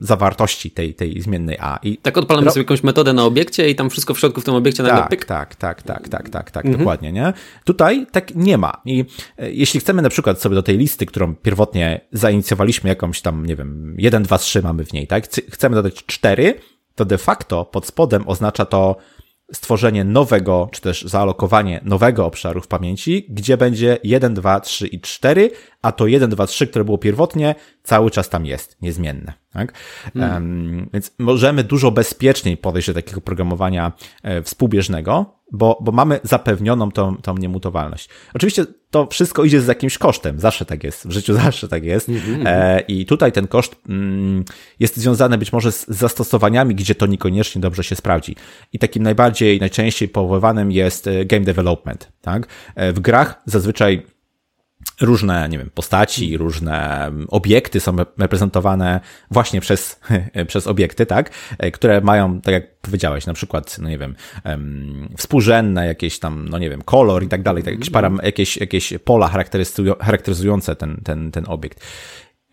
zawartości 0.02 0.72
tej, 0.72 0.94
tej 0.94 1.22
zmiennej 1.22 1.58
A. 1.60 1.80
I 1.84 1.98
tak 1.98 2.18
odpalamy 2.18 2.46
ro... 2.46 2.52
sobie 2.52 2.62
jakąś 2.64 2.84
metodę 2.84 3.14
na 3.14 3.26
obiekcie 3.26 3.70
i 3.70 3.76
tam 3.76 3.90
wszystko 3.90 4.14
w 4.14 4.20
środku 4.20 4.42
w 4.42 4.44
tym 4.44 4.54
obiekcie 4.54 4.84
tak, 4.84 4.92
nagle 4.92 5.10
pyk. 5.10 5.26
Tak, 5.26 5.56
tak, 5.56 5.84
tak, 5.84 6.10
tak, 6.10 6.30
tak, 6.30 6.52
tak, 6.52 6.66
mhm. 6.66 6.78
dokładnie, 6.78 7.12
nie? 7.12 7.34
Tutaj 7.64 8.08
tak 8.12 8.36
nie 8.36 8.58
ma. 8.58 8.82
I 8.86 9.06
e, 9.38 9.52
jeśli 9.52 9.80
chcemy 9.80 10.02
na 10.02 10.10
przykład 10.10 10.42
sobie 10.42 10.56
do 10.56 10.64
tej 10.64 10.78
listy, 10.78 11.06
którą 11.06 11.36
pierwotnie 11.36 12.02
zainicjowaliśmy 12.12 12.90
jakąś 12.90 13.22
tam, 13.22 13.46
nie 13.46 13.56
wiem, 13.56 13.96
1, 13.98 14.24
2, 14.24 14.38
3 14.38 14.62
mamy 14.62 14.86
w 14.86 14.94
niej, 14.94 15.08
tak? 15.08 15.28
Chcemy 15.50 15.76
dodać 15.76 16.06
4, 16.06 16.54
to 16.96 17.06
de 17.06 17.18
facto 17.18 17.66
pod 17.66 17.86
spodem 17.86 18.28
oznacza 18.28 18.66
to 18.66 18.96
stworzenie 19.54 20.04
nowego, 20.04 20.70
czy 20.72 20.82
też 20.82 21.02
zaalokowanie 21.04 21.82
nowego 21.84 22.26
obszaru 22.26 22.62
w 22.62 22.68
pamięci, 22.68 23.26
gdzie 23.30 23.58
będzie 23.58 23.98
1, 24.04 24.34
2, 24.34 24.60
3 24.60 24.88
i 24.88 25.02
4, 25.02 25.52
a 25.82 25.92
to 25.92 26.08
1, 26.08 26.30
2, 26.30 26.48
3, 26.48 26.68
które 26.68 26.86
było 26.86 26.98
pierwotnie, 26.98 27.56
cały 27.84 28.12
czas 28.12 28.30
tam 28.30 28.46
jest, 28.46 28.82
niezmienne. 28.82 29.34
Tak? 29.54 29.74
Hmm. 30.14 30.34
Um, 30.34 30.90
więc 30.94 31.12
możemy 31.20 31.64
dużo 31.64 31.92
bezpieczniej 31.92 32.58
podejść 32.58 32.88
do 32.88 32.94
takiego 32.94 33.22
programowania 33.22 33.92
e, 34.24 34.42
współbieżnego, 34.42 35.40
bo, 35.52 35.78
bo 35.82 35.92
mamy 35.92 36.20
zapewnioną 36.24 36.92
tą, 36.92 37.18
tą 37.18 37.38
niemutowalność. 37.38 38.10
Oczywiście 38.34 38.66
to 38.92 39.08
wszystko 39.12 39.44
idzie 39.44 39.62
z 39.62 39.68
jakimś 39.68 39.98
kosztem, 39.98 40.40
zawsze 40.40 40.66
tak 40.66 40.84
jest, 40.84 41.08
w 41.08 41.12
życiu 41.12 41.34
zawsze 41.44 41.68
tak 41.68 41.84
jest. 41.84 42.10
Mm-hmm. 42.10 42.44
E, 42.46 42.80
I 42.80 43.06
tutaj 43.06 43.32
ten 43.32 43.48
koszt 43.48 43.76
mm, 43.90 44.44
jest 44.80 44.98
związany 44.98 45.38
być 45.38 45.54
może 45.54 45.72
z 45.72 45.88
zastosowaniami, 45.88 46.76
gdzie 46.76 46.96
to 46.96 47.06
niekoniecznie 47.06 47.62
dobrze 47.62 47.84
się 47.84 47.96
sprawdzi. 47.96 48.36
I 48.74 48.80
takim 48.80 49.04
najbardziej, 49.04 49.60
najczęściej 49.60 50.10
powoływanym 50.10 50.72
jest 50.72 51.08
e, 51.08 51.26
game 51.26 51.46
development. 51.46 52.12
Tak? 52.22 52.48
E, 52.76 52.94
w 52.94 53.00
grach 53.00 53.42
zazwyczaj 53.46 54.17
różne, 55.02 55.50
nie 55.50 55.58
wiem, 55.58 55.70
postaci, 55.74 56.38
różne 56.38 57.06
mm, 57.06 57.28
obiekty 57.30 57.80
są 57.80 57.96
reprezentowane 58.18 59.00
właśnie 59.32 59.62
przez, 59.62 60.00
przez 60.48 60.68
obiekty, 60.68 61.06
tak, 61.06 61.32
e, 61.58 61.72
które 61.72 62.02
mają, 62.02 62.42
tak 62.42 62.54
jak 62.54 62.78
powiedziałeś, 62.82 63.26
na 63.26 63.34
przykład, 63.34 63.78
no 63.80 63.90
nie 63.90 63.98
wiem, 63.98 64.16
współrzędne 65.18 65.88
jakieś 65.88 66.20
tam, 66.20 66.50
no 66.50 66.60
nie 66.60 66.70
wiem, 66.70 66.82
kolor 66.82 67.24
i 67.24 67.28
tak 67.28 67.44
dalej, 67.44 67.64
tak, 67.64 67.74
jakieś, 67.74 67.90
param, 67.90 68.20
jakieś, 68.24 68.58
jakieś 68.58 68.94
pola 69.04 69.32
charakteryzujące 70.00 70.76
ten, 70.76 71.02
ten, 71.04 71.32
ten 71.32 71.46
obiekt. 71.48 71.86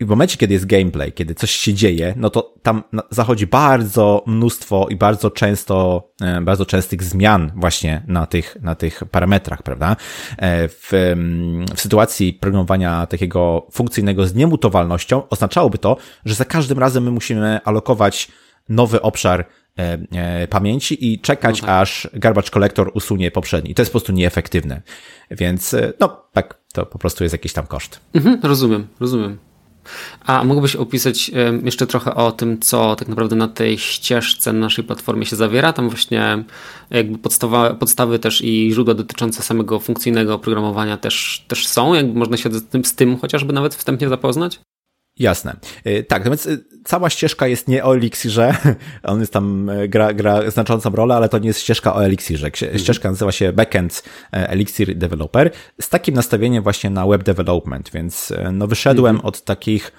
I 0.00 0.04
w 0.04 0.08
momencie, 0.08 0.36
kiedy 0.36 0.54
jest 0.54 0.66
gameplay, 0.66 1.12
kiedy 1.12 1.34
coś 1.34 1.50
się 1.50 1.74
dzieje, 1.74 2.14
no 2.16 2.30
to 2.30 2.54
tam 2.62 2.82
zachodzi 3.10 3.46
bardzo 3.46 4.24
mnóstwo 4.26 4.86
i 4.90 4.96
bardzo 4.96 5.30
często, 5.30 6.08
e, 6.20 6.40
bardzo 6.40 6.66
częstych 6.66 7.02
zmian 7.02 7.52
właśnie 7.56 8.02
na 8.06 8.26
tych, 8.26 8.56
na 8.62 8.74
tych 8.74 9.02
parametrach, 9.10 9.62
prawda? 9.62 9.96
E, 10.38 10.68
w, 10.68 10.88
w 11.74 11.80
sytuacji 11.80 12.32
programowania 12.32 13.06
takiego 13.06 13.66
funkcyjnego 13.72 14.26
z 14.26 14.34
niemutowalnością 14.34 15.28
oznaczałoby 15.28 15.78
to, 15.78 15.96
że 16.24 16.34
za 16.34 16.44
każdym 16.44 16.78
razem 16.78 17.04
my 17.04 17.10
musimy 17.10 17.60
alokować 17.64 18.28
nowy 18.68 19.02
obszar 19.02 19.46
e, 19.76 20.48
pamięci 20.48 21.12
i 21.12 21.20
czekać, 21.20 21.62
no 21.62 21.66
tak. 21.66 21.82
aż 21.82 22.08
garbage 22.12 22.50
collector 22.50 22.90
usunie 22.94 23.30
poprzedni. 23.30 23.74
To 23.74 23.82
jest 23.82 23.92
po 23.92 23.98
prostu 23.98 24.12
nieefektywne. 24.12 24.82
Więc, 25.30 25.76
no, 26.00 26.24
tak, 26.32 26.58
to 26.72 26.86
po 26.86 26.98
prostu 26.98 27.24
jest 27.24 27.32
jakiś 27.34 27.52
tam 27.52 27.66
koszt. 27.66 28.00
Mhm, 28.14 28.40
rozumiem, 28.42 28.86
rozumiem. 29.00 29.38
A 30.26 30.44
mógłbyś 30.44 30.76
opisać 30.76 31.30
jeszcze 31.64 31.86
trochę 31.86 32.14
o 32.14 32.32
tym, 32.32 32.60
co 32.60 32.96
tak 32.96 33.08
naprawdę 33.08 33.36
na 33.36 33.48
tej 33.48 33.78
ścieżce 33.78 34.52
na 34.52 34.58
naszej 34.58 34.84
platformie 34.84 35.26
się 35.26 35.36
zawiera? 35.36 35.72
Tam 35.72 35.88
właśnie 35.88 36.44
jakby 36.90 37.18
podstawa, 37.18 37.74
podstawy 37.74 38.18
też 38.18 38.42
i 38.44 38.70
źródła 38.72 38.94
dotyczące 38.94 39.42
samego 39.42 39.80
funkcyjnego 39.80 40.38
programowania 40.38 40.96
też, 40.96 41.44
też 41.48 41.66
są. 41.66 41.94
Jakby 41.94 42.18
można 42.18 42.36
się 42.36 42.50
z 42.50 42.68
tym, 42.68 42.84
z 42.84 42.94
tym 42.94 43.16
chociażby 43.16 43.52
nawet 43.52 43.74
wstępnie 43.74 44.08
zapoznać? 44.08 44.60
Jasne. 45.18 45.56
E, 45.84 46.02
tak, 46.02 46.18
natomiast 46.18 46.46
e, 46.46 46.58
cała 46.84 47.10
ścieżka 47.10 47.46
jest 47.46 47.68
nie 47.68 47.84
o 47.84 47.96
Elixirze, 47.96 48.54
on 49.02 49.20
jest 49.20 49.32
tam, 49.32 49.70
e, 49.70 49.88
gra, 49.88 50.12
gra 50.12 50.50
znaczącą 50.50 50.90
rolę, 50.90 51.14
ale 51.14 51.28
to 51.28 51.38
nie 51.38 51.46
jest 51.46 51.60
ścieżka 51.60 51.94
o 51.94 52.04
Elixirze. 52.04 52.46
Mhm. 52.46 52.78
Ścieżka 52.78 53.10
nazywa 53.10 53.32
się 53.32 53.52
Backend 53.52 54.02
Elixir 54.32 54.96
Developer 54.96 55.50
z 55.80 55.88
takim 55.88 56.14
nastawieniem 56.14 56.62
właśnie 56.62 56.90
na 56.90 57.06
web 57.06 57.22
development, 57.22 57.90
więc 57.90 58.32
no 58.52 58.66
wyszedłem 58.66 59.16
mhm. 59.16 59.28
od 59.28 59.44
takich 59.44 59.92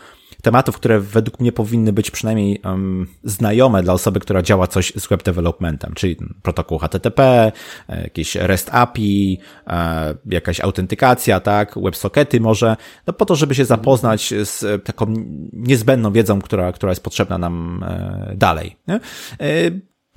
tematów, 0.45 0.75
które 0.75 0.99
według 0.99 1.39
mnie 1.39 1.51
powinny 1.51 1.93
być 1.93 2.11
przynajmniej 2.11 2.59
um, 2.63 3.07
znajome 3.23 3.83
dla 3.83 3.93
osoby, 3.93 4.19
która 4.19 4.41
działa 4.41 4.67
coś 4.67 4.93
z 4.95 5.07
web 5.07 5.23
developmentem, 5.23 5.93
czyli 5.93 6.17
protokół 6.41 6.77
HTTP, 6.77 7.51
e, 7.89 8.01
jakieś 8.03 8.35
REST 8.35 8.69
API, 8.71 9.39
e, 9.67 10.15
jakaś 10.25 10.59
autentykacja, 10.59 11.39
tak, 11.39 11.75
WebSockety 11.83 12.39
może, 12.39 12.75
no 13.07 13.13
po 13.13 13.25
to, 13.25 13.35
żeby 13.35 13.55
się 13.55 13.65
zapoznać 13.65 14.33
z 14.43 14.83
taką 14.83 15.13
niezbędną 15.53 16.11
wiedzą, 16.11 16.41
która, 16.41 16.71
która 16.71 16.91
jest 16.91 17.03
potrzebna 17.03 17.37
nam 17.37 17.83
e, 17.83 18.33
dalej. 18.35 18.75
Nie? 18.87 18.99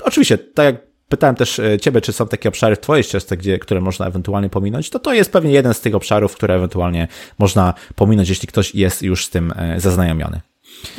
Oczywiście, 0.05 0.39
tak 0.39 0.65
jak 0.67 0.88
Pytałem 1.09 1.37
też 1.37 1.59
e, 1.59 1.79
Ciebie, 1.81 2.01
czy 2.01 2.13
są 2.13 2.29
takie 2.29 2.49
obszary 2.49 2.77
w 2.77 2.81
Twojej 2.81 3.05
ścieżce, 3.05 3.37
gdzie, 3.37 3.59
które 3.59 3.81
można 3.81 4.07
ewentualnie 4.07 4.49
pominąć, 4.49 4.91
to 4.91 4.99
to 4.99 5.15
jest 5.15 5.33
pewnie 5.33 5.53
jeden 5.53 5.75
z 5.75 5.81
tych 5.81 5.95
obszarów, 5.95 6.35
które 6.35 6.55
ewentualnie 6.55 7.09
można 7.39 7.75
pominąć, 7.95 8.29
jeśli 8.29 8.49
ktoś 8.49 8.75
jest 8.75 9.03
już 9.03 9.27
z 9.27 9.31
tym 9.31 9.53
e, 9.57 9.81
zaznajomiony. 9.81 10.41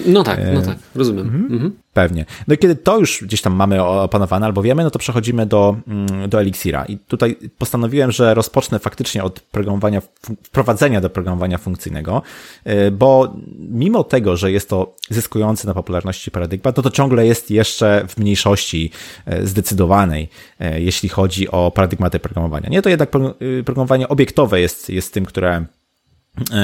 No 0.05 0.23
tak, 0.23 0.39
no 0.53 0.61
tak, 0.61 0.77
rozumiem. 0.95 1.25
Mhm. 1.25 1.53
Mhm. 1.53 1.71
Pewnie. 1.93 2.25
No 2.47 2.55
i 2.55 2.57
kiedy 2.57 2.75
to 2.75 2.99
już 2.99 3.23
gdzieś 3.23 3.41
tam 3.41 3.53
mamy 3.53 3.83
opanowane 3.83 4.45
albo 4.45 4.61
wiemy, 4.61 4.83
no 4.83 4.91
to 4.91 4.99
przechodzimy 4.99 5.45
do, 5.45 5.75
mm, 5.87 6.29
do 6.29 6.41
Elixira. 6.41 6.85
I 6.85 6.97
tutaj 6.97 7.37
postanowiłem, 7.57 8.11
że 8.11 8.33
rozpocznę 8.33 8.79
faktycznie 8.79 9.23
od 9.23 9.39
programowania, 9.39 10.01
wprowadzenia 10.43 11.01
do 11.01 11.09
programowania 11.09 11.57
funkcyjnego, 11.57 12.21
y, 12.67 12.91
bo 12.91 13.33
mimo 13.69 14.03
tego, 14.03 14.37
że 14.37 14.51
jest 14.51 14.69
to 14.69 14.95
zyskujący 15.09 15.67
na 15.67 15.73
popularności 15.73 16.31
paradygmat, 16.31 16.77
no 16.77 16.83
to 16.83 16.91
ciągle 16.91 17.25
jest 17.25 17.51
jeszcze 17.51 18.05
w 18.07 18.17
mniejszości 18.17 18.91
y, 19.33 19.47
zdecydowanej, 19.47 20.29
y, 20.61 20.81
jeśli 20.81 21.09
chodzi 21.09 21.51
o 21.51 21.71
paradygmaty 21.71 22.19
programowania. 22.19 22.69
Nie, 22.69 22.81
to 22.81 22.89
jednak 22.89 23.09
programowanie 23.65 24.07
obiektowe 24.07 24.61
jest, 24.61 24.89
jest 24.89 25.13
tym, 25.13 25.25
które 25.25 25.49
E, 25.59 25.78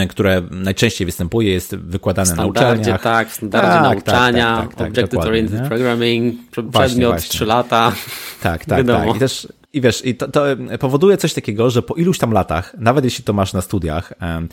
które 0.09 0.41
najczęściej 0.51 1.05
występuje, 1.05 1.51
jest 1.51 1.75
wykładane 1.75 2.35
na 2.35 2.45
uczelniach. 2.45 3.01
Tak, 3.01 3.29
w 3.29 3.33
standardzie 3.33 3.69
tak, 3.69 3.83
nauczania, 3.83 4.57
tak, 4.57 4.67
tak, 4.67 4.77
tak, 4.77 4.87
Objective 4.87 5.19
Oriented 5.19 5.67
Programming, 5.67 6.35
przedmiot 6.51 6.73
właśnie, 6.73 7.07
właśnie. 7.07 7.29
3 7.29 7.45
lata. 7.45 7.91
Tak, 8.41 8.65
tak, 8.65 8.87
tak. 8.87 9.15
I 9.15 9.19
też 9.19 9.47
i 9.73 9.81
wiesz, 9.81 10.05
i 10.05 10.15
to, 10.15 10.27
to 10.27 10.45
powoduje 10.79 11.17
coś 11.17 11.33
takiego, 11.33 11.69
że 11.69 11.81
po 11.81 11.93
iluś 11.95 12.17
tam 12.17 12.31
latach, 12.31 12.75
nawet 12.79 13.05
jeśli 13.05 13.23
to 13.23 13.33
masz 13.33 13.53
na 13.53 13.61
studiach, 13.61 14.13
E, 14.21 14.47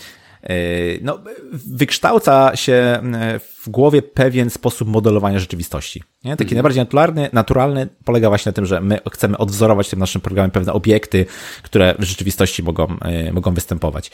no, 1.03 1.19
wykształca 1.53 2.57
się 2.57 2.73
e, 2.73 3.39
w 3.39 3.69
głowie 3.69 4.03
pewien 4.03 4.51
sposób 4.51 4.89
modelowania 4.89 5.39
rzeczywistości. 5.39 6.03
Nie? 6.25 6.31
Taki 6.31 6.43
mhm. 6.43 6.55
najbardziej 6.55 6.81
naturalny, 6.83 7.31
naturalny 7.33 7.89
polega 8.05 8.29
właśnie 8.29 8.51
na 8.51 8.55
tym, 8.55 8.67
że 8.67 8.81
my 8.81 8.99
chcemy 9.13 9.39
odwzorować 9.39 9.89
tym 9.89 9.99
naszym 9.99 10.21
programem 10.21 10.51
pewne 10.51 10.73
obiekty, 10.73 11.27
które 11.63 11.95
w 11.99 12.03
rzeczywistości 12.03 12.63
mogą, 12.63 12.87
e, 13.01 13.33
mogą 13.33 13.55
występować. 13.55 14.11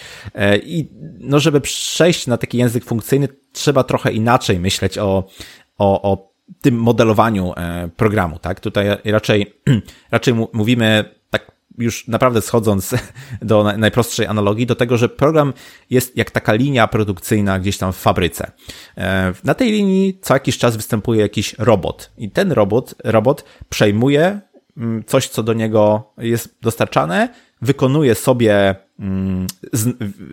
I 0.62 0.88
no, 1.20 1.40
żeby 1.40 1.60
przejść 1.60 2.26
na 2.26 2.36
taki 2.36 2.58
język 2.58 2.84
funkcyjny, 2.84 3.28
trzeba 3.52 3.84
trochę 3.84 4.12
inaczej 4.12 4.60
myśleć 4.60 4.98
o, 4.98 5.28
o, 5.78 6.12
o 6.12 6.32
tym 6.60 6.74
modelowaniu 6.74 7.52
programu, 7.96 8.38
tak? 8.38 8.60
Tutaj 8.60 8.86
raczej, 9.04 9.54
raczej 10.10 10.34
mówimy 10.52 11.17
już 11.78 12.08
naprawdę 12.08 12.42
schodząc 12.42 12.94
do 13.42 13.72
najprostszej 13.78 14.26
analogii, 14.26 14.66
do 14.66 14.74
tego, 14.74 14.96
że 14.96 15.08
program 15.08 15.52
jest 15.90 16.16
jak 16.16 16.30
taka 16.30 16.52
linia 16.52 16.88
produkcyjna 16.88 17.58
gdzieś 17.58 17.78
tam 17.78 17.92
w 17.92 17.96
fabryce. 17.96 18.50
E, 18.96 19.32
na 19.44 19.54
tej 19.54 19.72
linii 19.72 20.18
co 20.22 20.34
jakiś 20.34 20.58
czas 20.58 20.76
występuje 20.76 21.20
jakiś 21.20 21.54
robot 21.58 22.10
i 22.18 22.30
ten 22.30 22.52
robot, 22.52 22.94
robot 23.04 23.44
przejmuje 23.68 24.40
mm, 24.76 25.04
coś, 25.04 25.28
co 25.28 25.42
do 25.42 25.52
niego 25.52 26.12
jest 26.18 26.56
dostarczane, 26.62 27.28
wykonuje 27.62 28.14
sobie 28.14 28.74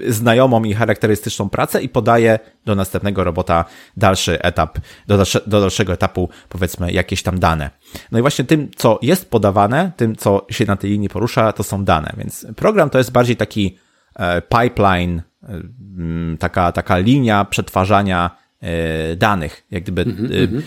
znajomą 0.08 0.64
i 0.64 0.74
charakterystyczną 0.74 1.50
pracę 1.50 1.82
i 1.82 1.90
podaje 1.90 2.40
do 2.66 2.76
następnego 2.76 3.24
robota 3.24 3.66
dalszy 3.98 4.42
etap, 4.42 4.80
do, 5.08 5.18
do 5.48 5.62
dalszego 5.62 5.94
etapu 5.94 6.30
powiedzmy 6.50 6.92
jakieś 6.92 7.24
tam 7.24 7.40
dane. 7.40 7.70
No 8.12 8.20
i 8.20 8.22
właśnie 8.22 8.46
tym, 8.46 8.72
co 8.76 9.00
jest 9.02 9.30
podawane, 9.30 9.92
tym, 9.98 10.16
co 10.16 10.46
się 10.50 10.66
na 10.66 10.76
tej 10.76 10.92
linii 10.92 11.10
porusza, 11.10 11.52
to 11.52 11.64
są 11.64 11.84
dane. 11.84 12.14
Więc 12.18 12.48
program 12.56 12.90
to 12.90 12.98
jest 12.98 13.12
bardziej 13.12 13.36
taki 13.36 13.78
e, 14.16 14.42
pipeline, 14.42 15.22
e, 15.44 15.62
taka, 16.40 16.72
taka 16.72 16.98
linia 16.98 17.46
przetwarzania 17.46 18.45
danych. 19.18 19.64
Jak 19.72 19.84
gdyby 19.84 20.02
mm 20.02 20.16
-hmm. 20.18 20.62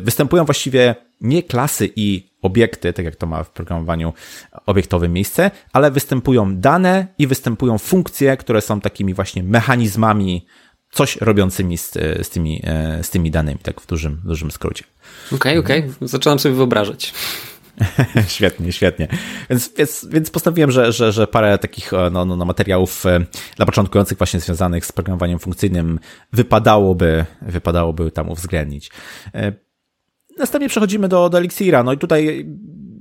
występują 0.00 0.44
właściwie 0.44 0.94
nie 1.20 1.42
klasy 1.42 1.90
i 1.96 2.30
obiekty, 2.42 2.92
tak 2.92 3.04
jak 3.04 3.16
to 3.16 3.26
ma 3.26 3.44
w 3.44 3.50
programowaniu 3.50 4.12
obiektowym 4.66 5.12
miejsce, 5.12 5.50
ale 5.72 5.90
występują 5.90 6.56
dane 6.56 7.06
i 7.18 7.26
występują 7.26 7.78
funkcje, 7.78 8.36
które 8.36 8.60
są 8.60 8.80
takimi 8.80 9.14
właśnie 9.14 9.42
mechanizmami, 9.42 10.46
coś 10.90 11.16
robiącymi 11.16 11.78
z, 11.78 11.92
z, 12.22 12.30
tymi, 12.30 12.62
z 13.02 13.10
tymi 13.10 13.30
danymi, 13.30 13.58
tak 13.62 13.80
w 13.80 13.86
dużym, 13.86 14.20
dużym 14.24 14.50
skrócie. 14.50 14.84
Okej, 15.32 15.58
okay, 15.58 15.58
okej, 15.58 15.90
okay. 15.96 16.08
zaczynam 16.08 16.38
sobie 16.38 16.54
wyobrażać. 16.54 17.14
świetnie, 18.28 18.72
świetnie. 18.72 19.08
Więc, 19.50 19.72
więc, 19.76 20.06
więc 20.10 20.30
postanowiłem, 20.30 20.70
że, 20.70 20.92
że, 20.92 21.12
że 21.12 21.26
parę 21.26 21.58
takich 21.58 21.92
no, 22.10 22.24
no, 22.24 22.36
no, 22.36 22.44
materiałów 22.44 23.06
e, 23.06 23.20
dla 23.56 23.66
początkujących 23.66 24.18
właśnie 24.18 24.40
związanych 24.40 24.86
z 24.86 24.92
programowaniem 24.92 25.38
funkcyjnym 25.38 25.98
wypadałoby, 26.32 27.24
wypadałoby 27.42 28.10
tam 28.10 28.28
uwzględnić. 28.28 28.90
E, 29.34 29.52
następnie 30.38 30.68
przechodzimy 30.68 31.08
do, 31.08 31.28
do 31.28 31.38
Elixira. 31.38 31.82
No 31.82 31.92
i 31.92 31.98
tutaj 31.98 32.46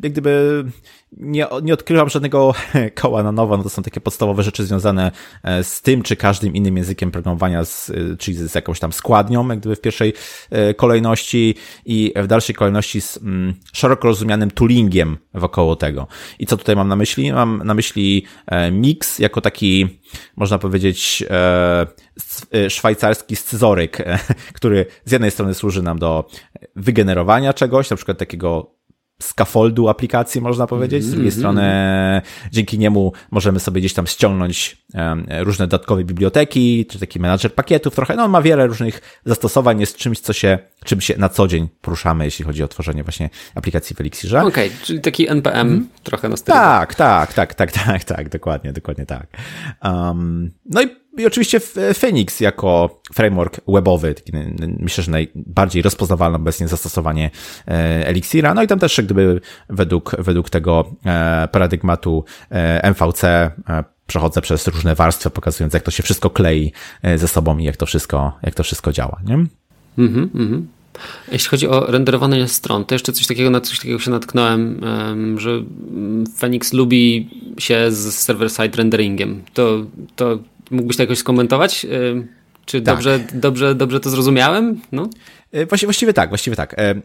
jak 0.04 0.12
gdyby 0.12 0.64
nie, 1.12 1.48
nie 1.64 1.74
odkrywam 1.74 2.10
żadnego 2.10 2.54
koła 3.02 3.24
na 3.24 3.32
nowo, 3.32 3.58
no 3.58 3.64
to 3.64 3.70
są 3.70 3.84
takie 3.84 4.02
podstawowe 4.02 4.44
rzeczy 4.44 4.66
związane 4.66 5.12
e, 5.44 5.64
z 5.64 5.82
tym, 5.82 6.02
czy 6.02 6.16
każdym 6.16 6.56
innym 6.56 6.78
językiem 6.78 7.12
programowania, 7.12 7.66
z, 7.66 7.90
e, 7.90 7.94
czyli 8.18 8.38
z 8.38 8.56
jakąś 8.56 8.80
tam 8.80 8.94
składnią, 8.94 9.48
jak 9.50 9.60
gdyby 9.60 9.76
w 9.76 9.82
pierwszej 9.82 10.14
e, 10.50 10.74
kolejności 10.74 11.56
i 11.86 12.14
w 12.16 12.28
dalszej 12.28 12.56
kolejności 12.56 13.02
z 13.02 13.18
mm, 13.18 13.54
szeroko 13.74 14.08
rozumianym 14.08 14.52
toolingiem 14.52 15.18
wokoło 15.34 15.76
tego. 15.76 16.08
I 16.40 16.46
co 16.46 16.58
tutaj 16.58 16.76
mam 16.76 16.88
na 16.88 16.96
myśli? 16.96 17.34
Mam 17.34 17.62
na 17.66 17.74
myśli 17.74 18.26
mix 18.72 19.20
jako 19.20 19.42
taki, 19.42 20.00
można 20.36 20.60
powiedzieć, 20.60 21.24
szwajcarski 22.70 23.36
scyzoryk, 23.36 23.98
który 24.54 24.86
z 25.06 25.12
jednej 25.12 25.32
strony 25.32 25.54
służy 25.54 25.84
nam 25.84 26.00
do 26.00 26.30
wygenerowania 26.76 27.54
czegoś, 27.54 27.90
na 27.90 27.96
przykład 27.96 28.18
takiego 28.18 28.77
scaffoldu 29.22 29.90
aplikacji, 29.90 30.42
można 30.42 30.68
powiedzieć. 30.68 31.04
Z 31.04 31.12
drugiej 31.12 31.28
mm 31.28 31.36
-hmm. 31.36 31.40
strony 31.40 32.22
dzięki 32.52 32.80
niemu 32.80 33.14
możemy 33.32 33.60
sobie 33.60 33.82
gdzieś 33.82 33.94
tam 33.94 34.08
ściągnąć 34.08 34.78
różne 35.40 35.68
dodatkowe 35.68 36.04
biblioteki, 36.04 36.86
czy 36.86 37.00
taki 37.00 37.20
menadżer 37.20 37.56
pakietów 37.56 37.96
trochę. 37.96 38.16
No 38.16 38.24
on 38.24 38.32
ma 38.32 38.42
wiele 38.42 38.68
różnych 38.68 39.22
zastosowań, 39.26 39.80
jest 39.80 39.98
czymś, 39.98 40.20
co 40.20 40.34
się, 40.34 40.60
czym 40.86 41.02
się 41.02 41.18
na 41.18 41.30
co 41.30 41.48
dzień 41.48 41.68
poruszamy, 41.82 42.26
jeśli 42.26 42.46
chodzi 42.46 42.64
o 42.64 42.68
tworzenie 42.68 43.04
właśnie 43.04 43.30
aplikacji 43.56 43.96
w 43.96 44.02
Elixirze. 44.02 44.42
Okej, 44.42 44.68
okay, 44.68 44.86
czyli 44.86 45.02
taki 45.02 45.30
NPM 45.30 45.68
mm. 45.68 45.90
trochę 46.04 46.30
na 46.30 46.38
stylu. 46.38 46.58
Tak, 46.58 46.96
tak, 46.96 47.34
tak, 47.34 47.54
tak, 47.54 47.72
tak, 47.72 48.04
tak, 48.04 48.30
dokładnie, 48.30 48.74
dokładnie 48.74 49.06
tak. 49.06 49.28
Um, 49.84 50.52
no 50.66 50.82
i 50.82 51.07
i 51.18 51.26
oczywiście 51.26 51.60
Phoenix 51.94 52.40
jako 52.40 53.02
framework 53.14 53.62
webowy, 53.68 54.16
myślę, 54.80 55.04
że 55.04 55.12
najbardziej 55.12 55.82
rozpoznawalne 55.82 56.36
obecnie 56.36 56.68
zastosowanie 56.68 57.30
e, 57.68 58.08
Elixira. 58.08 58.54
No 58.54 58.64
i 58.64 58.68
tam 58.68 58.80
też 58.80 59.02
gdyby 59.02 59.42
według, 59.70 60.16
według 60.20 60.50
tego 60.50 60.86
e, 61.06 61.48
paradygmatu 61.52 62.26
e, 62.52 62.90
MVC 62.90 63.52
przechodzę 64.08 64.42
przez 64.42 64.68
różne 64.68 64.96
warstwy, 64.96 65.30
pokazując 65.30 65.74
jak 65.74 65.84
to 65.84 65.92
się 65.92 66.04
wszystko 66.04 66.30
klei 66.30 66.72
ze 67.16 67.28
sobą 67.28 67.58
i 67.58 67.64
jak 67.64 67.78
to 67.78 67.86
wszystko, 67.86 68.38
jak 68.44 68.56
to 68.56 68.64
wszystko 68.64 68.92
działa. 68.92 69.22
Nie? 69.26 69.34
Mhm, 69.98 70.30
mhm. 70.36 70.68
Jeśli 71.32 71.50
chodzi 71.50 71.68
o 71.68 71.92
renderowanie 71.92 72.48
stron, 72.48 72.86
to 72.86 72.96
jeszcze 72.96 73.14
coś 73.14 73.28
takiego, 73.28 73.50
na 73.50 73.62
coś 73.62 73.80
takiego 73.80 74.00
się 74.00 74.12
natknąłem, 74.12 74.82
że 75.38 75.64
Phoenix 76.38 76.74
lubi 76.74 77.30
się 77.58 77.92
z 77.92 78.16
server-side 78.16 78.78
renderingiem. 78.78 79.42
To, 79.54 79.86
to 80.16 80.40
mógłbyś 80.72 80.98
to 80.98 81.04
jakoś 81.04 81.18
skomentować? 81.18 81.88
Czy 82.68 82.82
tak. 82.82 82.96
dobrze, 82.96 83.20
dobrze, 83.34 83.76
dobrze 83.76 84.00
to 84.00 84.10
zrozumiałem? 84.10 84.82
No. 84.92 85.10
E, 85.52 85.66
właściwie, 85.66 85.88
właściwie 85.88 86.14
tak, 86.14 86.30
właściwie 86.30 86.56
tak. 86.56 86.80
E, 86.80 86.96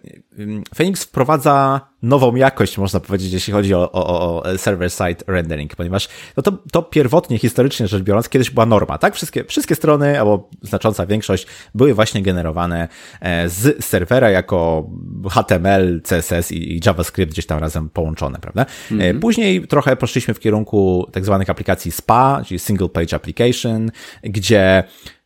Phoenix 0.75 1.05
wprowadza 1.05 1.81
nową 2.03 2.35
jakość, 2.35 2.79
można 2.79 3.01
powiedzieć, 3.01 3.33
jeśli 3.33 3.53
chodzi 3.53 3.75
o, 3.75 3.93
o, 3.93 4.43
o 4.43 4.59
server-side 4.59 5.25
rendering, 5.27 5.77
ponieważ 5.77 6.09
no 6.37 6.43
to, 6.43 6.53
to 6.73 6.83
pierwotnie, 6.83 7.39
historycznie 7.39 7.89
rzecz 7.89 8.03
biorąc, 8.03 8.29
kiedyś 8.29 8.51
była 8.51 8.67
norma, 8.67 8.99
tak? 8.99 9.15
Wszystkie, 9.15 9.45
wszystkie 9.45 9.75
strony, 9.75 10.21
albo 10.21 10.51
znacząca 10.63 11.07
większość, 11.07 11.47
były 11.75 11.95
właśnie 11.95 12.23
generowane 12.23 12.89
e, 13.21 13.49
z 13.49 13.85
serwera 13.85 14.31
jako 14.31 14.91
HTML, 15.31 16.01
CSS 16.03 16.53
i, 16.53 16.81
JavaScript 16.87 17.33
gdzieś 17.33 17.47
tam 17.47 17.59
razem 17.59 17.91
połączone, 17.91 18.39
prawda? 18.39 18.67
-hmm. 18.91 19.21
Później 19.21 19.67
trochę 19.67 19.97
poszliśmy 19.97 20.35
w 20.35 20.41
kierunku 20.41 21.07
tak 21.13 21.25
zwanych 21.25 21.51
aplikacji 21.51 21.93
SPA, 21.93 22.43
czyli 22.47 22.59
Single 22.59 22.89
Page 22.89 23.17
Application, 23.17 23.91
gdzie 24.23 24.85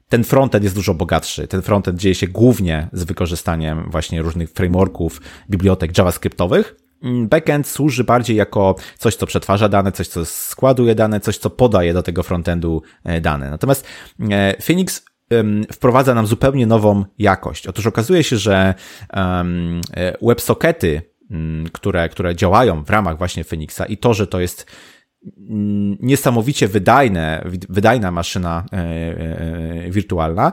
ten 0.08 0.24
frontend 0.24 0.64
jest 0.64 0.76
dużo 0.76 0.94
bogatszy. 0.94 1.48
Ten 1.48 1.62
frontend 1.62 2.00
dzieje 2.00 2.14
się 2.14 2.28
głównie 2.28 2.88
z 2.92 3.04
wykorzystaniem 3.04 3.90
właśnie 3.90 4.22
różnych 4.22 4.50
frameworków, 4.50 5.20
bibliotek 5.50 5.98
javascriptowych. 5.98 6.76
Mm, 7.02 7.28
backend 7.28 7.68
służy 7.68 8.04
bardziej 8.04 8.36
jako 8.36 8.74
coś, 8.98 9.16
co 9.16 9.26
przetwarza 9.26 9.68
dane, 9.68 9.92
coś, 9.92 10.08
co 10.08 10.24
składuje 10.24 10.94
dane, 10.94 11.20
coś, 11.20 11.38
co 11.38 11.50
podaje 11.50 11.94
do 11.94 12.02
tego 12.02 12.22
frontendu 12.22 12.82
e, 13.04 13.20
dane. 13.20 13.50
Natomiast 13.50 13.86
e, 14.30 14.62
Phoenix 14.62 15.04
wprowadza 15.72 16.14
nam 16.14 16.26
zupełnie 16.26 16.66
nową 16.66 17.04
jakość. 17.18 17.66
Otóż 17.66 17.86
okazuje 17.86 18.24
się, 18.24 18.36
że 18.36 18.74
e, 19.12 19.44
WebSockety, 20.22 21.02
mm, 21.30 21.68
które, 21.68 22.08
które 22.08 22.36
działają 22.36 22.84
w 22.84 22.90
ramach 22.90 23.18
właśnie 23.18 23.44
Phoenixa 23.44 23.80
i 23.88 23.96
to, 23.96 24.14
że 24.14 24.26
to 24.26 24.40
jest 24.40 24.66
niesamowicie 26.00 26.68
wydajne, 26.68 27.44
wydajna 27.68 28.10
maszyna 28.10 28.64
e, 28.72 28.76
e, 28.76 29.90
wirtualna, 29.90 30.52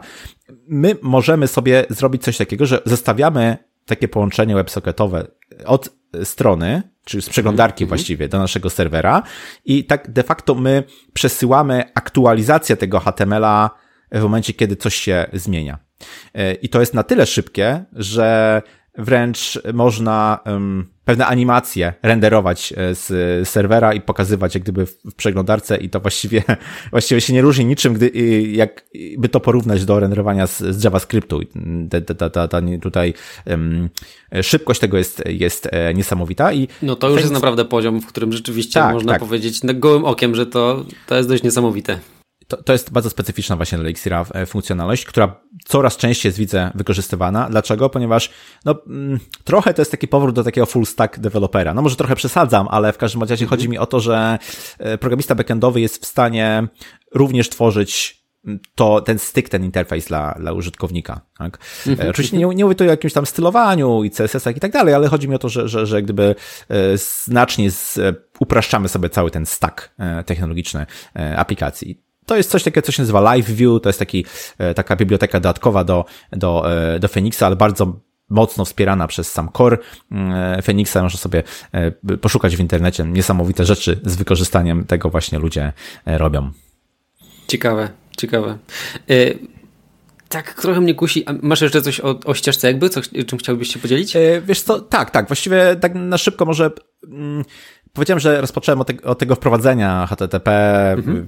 my 0.68 0.95
możemy 1.01 1.47
sobie 1.47 1.86
zrobić 1.89 2.24
coś 2.24 2.38
takiego, 2.38 2.66
że 2.66 2.82
zestawiamy 2.86 3.57
takie 3.86 4.07
połączenie 4.07 4.55
WebSocketowe 4.55 5.28
od 5.66 5.89
strony, 6.24 6.82
czyli 7.05 7.24
z 7.24 7.30
przeglądarki 7.30 7.86
-hmm. 7.86 7.88
właściwie 7.88 8.28
do 8.28 8.39
naszego 8.39 8.70
serwera 8.70 9.24
i 9.66 9.86
tak 9.86 10.11
de 10.11 10.24
facto 10.24 10.55
my 10.55 10.84
przesyłamy 11.14 11.84
aktualizację 11.95 12.78
tego 12.78 12.99
HTML-a 12.99 13.70
w 14.11 14.22
momencie, 14.22 14.53
kiedy 14.53 14.76
coś 14.76 14.95
się 14.95 15.26
zmienia. 15.34 15.78
E, 16.34 16.53
I 16.53 16.70
to 16.70 16.80
jest 16.80 16.93
na 16.93 17.03
tyle 17.03 17.26
szybkie, 17.26 17.86
że 17.93 18.61
wręcz 18.98 19.60
można 19.74 20.39
um, 20.46 20.86
pewne 21.06 21.28
animacje 21.28 21.94
renderować 22.04 22.74
e, 22.78 22.96
z 22.96 23.50
serwera 23.50 23.94
i 23.94 24.02
pokazywać 24.02 24.56
jak 24.56 24.64
gdyby 24.64 24.86
w 24.86 25.16
przeglądarce 25.18 25.78
i 25.78 25.89
to 25.89 26.00
właściwie, 26.00 26.44
właściwie 26.91 27.22
się 27.22 27.34
nie 27.34 27.41
różni 27.41 27.66
niczym, 27.66 27.94
gdy, 27.94 28.12
jakby 28.52 29.30
to 29.30 29.39
porównać 29.39 29.86
do 29.86 30.00
renderowania 30.00 30.48
z, 30.48 30.60
z 30.60 30.84
JavaScriptu. 30.84 31.39
Ta, 31.89 32.02
ta, 32.16 32.30
ta, 32.30 32.48
ta, 32.48 32.62
tutaj 32.82 33.14
um, 33.46 33.89
szybkość 34.41 34.80
tego 34.80 34.98
jest, 34.98 35.24
jest 35.26 35.70
e, 35.72 35.94
niesamowita. 35.94 36.54
I 36.54 36.68
no 36.82 36.96
to 36.96 37.10
już 37.10 37.22
jest 37.22 37.34
naprawdę 37.34 37.66
poziom, 37.66 38.02
w 38.02 38.08
którym 38.08 38.34
rzeczywiście 38.34 38.80
tak, 38.80 38.94
można 38.94 39.12
tak. 39.12 39.20
powiedzieć 39.20 39.60
gołym 39.74 40.06
okiem, 40.06 40.36
że 40.36 40.46
to, 40.46 40.86
to 41.08 41.16
jest 41.16 41.30
dość 41.30 41.44
niesamowite 41.44 42.00
to, 42.56 42.64
to 42.64 42.74
jest 42.74 42.91
bardzo 42.91 43.10
specyficzna 43.10 43.56
właśnie 43.56 43.78
dla 43.78 43.86
Elixira 43.86 44.26
e, 44.34 44.45
funkcjonalność, 44.45 45.06
która 45.06 45.41
coraz 45.66 45.97
częściej 45.97 46.30
jest, 46.30 46.39
widzę, 46.39 46.72
wykorzystywana. 46.76 47.49
Dlaczego? 47.49 47.89
Ponieważ 47.89 48.30
no, 48.66 48.76
mm, 48.88 49.20
trochę 49.43 49.74
to 49.74 49.82
jest 49.82 49.91
taki 49.91 50.08
powrót 50.08 50.36
do 50.36 50.43
takiego 50.43 50.66
full 50.66 50.86
stack 50.86 51.20
dewelopera. 51.20 51.74
No 51.74 51.82
może 51.82 51.95
trochę 51.95 52.16
przesadzam, 52.16 52.68
ale 52.72 52.93
w 52.93 52.97
każdym 52.97 53.22
razie 53.22 53.34
mhm. 53.34 53.49
chodzi 53.49 53.70
mi 53.70 53.78
o 53.78 53.86
to, 53.86 53.99
że 53.99 54.39
e, 54.80 54.97
programista 54.97 55.36
backendowy 55.36 55.82
jest 55.82 56.04
w 56.04 56.06
stanie 56.06 56.68
również 57.14 57.49
tworzyć 57.49 58.24
mm, 58.45 58.60
to 58.76 59.01
ten 59.01 59.20
styk, 59.20 59.49
ten 59.49 59.64
interfejs 59.64 60.06
dla, 60.06 60.36
dla 60.39 60.51
użytkownika. 60.51 61.22
Tak? 61.38 61.58
Mhm. 61.88 62.10
Oczywiście 62.10 62.38
nie, 62.38 62.45
nie 62.45 62.64
mówię 62.64 62.76
tu 62.76 62.84
o 62.84 62.88
jakimś 62.88 63.14
tam 63.14 63.26
stylowaniu 63.26 64.04
i 64.04 64.12
CSS-ach 64.12 64.58
i 64.58 64.60
tak 64.60 64.72
dalej, 64.72 64.93
ale 64.93 65.08
chodzi 65.08 65.30
mi 65.30 65.36
o 65.36 65.39
to, 65.39 65.49
że, 65.49 65.68
że, 65.68 65.86
że 65.86 66.01
gdyby 66.01 66.36
znacznie 67.28 67.72
z, 67.72 67.99
upraszczamy 68.39 68.89
sobie 68.89 69.10
cały 69.10 69.32
ten 69.32 69.45
stack 69.45 69.89
technologiczny 70.26 70.86
aplikacji 71.38 72.04
to 72.26 72.38
jest 72.38 72.50
coś 72.50 72.64
takiego, 72.64 72.86
co 72.86 72.92
się 72.92 73.02
nazywa 73.02 73.22
Live 73.22 73.50
View, 73.50 73.82
to 73.82 73.90
jest 73.90 74.00
taki, 74.00 74.26
e, 74.58 74.74
taka 74.74 74.96
biblioteka 74.96 75.40
dodatkowa 75.40 75.84
do, 75.84 76.06
do, 76.32 76.72
e, 76.96 77.00
do 77.00 77.08
Phoenixa, 77.08 77.44
ale 77.46 77.56
bardzo 77.56 78.00
mocno 78.30 78.66
wspierana 78.66 79.08
przez 79.08 79.32
sam 79.32 79.50
core 79.58 79.78
mm, 80.12 80.62
Phoenixa. 80.62 81.04
Można 81.04 81.20
sobie 81.20 81.44
e, 81.72 81.92
poszukać 82.18 82.56
w 82.56 82.60
internecie 82.60 83.04
niesamowite 83.04 83.66
rzeczy 83.66 84.00
z 84.06 84.16
wykorzystaniem 84.16 84.86
tego 84.86 85.10
właśnie 85.10 85.40
ludzie 85.40 85.74
robią. 86.06 86.52
Ciekawe, 87.48 87.90
ciekawe. 88.18 88.58
Tak, 90.30 90.54
trochę 90.62 90.82
mnie 90.82 90.96
kusi. 90.96 91.26
A 91.26 91.34
masz 91.42 91.62
jeszcze 91.62 91.82
coś 91.82 92.00
o, 92.00 92.20
o 92.26 92.34
ścieżce 92.34 92.68
jakby? 92.68 92.90
Co, 92.90 93.02
czym 93.28 93.40
chciałbyś 93.40 93.74
się 93.74 93.80
podzielić? 93.80 94.14
Wiesz 94.46 94.62
co, 94.62 94.80
tak, 94.80 95.12
tak. 95.12 95.28
Właściwie 95.28 95.76
tak 95.82 95.96
na 95.96 96.18
szybko 96.18 96.46
może 96.46 96.72
mm, 97.04 97.44
powiedziałem, 97.94 98.20
że 98.20 98.41
rozpocząłem 98.41 98.82
od, 98.82 98.88
te, 98.88 98.94
od 99.04 99.20
tego 99.20 99.36
wprowadzenia 99.36 100.08
HTTP, 100.08 100.52
mhm. 100.91 101.28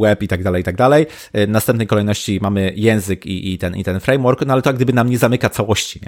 web 0.00 0.22
i 0.22 0.28
tak 0.28 0.42
dalej, 0.42 0.60
i 0.60 0.64
tak 0.64 0.76
dalej. 0.76 1.06
W 1.34 1.48
następnej 1.48 1.86
kolejności 1.86 2.38
mamy 2.42 2.72
język 2.76 3.26
i, 3.26 3.52
i, 3.52 3.58
ten, 3.58 3.76
i 3.76 3.84
ten 3.84 4.00
framework, 4.00 4.46
no 4.46 4.52
ale 4.52 4.62
to 4.62 4.70
jak 4.70 4.76
gdyby 4.76 4.92
nam 4.92 5.10
nie 5.10 5.18
zamyka 5.18 5.48
całości, 5.48 6.00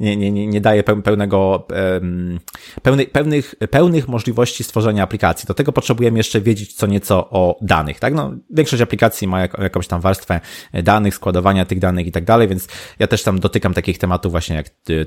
nie, 0.00 0.16
nie, 0.16 0.30
nie, 0.30 0.46
nie 0.46 0.60
daje 0.60 0.82
pełnego, 0.82 1.66
pełnych, 2.82 3.10
pełnych, 3.10 3.54
pełnych 3.70 4.08
możliwości 4.08 4.64
stworzenia 4.64 5.02
aplikacji. 5.02 5.46
Do 5.46 5.54
tego 5.54 5.72
potrzebujemy 5.72 6.18
jeszcze 6.18 6.40
wiedzieć 6.40 6.74
co 6.74 6.86
nieco 6.86 7.30
o 7.30 7.58
danych, 7.60 8.00
tak? 8.00 8.14
No, 8.14 8.32
większość 8.50 8.82
aplikacji 8.82 9.28
ma 9.28 9.40
jak, 9.40 9.58
jakąś 9.58 9.86
tam 9.86 10.00
warstwę 10.00 10.40
danych, 10.72 11.14
składowania 11.14 11.64
tych 11.64 11.78
danych 11.78 12.06
i 12.06 12.12
tak 12.12 12.24
dalej, 12.24 12.48
więc 12.48 12.68
ja 12.98 13.06
też 13.06 13.22
tam 13.22 13.40
dotykam 13.40 13.74
takich 13.74 13.98
tematów 13.98 14.32
właśnie 14.32 14.56
jak 14.56 14.66
y, 14.90 15.06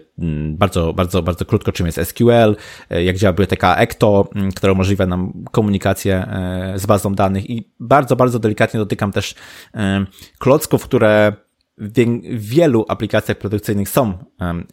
bardzo, 0.51 0.93
bardzo, 0.93 1.23
bardzo 1.23 1.45
krótko, 1.45 1.71
czym 1.71 1.85
jest 1.85 1.99
SQL, 2.03 2.55
jak 2.89 3.17
działa 3.17 3.33
biblioteka 3.33 3.75
Ecto, 3.75 4.30
które 4.55 4.73
umożliwia 4.73 5.05
nam 5.05 5.43
komunikację 5.51 6.15
e, 6.15 6.73
z 6.79 6.85
bazą 6.85 7.15
danych. 7.15 7.49
I 7.49 7.71
bardzo, 7.79 8.15
bardzo 8.15 8.39
delikatnie 8.39 8.79
dotykam 8.79 9.11
też 9.11 9.35
e, 9.75 10.05
klocków, 10.39 10.83
które 10.83 11.33
w 11.81 12.45
wielu 12.49 12.85
aplikacjach 12.87 13.37
produkcyjnych 13.37 13.89
są 13.89 14.13
e, 14.41 14.63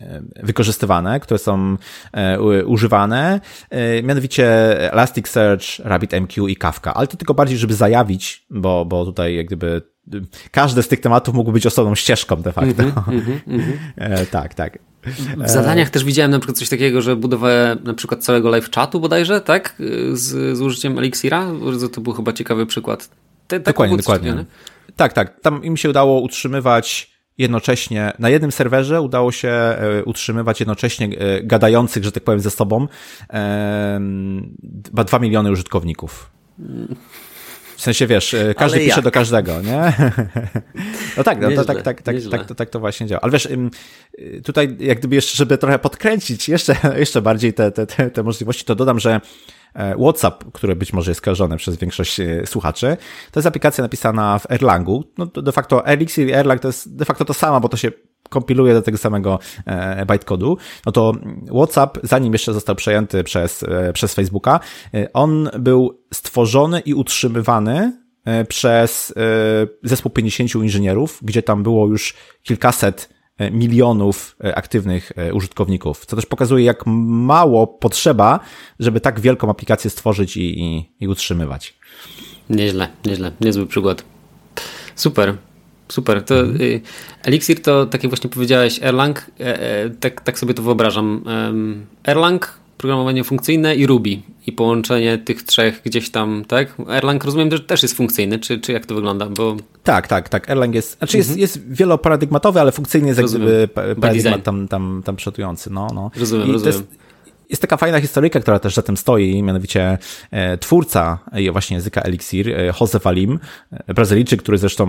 wykorzystywane, 0.43 1.21
które 1.21 1.39
są 1.39 1.77
używane, 2.67 3.41
mianowicie 4.03 4.47
Elasticsearch, 4.93 5.65
RabbitMQ 5.79 6.49
i 6.49 6.57
Kafka, 6.57 6.95
ale 6.95 7.07
to 7.07 7.17
tylko 7.17 7.35
bardziej, 7.35 7.59
żeby 7.59 7.75
zajawić, 7.75 8.47
bo, 8.51 8.85
bo 8.85 9.05
tutaj 9.05 9.37
jak 9.37 9.47
gdyby 9.47 9.83
każdy 10.51 10.83
z 10.83 10.89
tych 10.89 11.01
tematów 11.01 11.35
mógł 11.35 11.53
być 11.53 11.67
osobną 11.67 11.95
ścieżką 11.95 12.37
de 12.37 12.53
facto. 12.53 12.83
Mm 12.83 12.95
-hmm, 12.95 13.39
mm 13.47 13.61
-hmm. 13.99 14.27
tak, 14.27 14.55
tak. 14.55 14.79
W 15.37 15.51
zadaniach 15.51 15.91
też 15.91 16.05
widziałem 16.05 16.31
na 16.31 16.39
przykład 16.39 16.59
coś 16.59 16.69
takiego, 16.69 17.03
że 17.03 17.17
budowę 17.17 17.77
na 17.85 17.95
przykład 17.95 18.25
całego 18.25 18.49
live 18.49 18.71
chatu 18.71 19.01
bodajże, 19.01 19.41
tak? 19.41 19.75
Z, 20.13 20.59
z 20.59 20.61
użyciem 20.61 20.99
Elixira. 20.99 21.47
To 21.93 22.01
był 22.01 22.13
chyba 22.13 22.33
ciekawy 22.33 22.67
przykład. 22.67 23.11
Te, 23.49 23.61
dokładnie, 23.61 23.97
dokładnie. 23.97 24.45
Tak, 24.99 25.13
tak. 25.13 25.41
Tam 25.41 25.65
im 25.65 25.77
się 25.77 25.91
udało 25.91 26.21
utrzymywać 26.21 27.11
jednocześnie, 27.39 28.13
na 28.19 28.29
jednym 28.29 28.53
serwerze 28.53 29.01
udało 29.01 29.33
się 29.33 29.49
e, 29.49 30.05
utrzymywać 30.05 30.61
jednocześnie 30.61 31.07
e, 31.19 31.43
gadających, 31.43 32.05
że 32.05 32.13
tak 32.13 32.25
powiem, 32.25 32.41
ze 32.41 32.51
sobą 32.51 32.89
chyba 34.87 35.05
dwa 35.05 35.19
miliony 35.19 35.51
użytkowników. 35.51 36.31
W 37.77 37.83
sensie, 37.83 38.07
wiesz, 38.07 38.35
e, 38.35 38.55
każdy 38.55 38.77
Ale 38.77 38.85
pisze 38.85 38.97
jak? 38.97 39.05
do 39.05 39.11
każdego, 39.11 39.63
nie? 39.63 39.93
No 41.17 41.25
tak, 41.25 41.41
no, 41.41 41.51
to, 41.51 41.65
tak, 41.65 41.83
tak, 41.83 42.03
tak, 42.03 42.17
tak, 42.31 42.47
to, 42.47 42.55
tak 42.55 42.71
to 42.71 42.81
właśnie 42.81 43.07
działa. 43.07 43.21
Ale 43.21 43.33
wiesz, 43.33 43.49
tutaj 44.45 44.77
jak 44.81 44.99
gdyby 44.99 45.15
jeszcze, 45.15 45.37
żeby 45.37 45.59
trochę 45.59 45.79
podkręcić 45.79 46.49
jeszcze, 46.49 46.77
jeszcze 46.97 47.23
bardziej 47.23 47.53
te, 47.53 47.71
te, 47.71 47.87
te, 47.87 48.11
te 48.11 48.23
możliwości, 48.23 48.65
to 48.65 48.75
dodam, 48.75 49.01
że 49.01 49.21
WhatsApp, 49.99 50.45
który 50.53 50.77
być 50.77 50.93
może 50.93 51.11
jest 51.11 51.21
kojarzony 51.21 51.57
przez 51.57 51.77
większość 51.77 52.21
e, 52.21 52.47
słuchaczy, 52.47 52.97
to 53.33 53.41
jest 53.41 53.47
aplikacja 53.47 53.83
napisana 53.83 54.39
w 54.39 54.51
Erlangu. 54.51 55.05
No 55.19 55.27
de 55.27 55.53
facto 55.53 55.87
Elixir 55.87 56.29
i 56.29 56.33
Erlang 56.33 56.61
to 56.61 56.69
jest 56.69 56.97
de 56.97 57.05
facto 57.05 57.25
to 57.25 57.35
samo, 57.35 57.61
bo 57.61 57.69
to 57.69 57.77
się 57.77 57.93
kompiluje 58.29 58.75
do 58.75 58.83
tego 58.83 58.99
samego 58.99 59.39
e, 59.67 60.07
bytecodu, 60.07 60.57
no 60.87 60.93
to 60.93 61.13
WhatsApp, 61.55 61.99
zanim 62.03 62.33
jeszcze 62.33 62.55
został 62.55 62.77
przejęty 62.77 63.25
przez, 63.25 63.63
e, 63.63 63.93
przez 63.93 64.15
Facebooka, 64.15 64.61
e, 64.95 65.13
on 65.13 65.51
był 65.59 66.03
stworzony 66.15 66.81
i 66.81 66.95
utrzymywany 66.95 68.09
przez 68.49 69.15
zespół 69.83 70.11
50 70.11 70.55
inżynierów, 70.55 71.19
gdzie 71.23 71.43
tam 71.43 71.63
było 71.63 71.87
już 71.87 72.15
kilkaset 72.43 73.18
milionów 73.51 74.37
aktywnych 74.55 75.13
użytkowników, 75.33 76.07
co 76.07 76.17
też 76.17 76.27
pokazuje, 76.27 76.65
jak 76.65 76.87
mało 76.87 77.67
potrzeba, 77.67 78.41
żeby 78.81 79.01
tak 79.01 79.21
wielką 79.21 79.51
aplikację 79.51 79.91
stworzyć 79.91 80.37
i, 80.37 80.61
i, 80.61 80.91
i 81.01 81.09
utrzymywać. 81.09 81.75
Nieźle, 82.51 82.89
nieźle, 83.07 83.33
niezły 83.41 83.67
przykład. 83.67 84.05
Super. 84.95 85.35
Super. 85.89 86.23
To 86.25 86.41
mhm. 86.41 86.81
Elixir 87.23 87.63
to, 87.63 87.87
tak 87.87 88.03
jak 88.03 88.11
właśnie 88.11 88.31
powiedziałeś, 88.31 88.83
Erlang, 88.83 89.31
e, 89.41 89.61
e, 89.61 89.91
tak, 89.91 90.21
tak 90.21 90.39
sobie 90.39 90.55
to 90.55 90.63
wyobrażam. 90.63 91.25
Erlang 92.05 92.59
programowanie 92.79 93.25
funkcyjne 93.25 93.77
i 93.77 93.87
Ruby 93.87 94.19
i 94.47 94.53
połączenie 94.53 95.19
tych 95.19 95.43
trzech 95.43 95.83
gdzieś 95.85 96.11
tam, 96.11 96.45
tak? 96.49 96.75
Erlang 96.91 97.25
rozumiem, 97.25 97.51
że 97.51 97.61
też 97.61 97.83
jest 97.83 97.97
funkcyjny, 97.97 98.39
czy, 98.39 98.61
czy 98.61 98.73
jak 98.73 98.87
to 98.87 98.95
wygląda? 98.95 99.27
Bo... 99.27 99.57
Tak, 99.85 100.09
tak, 100.09 100.29
tak. 100.29 100.51
Erlang 100.51 100.75
jest, 100.75 100.99
znaczy 100.99 101.19
mhm. 101.19 101.39
jest, 101.39 101.57
jest 101.57 101.73
wieloparadygmatowy, 101.73 102.61
ale 102.61 102.73
funkcyjny 102.73 103.09
jest 103.09 103.21
rozumiem. 103.21 103.49
jak 103.49 103.71
gdyby 103.71 104.01
paradygmat 104.01 104.43
tam, 104.43 104.69
tam, 104.69 105.03
tam 105.05 105.17
przodujący. 105.17 105.71
No, 105.71 105.89
no. 105.95 106.11
Rozumiem, 106.17 106.49
I 106.49 106.53
rozumiem. 106.53 106.83
Jest, 107.49 107.63
taka 107.63 107.77
fajna 107.77 108.01
historyjka, 108.01 108.41
która 108.41 108.59
też 108.59 108.75
za 108.75 108.83
tym 108.83 108.97
stoi, 108.97 109.43
mianowicie 109.43 109.99
e, 110.31 110.59
twórca 110.59 111.19
e, 111.33 111.53
właśnie 111.53 111.75
języka 111.75 112.01
Elixir, 112.01 112.49
e, 112.49 112.73
Jose 112.81 112.99
Valim, 112.99 113.39
e, 113.71 113.95
Brazylijczyk, 113.95 114.43
który 114.43 114.59
zresztą 114.59 114.87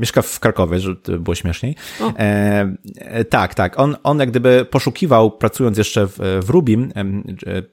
mieszka 0.00 0.22
w 0.22 0.40
Krakowie, 0.40 0.80
żeby 0.80 1.18
było 1.18 1.34
śmieszniej. 1.34 1.76
Tak, 3.30 3.54
tak. 3.54 3.78
On, 3.80 3.96
on 4.02 4.18
jak 4.18 4.30
gdyby 4.30 4.66
poszukiwał, 4.70 5.30
pracując 5.30 5.78
jeszcze 5.78 6.06
w, 6.06 6.18
w 6.42 6.50
Rubim, 6.50 6.92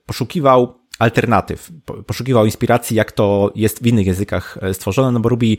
poszukiwał 0.05 0.79
alternatyw. 0.99 1.71
Poszukiwał 2.07 2.45
inspiracji, 2.45 2.97
jak 2.97 3.11
to 3.11 3.51
jest 3.55 3.83
w 3.83 3.87
innych 3.87 4.07
językach 4.07 4.57
stworzone, 4.73 5.11
no 5.11 5.19
bo 5.19 5.29
Ruby 5.29 5.57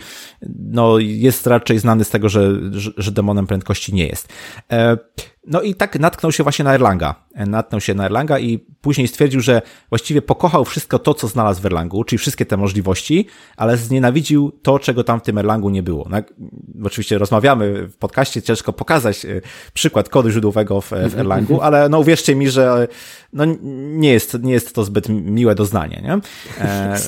no, 0.58 0.98
jest 0.98 1.46
raczej 1.46 1.78
znany 1.78 2.04
z 2.04 2.10
tego, 2.10 2.28
że, 2.28 2.52
że 2.96 3.12
demonem 3.12 3.46
prędkości 3.46 3.94
nie 3.94 4.06
jest. 4.06 4.32
No 5.46 5.62
i 5.62 5.74
tak 5.74 5.98
natknął 5.98 6.32
się 6.32 6.42
właśnie 6.42 6.64
na 6.64 6.74
Erlanga. 6.74 7.14
Natknął 7.34 7.80
się 7.80 7.94
na 7.94 8.04
Erlanga 8.04 8.38
i 8.38 8.58
później 8.58 9.08
stwierdził, 9.08 9.40
że 9.40 9.62
właściwie 9.88 10.22
pokochał 10.22 10.64
wszystko 10.64 10.98
to, 10.98 11.14
co 11.14 11.28
znalazł 11.28 11.62
w 11.62 11.66
Erlangu, 11.66 12.04
czyli 12.04 12.18
wszystkie 12.18 12.46
te 12.46 12.56
możliwości, 12.56 13.26
ale 13.56 13.76
znienawidził 13.76 14.52
to, 14.62 14.78
czego 14.78 15.04
tam 15.04 15.20
w 15.20 15.22
tym 15.22 15.38
Erlangu 15.38 15.70
nie 15.70 15.82
było. 15.82 16.06
No, 16.10 16.16
oczywiście 16.84 17.18
rozmawiamy 17.18 17.88
w 17.88 17.96
podcaście, 17.96 18.42
ciężko 18.42 18.72
pokazać 18.72 19.24
e, 19.24 19.40
przykład 19.72 20.08
kodu 20.08 20.30
źródłowego 20.30 20.80
w, 20.80 20.90
w 20.90 21.18
Erlangu, 21.18 21.60
ale 21.60 21.88
no 21.88 21.98
uwierzcie 21.98 22.34
mi, 22.34 22.50
że 22.50 22.88
no, 23.32 23.44
nie, 23.72 24.12
jest, 24.12 24.42
nie 24.42 24.52
jest 24.52 24.74
to 24.74 24.84
zbyt 24.84 25.08
miłe 25.08 25.54
doznanie. 25.54 26.02
Nie? 26.02 26.18
E, 26.64 26.98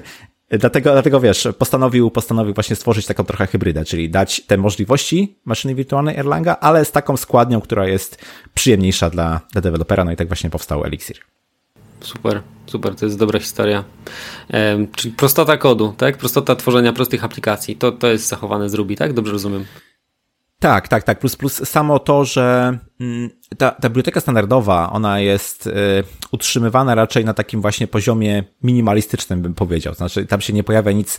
Dlatego, 0.50 0.92
dlatego 0.92 1.20
wiesz, 1.20 1.48
postanowił, 1.58 2.10
postanowił 2.10 2.54
właśnie 2.54 2.76
stworzyć 2.76 3.06
taką 3.06 3.24
trochę 3.24 3.46
hybrydę, 3.46 3.84
czyli 3.84 4.10
dać 4.10 4.40
te 4.40 4.56
możliwości 4.56 5.36
maszyny 5.44 5.74
wirtualnej 5.74 6.16
Erlanga, 6.16 6.56
ale 6.60 6.84
z 6.84 6.92
taką 6.92 7.16
składnią, 7.16 7.60
która 7.60 7.86
jest 7.86 8.24
przyjemniejsza 8.54 9.10
dla, 9.10 9.40
dla 9.52 9.60
dewelopera, 9.60 10.04
no 10.04 10.12
i 10.12 10.16
tak 10.16 10.28
właśnie 10.28 10.50
powstał 10.50 10.84
Elixir. 10.84 11.16
Super, 12.00 12.42
super, 12.66 12.94
to 12.94 13.06
jest 13.06 13.18
dobra 13.18 13.38
historia. 13.38 13.84
Ehm, 14.48 14.86
czyli 14.96 15.14
prostota 15.14 15.56
kodu, 15.56 15.94
tak? 15.96 16.18
Prostota 16.18 16.56
tworzenia 16.56 16.92
prostych 16.92 17.24
aplikacji, 17.24 17.76
to, 17.76 17.92
to 17.92 18.06
jest 18.06 18.28
zachowane 18.28 18.68
z 18.68 18.74
Ruby, 18.74 18.96
tak? 18.96 19.12
Dobrze 19.12 19.32
rozumiem. 19.32 19.64
Tak, 20.60 20.88
tak, 20.88 21.02
tak. 21.02 21.18
Plus, 21.18 21.36
plus 21.36 21.68
samo 21.68 21.98
to, 21.98 22.24
że 22.24 22.78
mm, 23.00 23.30
ta, 23.58 23.70
ta 23.70 23.88
biblioteka 23.88 24.20
standardowa, 24.20 24.92
ona 24.92 25.20
jest 25.20 25.66
y, 25.66 25.70
utrzymywana 26.32 26.94
raczej 26.94 27.24
na 27.24 27.34
takim 27.34 27.60
właśnie 27.60 27.86
poziomie 27.86 28.44
minimalistycznym, 28.62 29.42
bym 29.42 29.54
powiedział. 29.54 29.94
Znaczy, 29.94 30.26
tam 30.26 30.40
się 30.40 30.52
nie 30.52 30.64
pojawia 30.64 30.92
nic 30.92 31.18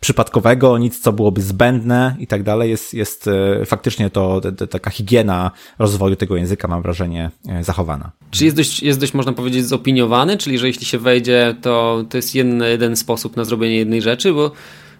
przypadkowego, 0.00 0.78
nic, 0.78 1.00
co 1.00 1.12
byłoby 1.12 1.42
zbędne 1.42 2.16
i 2.18 2.26
tak 2.26 2.42
dalej. 2.42 2.70
Jest, 2.70 2.94
jest 2.94 3.26
y, 3.62 3.66
faktycznie 3.66 4.10
to, 4.10 4.40
to, 4.56 4.66
taka 4.66 4.90
higiena 4.90 5.50
rozwoju 5.78 6.16
tego 6.16 6.36
języka, 6.36 6.68
mam 6.68 6.82
wrażenie, 6.82 7.30
y, 7.60 7.64
zachowana. 7.64 8.10
Czy 8.30 8.44
jest 8.44 8.56
dość, 8.56 8.82
jest 8.82 9.00
dość, 9.00 9.14
można 9.14 9.32
powiedzieć, 9.32 9.66
zopiniowany? 9.66 10.36
Czyli, 10.36 10.58
że 10.58 10.66
jeśli 10.66 10.86
się 10.86 10.98
wejdzie, 10.98 11.56
to, 11.62 12.04
to 12.10 12.16
jest 12.16 12.34
jeden, 12.34 12.62
jeden 12.62 12.96
sposób 12.96 13.36
na 13.36 13.44
zrobienie 13.44 13.76
jednej 13.76 14.02
rzeczy, 14.02 14.32
bo, 14.32 14.52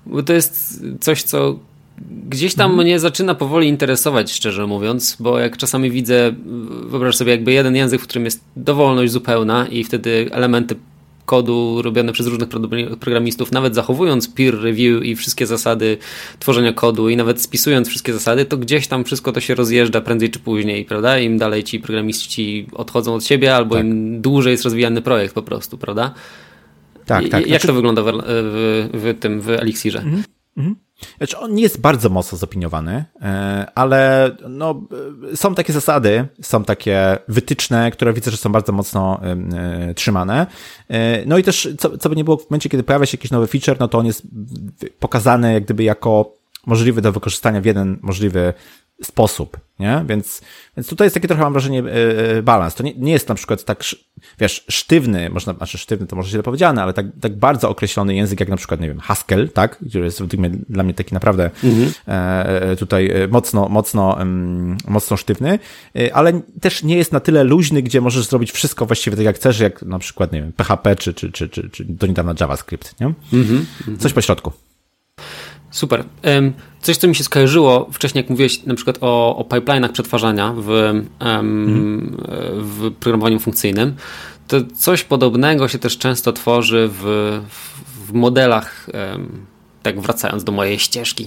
bo 0.07 0.23
to 0.23 0.33
jest 0.33 0.85
coś, 1.01 1.23
co 1.23 1.59
gdzieś 2.29 2.55
tam 2.55 2.71
mhm. 2.71 2.87
mnie 2.87 3.01
zaczyna 3.01 3.35
powoli 3.35 3.69
interesować, 3.69 4.33
szczerze 4.33 4.67
mówiąc, 4.67 5.17
bo 5.21 5.39
jak 5.39 5.57
czasami 5.57 5.91
widzę, 5.91 6.35
wyobraź 6.87 7.17
sobie 7.17 7.31
jakby 7.31 7.53
jeden 7.53 7.77
język, 7.77 8.01
w 8.01 8.05
którym 8.05 8.25
jest 8.25 8.45
dowolność 8.57 9.13
zupełna 9.13 9.67
i 9.67 9.85
wtedy 9.85 10.29
elementy 10.33 10.77
kodu 11.27 11.83
robione 11.83 12.13
przez 12.13 12.27
różnych 12.27 12.49
programistów, 13.01 13.53
nawet 13.53 13.75
zachowując 13.75 14.29
peer 14.29 14.61
review 14.61 15.05
i 15.05 15.17
wszystkie 15.17 15.47
zasady 15.47 15.99
tworzenia 16.39 16.73
kodu 16.73 17.09
i 17.09 17.17
nawet 17.17 17.43
spisując 17.43 17.89
wszystkie 17.89 18.13
zasady, 18.13 18.45
to 18.45 18.57
gdzieś 18.57 18.87
tam 18.87 19.05
wszystko 19.05 19.33
to 19.33 19.41
się 19.41 19.55
rozjeżdża 19.55 20.01
prędzej 20.01 20.31
czy 20.31 20.39
później, 20.39 20.85
prawda? 20.85 21.19
Im 21.19 21.39
dalej 21.39 21.65
ci 21.65 21.81
programiści 21.81 22.67
odchodzą 22.73 23.15
od 23.15 23.25
siebie, 23.25 23.57
albo 23.57 23.75
tak. 23.75 23.85
im 23.85 24.23
dłużej 24.23 24.51
jest 24.51 24.65
rozwijany 24.65 25.03
projekt 25.03 25.35
po 25.35 25.43
prostu, 25.43 25.79
prawda? 25.79 26.15
Tak, 27.07 27.29
tak. 27.29 27.41
Jak 27.41 27.49
znaczy... 27.49 27.67
to 27.67 27.73
wygląda 27.75 28.03
w, 28.03 28.07
w, 28.27 28.89
w, 28.93 29.19
tym, 29.21 29.41
w 29.41 29.51
Elixirze? 29.51 29.99
Mhm. 29.99 30.23
Mhm. 30.57 30.77
Znaczy 31.19 31.39
on 31.39 31.55
nie 31.55 31.63
jest 31.63 31.81
bardzo 31.81 32.09
mocno 32.09 32.39
zopiniowany, 32.39 33.05
e, 33.21 33.67
ale 33.75 34.31
no, 34.49 34.83
e, 35.33 35.37
są 35.37 35.55
takie 35.55 35.73
zasady, 35.73 36.29
są 36.43 36.65
takie 36.65 37.19
wytyczne, 37.29 37.91
które 37.91 38.13
widzę, 38.13 38.31
że 38.31 38.37
są 38.37 38.53
bardzo 38.53 38.73
mocno 38.73 39.21
e, 39.23 39.95
trzymane. 39.95 40.47
No 41.27 41.39
i 41.39 41.43
też, 41.43 41.69
co, 41.79 41.99
co 41.99 42.09
by 42.09 42.17
nie 42.17 42.25
było, 42.25 42.37
w 42.37 42.51
momencie, 42.51 42.69
kiedy 42.69 42.83
pojawia 42.83 43.07
się 43.07 43.19
jakiś 43.19 43.31
nowy 43.31 43.47
feature, 43.47 43.77
no 43.81 43.89
to 43.89 43.99
on 43.99 44.07
jest 44.07 44.23
pokazany 44.99 45.53
jak 45.53 45.65
gdyby 45.65 45.83
jako 45.83 46.44
możliwy 46.67 47.03
do 47.03 47.13
wykorzystania 47.13 47.61
w 47.61 47.65
jeden 47.65 47.99
możliwy 48.03 48.55
sposób, 49.03 49.61
nie? 49.79 50.05
Więc, 50.07 50.41
więc 50.77 50.89
tutaj 50.89 51.07
jest 51.07 51.15
taki 51.15 51.29
trochę, 51.29 51.43
mam 51.43 51.53
wrażenie, 51.53 51.83
yy, 52.35 52.43
balans. 52.43 52.75
To 52.75 52.83
nie, 52.83 52.95
nie 52.95 53.13
jest 53.13 53.29
na 53.29 53.35
przykład 53.35 53.65
tak, 53.65 53.85
wiesz, 54.39 54.65
sztywny, 54.69 55.31
można, 55.31 55.55
znaczy 55.55 55.79
sztywny 55.79 56.07
to 56.07 56.17
może 56.17 56.31
źle 56.31 56.43
powiedziane, 56.43 56.83
ale 56.83 56.93
tak, 56.93 57.07
tak 57.21 57.37
bardzo 57.37 57.69
określony 57.69 58.15
język, 58.15 58.41
jak 58.41 58.49
na 58.49 58.57
przykład, 58.57 58.81
nie 58.81 58.89
wiem, 58.89 59.01
Haskell, 59.01 59.49
tak? 59.49 59.79
Który 59.89 60.05
jest 60.05 60.23
dla 60.69 60.83
mnie 60.83 60.95
taki 60.95 61.15
naprawdę 61.15 61.51
mhm. 61.65 61.93
e, 62.07 62.77
tutaj 62.77 63.11
mocno, 63.31 63.69
mocno, 63.69 64.17
um, 64.19 64.77
mocno 64.89 65.17
sztywny, 65.17 65.59
ale 66.13 66.41
też 66.61 66.83
nie 66.83 66.97
jest 66.97 67.13
na 67.13 67.21
tyle 67.21 67.45
luźny, 67.45 67.83
gdzie 67.83 68.01
możesz 68.01 68.27
zrobić 68.27 68.53
wszystko 68.53 68.87
właściwie 68.87 69.17
tak 69.17 69.27
jak 69.27 69.37
chcesz, 69.37 69.61
jak 69.61 69.83
na 69.83 69.99
przykład, 69.99 70.33
nie 70.33 70.43
wiem, 70.43 70.53
PHP 70.53 70.97
czy, 70.97 71.15
czy, 71.15 71.33
czy, 71.33 71.49
czy, 71.49 71.71
czy 71.71 71.85
do 71.85 72.07
niedawna 72.07 72.35
JavaScript, 72.41 73.01
nie? 73.01 73.13
Mhm. 73.33 73.67
Coś 73.99 74.13
po 74.13 74.21
środku. 74.21 74.53
Super. 75.75 76.05
Coś, 76.81 76.97
co 76.97 77.09
mi 77.09 77.15
się 77.15 77.25
skojarzyło 77.25 77.89
wcześniej, 77.93 78.23
jak 78.23 78.31
mówiłeś 78.31 78.65
na 78.65 78.75
przykład 78.75 78.99
o, 79.01 79.37
o 79.37 79.43
pipeline'ach 79.43 79.93
przetwarzania 79.93 80.55
w, 80.57 80.71
mhm. 81.21 82.17
w 82.59 82.93
programowaniu 83.01 83.39
funkcyjnym, 83.41 83.95
to 84.49 84.57
coś 84.77 85.05
podobnego 85.05 85.69
się 85.69 85.79
też 85.79 85.99
często 85.99 86.33
tworzy 86.33 86.91
w, 86.93 87.41
w 88.07 88.13
modelach 88.13 88.87
tak 89.85 90.01
wracając 90.01 90.45
do 90.45 90.53
mojej 90.53 90.79
ścieżki, 90.79 91.27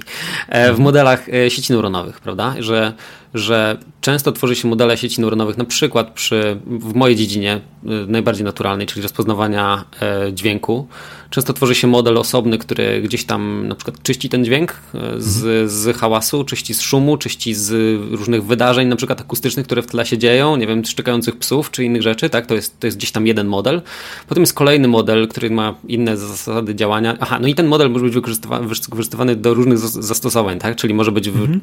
e, 0.49 0.65
w 0.65 0.69
mhm. 0.69 0.83
modelach 0.83 1.29
e, 1.29 1.49
sieci 1.49 1.73
neuronowych, 1.73 2.19
prawda? 2.19 2.55
Że, 2.59 2.93
że 3.33 3.77
często 4.01 4.31
tworzy 4.31 4.55
się 4.55 4.67
modele 4.67 4.97
sieci 4.97 5.21
neuronowych, 5.21 5.57
na 5.57 5.65
przykład 5.65 6.11
przy, 6.13 6.59
w 6.65 6.95
mojej 6.95 7.15
dziedzinie 7.15 7.53
e, 7.53 7.59
najbardziej 8.07 8.45
naturalnej, 8.45 8.87
czyli 8.87 9.01
rozpoznawania 9.01 9.85
dźwięku, 10.33 10.87
Często 11.29 11.53
tworzy 11.53 11.75
się 11.75 11.87
model 11.87 12.17
osobny, 12.17 12.57
który 12.57 13.01
gdzieś 13.01 13.25
tam 13.25 13.67
na 13.67 13.75
przykład 13.75 14.03
czyści 14.03 14.29
ten 14.29 14.45
dźwięk 14.45 14.71
e, 14.93 14.99
z, 15.17 15.71
z 15.71 15.97
hałasu, 15.97 16.43
czyści 16.43 16.73
z 16.73 16.81
szumu, 16.81 17.17
czyści 17.17 17.53
z 17.53 17.71
różnych 18.11 18.45
wydarzeń, 18.45 18.87
na 18.87 18.95
przykład 18.95 19.21
akustycznych, 19.21 19.65
które 19.65 19.81
w 19.81 19.87
tle 19.87 20.05
się 20.05 20.17
dzieją, 20.17 20.55
nie 20.55 20.67
wiem, 20.67 20.85
szczekających 20.85 21.37
psów 21.37 21.71
czy 21.71 21.83
innych 21.83 22.01
rzeczy, 22.01 22.29
tak? 22.29 22.45
To 22.45 22.55
jest, 22.55 22.79
to 22.79 22.87
jest 22.87 22.97
gdzieś 22.97 23.11
tam 23.11 23.27
jeden 23.27 23.47
model. 23.47 23.81
Potem 24.27 24.43
jest 24.43 24.53
kolejny 24.53 24.87
model, 24.87 25.27
który 25.27 25.49
ma 25.49 25.75
inne 25.87 26.17
zasady 26.17 26.75
działania. 26.75 27.17
Aha, 27.19 27.39
no 27.41 27.47
i 27.47 27.55
ten 27.55 27.67
model 27.67 27.91
może 27.91 28.05
być 28.05 28.13
wykorzystywany, 28.13 28.67
wykorzystywany 28.67 29.35
do 29.35 29.53
różnych 29.53 29.77
zastosowań, 29.77 30.59
tak? 30.59 30.75
Czyli 30.75 30.93
może 30.93 31.11
być 31.11 31.27
mhm. 31.27 31.61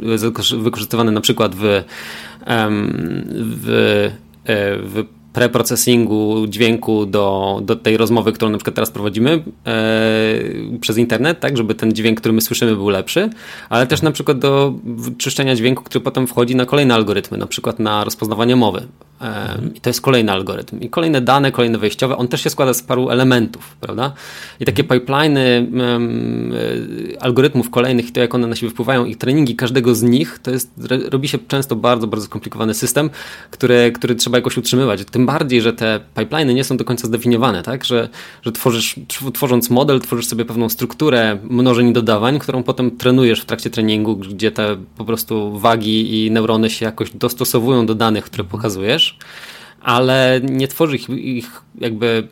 wykorzystywany 0.62 1.12
na 1.12 1.20
przykład 1.20 1.54
w, 1.54 1.84
w, 3.30 3.68
e, 4.44 4.78
w 4.78 5.04
preprocesingu 5.34 6.46
dźwięku 6.48 7.06
do, 7.06 7.58
do 7.62 7.76
tej 7.76 7.96
rozmowy, 7.96 8.32
którą 8.32 8.50
na 8.50 8.58
przykład 8.58 8.74
teraz 8.74 8.90
prowadzimy 8.90 9.42
e, 9.66 10.78
przez 10.80 10.98
internet, 10.98 11.40
tak, 11.40 11.56
żeby 11.56 11.74
ten 11.74 11.92
dźwięk, 11.92 12.20
który 12.20 12.32
my 12.32 12.40
słyszymy 12.40 12.76
był 12.76 12.88
lepszy, 12.88 13.30
ale 13.68 13.86
też 13.86 14.02
na 14.02 14.10
przykład 14.10 14.38
do 14.38 14.74
czyszczenia 15.18 15.56
dźwięku, 15.56 15.84
który 15.84 16.04
potem 16.04 16.26
wchodzi 16.26 16.56
na 16.56 16.66
kolejne 16.66 16.94
algorytmy, 16.94 17.38
na 17.38 17.46
przykład 17.46 17.78
na 17.78 18.04
rozpoznawanie 18.04 18.56
mowy. 18.56 18.86
I 19.74 19.80
to 19.80 19.90
jest 19.90 20.00
kolejny 20.00 20.32
algorytm. 20.32 20.80
I 20.80 20.90
kolejne 20.90 21.20
dane, 21.20 21.52
kolejne 21.52 21.78
wejściowe, 21.78 22.16
on 22.16 22.28
też 22.28 22.42
się 22.42 22.50
składa 22.50 22.74
z 22.74 22.82
paru 22.82 23.10
elementów, 23.10 23.76
prawda? 23.80 24.12
I 24.60 24.64
takie 24.64 24.84
pipeliny 24.84 25.66
um, 25.72 26.52
algorytmów 27.20 27.70
kolejnych 27.70 28.08
i 28.08 28.12
to, 28.12 28.20
jak 28.20 28.34
one 28.34 28.46
na 28.46 28.56
siebie 28.56 28.70
wpływają 28.70 29.04
i 29.04 29.16
treningi 29.16 29.56
każdego 29.56 29.94
z 29.94 30.02
nich, 30.02 30.38
to 30.42 30.50
jest, 30.50 30.70
robi 31.10 31.28
się 31.28 31.38
często 31.48 31.76
bardzo, 31.76 32.06
bardzo 32.06 32.26
skomplikowany 32.26 32.74
system, 32.74 33.10
który, 33.50 33.92
który 33.92 34.14
trzeba 34.14 34.38
jakoś 34.38 34.56
utrzymywać. 34.56 35.04
Tym 35.04 35.26
bardziej, 35.26 35.62
że 35.62 35.72
te 35.72 36.00
pipeliny 36.16 36.54
nie 36.54 36.64
są 36.64 36.76
do 36.76 36.84
końca 36.84 37.06
zdefiniowane, 37.06 37.62
tak? 37.62 37.84
Że, 37.84 38.08
że 38.42 38.52
tworzysz, 38.52 38.96
tworząc 39.34 39.70
model, 39.70 40.00
tworzysz 40.00 40.26
sobie 40.26 40.44
pewną 40.44 40.68
strukturę 40.68 41.38
mnożeń 41.44 41.88
i 41.88 41.92
dodawań, 41.92 42.38
którą 42.38 42.62
potem 42.62 42.96
trenujesz 42.96 43.40
w 43.40 43.44
trakcie 43.44 43.70
treningu, 43.70 44.16
gdzie 44.16 44.50
te 44.50 44.76
po 44.96 45.04
prostu 45.04 45.58
wagi 45.58 46.26
i 46.26 46.30
neurony 46.30 46.70
się 46.70 46.84
jakoś 46.84 47.10
dostosowują 47.10 47.86
do 47.86 47.94
danych, 47.94 48.24
które 48.24 48.44
pokazujesz 48.44 49.13
ale 49.80 50.40
nie 50.42 50.68
tworzy 50.68 50.96
ich, 50.96 51.08
ich 51.08 51.48
jakby 51.74 52.28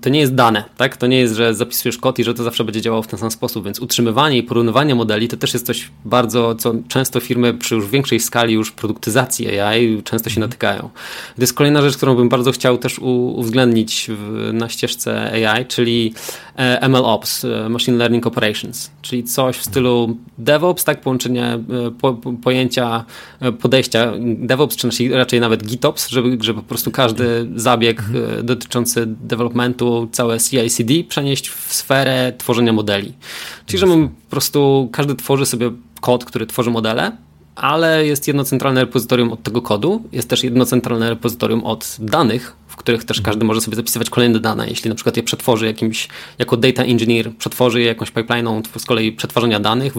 to 0.00 0.10
nie 0.10 0.20
jest 0.20 0.34
dane, 0.34 0.64
tak? 0.76 0.96
To 0.96 1.06
nie 1.06 1.18
jest, 1.18 1.34
że 1.34 1.54
zapisujesz 1.54 1.98
kod 1.98 2.18
i 2.18 2.24
że 2.24 2.34
to 2.34 2.42
zawsze 2.42 2.64
będzie 2.64 2.80
działało 2.80 3.02
w 3.02 3.06
ten 3.06 3.18
sam 3.18 3.30
sposób, 3.30 3.64
więc 3.64 3.80
utrzymywanie 3.80 4.38
i 4.38 4.42
porównywanie 4.42 4.94
modeli 4.94 5.28
to 5.28 5.36
też 5.36 5.52
jest 5.54 5.66
coś 5.66 5.90
bardzo, 6.04 6.54
co 6.54 6.74
często 6.88 7.20
firmy 7.20 7.54
przy 7.54 7.74
już 7.74 7.88
większej 7.88 8.20
skali 8.20 8.54
już 8.54 8.72
produktyzacji 8.72 9.58
AI 9.60 10.02
często 10.02 10.30
się 10.30 10.40
natykają. 10.40 10.80
To 11.36 11.42
jest 11.42 11.54
kolejna 11.54 11.82
rzecz, 11.82 11.96
którą 11.96 12.14
bym 12.14 12.28
bardzo 12.28 12.52
chciał 12.52 12.78
też 12.78 12.98
uwzględnić 12.98 14.10
w, 14.10 14.50
na 14.52 14.68
ścieżce 14.68 15.32
AI, 15.32 15.66
czyli 15.66 16.14
e, 16.56 16.88
MLOps, 16.88 17.44
e, 17.44 17.68
Machine 17.68 17.96
Learning 17.96 18.26
Operations, 18.26 18.90
czyli 19.02 19.24
coś 19.24 19.56
w 19.56 19.64
stylu 19.64 20.16
DevOps, 20.38 20.84
tak? 20.84 21.00
Połączenie 21.00 21.44
e, 21.44 21.60
po, 22.00 22.14
pojęcia, 22.42 23.04
podejścia 23.60 24.12
DevOps, 24.20 24.76
czy 24.76 24.88
raczej 25.10 25.40
nawet 25.40 25.66
GitOps, 25.66 26.08
żeby, 26.08 26.38
żeby 26.40 26.60
po 26.60 26.68
prostu 26.68 26.90
każdy 26.90 27.48
zabieg 27.56 28.02
dotyczący 28.42 29.04
developmentu, 29.06 29.63
całe 30.12 30.40
CI/CD 30.40 31.04
przenieść 31.08 31.48
w 31.48 31.74
sferę 31.74 32.32
tworzenia 32.38 32.72
modeli. 32.72 33.12
Czyli, 33.66 33.78
że 33.78 33.86
po 33.86 34.30
prostu 34.30 34.88
każdy 34.92 35.14
tworzy 35.14 35.46
sobie 35.46 35.70
kod, 36.00 36.24
który 36.24 36.46
tworzy 36.46 36.70
modele, 36.70 37.16
ale 37.56 38.06
jest 38.06 38.26
jedno 38.28 38.44
centralne 38.44 38.80
repozytorium 38.80 39.32
od 39.32 39.42
tego 39.42 39.62
kodu, 39.62 40.02
jest 40.12 40.28
też 40.28 40.44
jedno 40.44 40.66
centralne 40.66 41.10
repozytorium 41.10 41.64
od 41.64 41.96
danych, 41.98 42.56
w 42.74 42.76
których 42.76 43.04
też 43.04 43.20
każdy 43.20 43.44
może 43.44 43.60
sobie 43.60 43.76
zapisywać 43.76 44.10
kolejne 44.10 44.40
dane. 44.40 44.68
Jeśli 44.68 44.88
na 44.88 44.94
przykład 44.94 45.16
je 45.16 45.22
przetworzy 45.22 45.66
jakimś, 45.66 46.08
jako 46.38 46.56
data 46.56 46.82
engineer, 46.82 47.36
przetworzy 47.36 47.80
je 47.80 47.86
jakąś 47.86 48.12
pipeline'ą 48.12 48.78
z 48.78 48.84
kolei 48.84 49.12
przetwarzania 49.12 49.60
danych, 49.60 49.94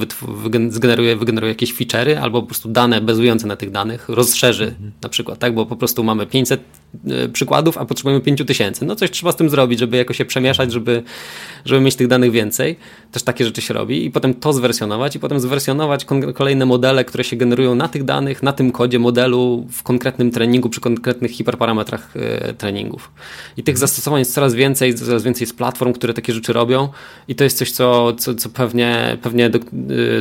zgeneruje, 0.70 1.16
wygeneruje 1.16 1.52
jakieś 1.52 1.74
feature'y 1.74 2.16
albo 2.16 2.42
po 2.42 2.48
prostu 2.48 2.70
dane 2.70 3.02
bazujące 3.02 3.48
na 3.48 3.56
tych 3.56 3.72
danych 3.72 4.10
rozszerzy 4.10 4.64
mhm. 4.64 4.92
na 5.04 5.10
przykład, 5.10 5.40
tak, 5.40 5.56
bo 5.56 5.66
po 5.66 5.76
prostu 5.76 6.04
mamy 6.04 6.26
500 6.26 6.62
y, 7.26 7.30
przykładów, 7.30 7.78
a 7.78 7.86
potrzebujemy 7.86 8.22
5000. 8.22 8.86
No 8.86 8.96
coś 8.96 9.12
trzeba 9.12 9.32
z 9.32 9.36
tym 9.36 9.50
zrobić, 9.50 9.80
żeby 9.80 9.98
jakoś 9.98 10.18
się 10.18 10.26
przemieszać, 10.26 10.72
żeby, 10.72 11.04
żeby 11.66 11.82
mieć 11.82 11.96
tych 11.96 12.08
danych 12.08 12.32
więcej. 12.32 12.76
Też 13.16 13.24
takie 13.24 13.46
rzeczy 13.46 13.62
się 13.62 13.74
robi 13.74 14.06
i 14.06 14.12
potem 14.12 14.34
to 14.34 14.54
zwersjonować 14.54 15.16
i 15.16 15.20
potem 15.20 15.40
zwersjonować 15.40 16.06
kolejne 16.34 16.66
modele, 16.66 17.06
które 17.06 17.24
się 17.24 17.36
generują 17.36 17.76
na 17.76 17.88
tych 17.88 18.04
danych, 18.04 18.44
na 18.44 18.54
tym 18.54 18.72
kodzie 18.72 19.00
modelu 19.00 19.68
w 19.72 19.84
konkretnym 19.84 20.32
treningu, 20.32 20.70
przy 20.70 20.82
konkretnych 20.82 21.32
hiperparametrach 21.32 22.14
treningu 22.58 22.76
treningów. 22.76 23.12
I 23.58 23.64
tych 23.64 23.78
zastosowań 23.78 24.20
jest 24.20 24.34
coraz 24.34 24.54
więcej, 24.54 24.96
coraz 24.96 25.24
więcej 25.24 25.48
z 25.48 25.54
platform, 25.54 25.94
które 25.94 26.14
takie 26.14 26.34
rzeczy 26.34 26.54
robią 26.54 26.90
i 27.28 27.36
to 27.36 27.44
jest 27.44 27.58
coś, 27.58 27.72
co, 27.72 28.14
co, 28.14 28.36
co 28.36 28.50
pewnie, 28.50 29.18
pewnie 29.22 29.50
do, 29.50 29.60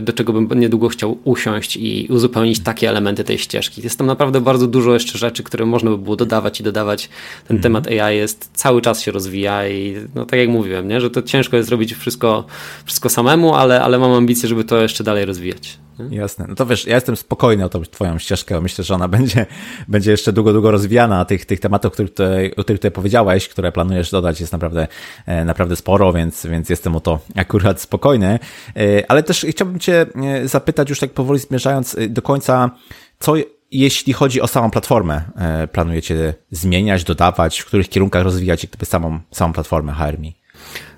do 0.01 0.13
czego 0.13 0.33
bym 0.33 0.61
niedługo 0.61 0.89
chciał 0.89 1.19
usiąść 1.25 1.77
i 1.77 2.07
uzupełnić 2.11 2.61
takie 2.61 2.89
elementy 2.89 3.25
tej 3.25 3.39
ścieżki. 3.39 3.83
Jest 3.83 3.99
tam 3.99 4.07
naprawdę 4.07 4.41
bardzo 4.41 4.67
dużo 4.67 4.95
jeszcze 4.95 5.19
rzeczy, 5.19 5.43
które 5.43 5.67
można 5.67 5.91
by 5.91 5.99
było 5.99 6.17
dodawać 6.17 6.61
i 6.61 6.63
dodawać. 6.63 7.09
Ten 7.49 7.57
mm. 7.57 7.63
temat 7.63 7.87
AI 7.87 8.17
jest, 8.17 8.51
cały 8.53 8.83
czas 8.83 9.03
się 9.03 9.13
rozwija 9.13 9.69
i 9.69 9.97
no 10.15 10.27
tak 10.27 10.39
jak 10.39 10.49
mówiłem, 10.49 10.89
nie? 10.89 11.01
że 11.01 11.11
to 11.11 11.23
ciężko 11.23 11.57
jest 11.57 11.69
zrobić 11.69 11.95
wszystko, 11.95 12.45
wszystko 12.85 13.09
samemu, 13.09 13.55
ale, 13.55 13.83
ale 13.83 13.99
mam 13.99 14.13
ambicje, 14.13 14.49
żeby 14.49 14.65
to 14.65 14.83
jeszcze 14.83 15.05
dalej 15.05 15.25
rozwijać. 15.25 15.79
Jasne. 16.11 16.47
No 16.49 16.55
to 16.55 16.67
wiesz, 16.67 16.87
ja 16.87 16.95
jestem 16.95 17.17
spokojny 17.17 17.65
o 17.65 17.69
tą 17.69 17.83
twoją 17.83 18.19
ścieżkę. 18.19 18.61
Myślę, 18.61 18.85
że 18.85 18.95
ona 18.95 19.09
będzie, 19.09 19.47
będzie 19.89 20.11
jeszcze 20.11 20.33
długo, 20.33 20.53
długo 20.53 20.71
rozwijana. 20.71 21.25
Tych, 21.25 21.47
tych 21.47 21.61
tematów, 21.61 21.89
o 21.89 21.93
których, 21.93 22.11
tutaj, 22.11 22.53
o 22.57 22.63
których 22.63 22.81
tutaj 22.81 22.91
powiedziałeś, 22.91 23.49
które 23.49 23.73
planujesz 23.73 24.11
dodać, 24.11 24.41
jest 24.41 24.53
naprawdę, 24.53 24.89
e, 25.27 25.45
naprawdę 25.45 25.77
sporo, 25.77 26.13
więc, 26.13 26.47
więc 26.47 26.69
jestem 26.69 26.97
o 26.97 27.01
to 27.01 27.19
akurat 27.35 27.81
spokojny. 27.81 28.39
E, 28.77 29.11
ale 29.11 29.23
też 29.23 29.47
chciałbym 29.51 29.79
cię 29.79 30.07
e, 30.15 30.49
zapytać, 30.49 30.91
już 30.91 31.01
tak 31.01 31.11
powoli 31.11 31.41
zmierzając 31.41 31.97
do 32.09 32.23
końca, 32.23 32.71
co 33.19 33.35
jeśli 33.71 34.13
chodzi 34.13 34.41
o 34.41 34.47
samą 34.47 34.71
platformę, 34.71 35.23
planujecie 35.73 36.35
zmieniać, 36.51 37.05
dodawać, 37.05 37.61
w 37.61 37.67
których 37.67 37.89
kierunkach 37.89 38.25
rozwijać 38.25 38.65
jakby 38.65 38.87
samą, 38.87 39.21
samą 39.31 39.53
platformę 39.53 39.93
HRMI? 39.93 40.37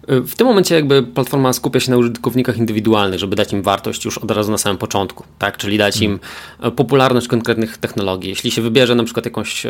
W 0.09 0.35
tym 0.37 0.47
momencie 0.47 0.75
jakby 0.75 1.03
platforma 1.03 1.53
skupia 1.53 1.81
się 1.81 1.91
na 1.91 1.97
użytkownikach 1.97 2.59
indywidualnych, 2.59 3.21
żeby 3.21 3.37
dać 3.37 3.53
im 3.53 3.63
wartość 3.63 4.05
już 4.05 4.19
od 4.19 4.31
razu 4.31 4.53
na 4.53 4.59
samym 4.59 4.79
początku, 4.79 5.25
tak? 5.39 5.57
Czyli 5.57 5.79
dać 5.79 6.01
im 6.01 6.19
hmm. 6.59 6.77
popularność 6.77 7.29
konkretnych 7.29 7.79
technologii. 7.79 8.31
Jeśli 8.31 8.51
się 8.51 8.63
wybierze 8.63 8.95
na 8.95 9.05
przykład 9.05 9.25
jakąś 9.25 9.67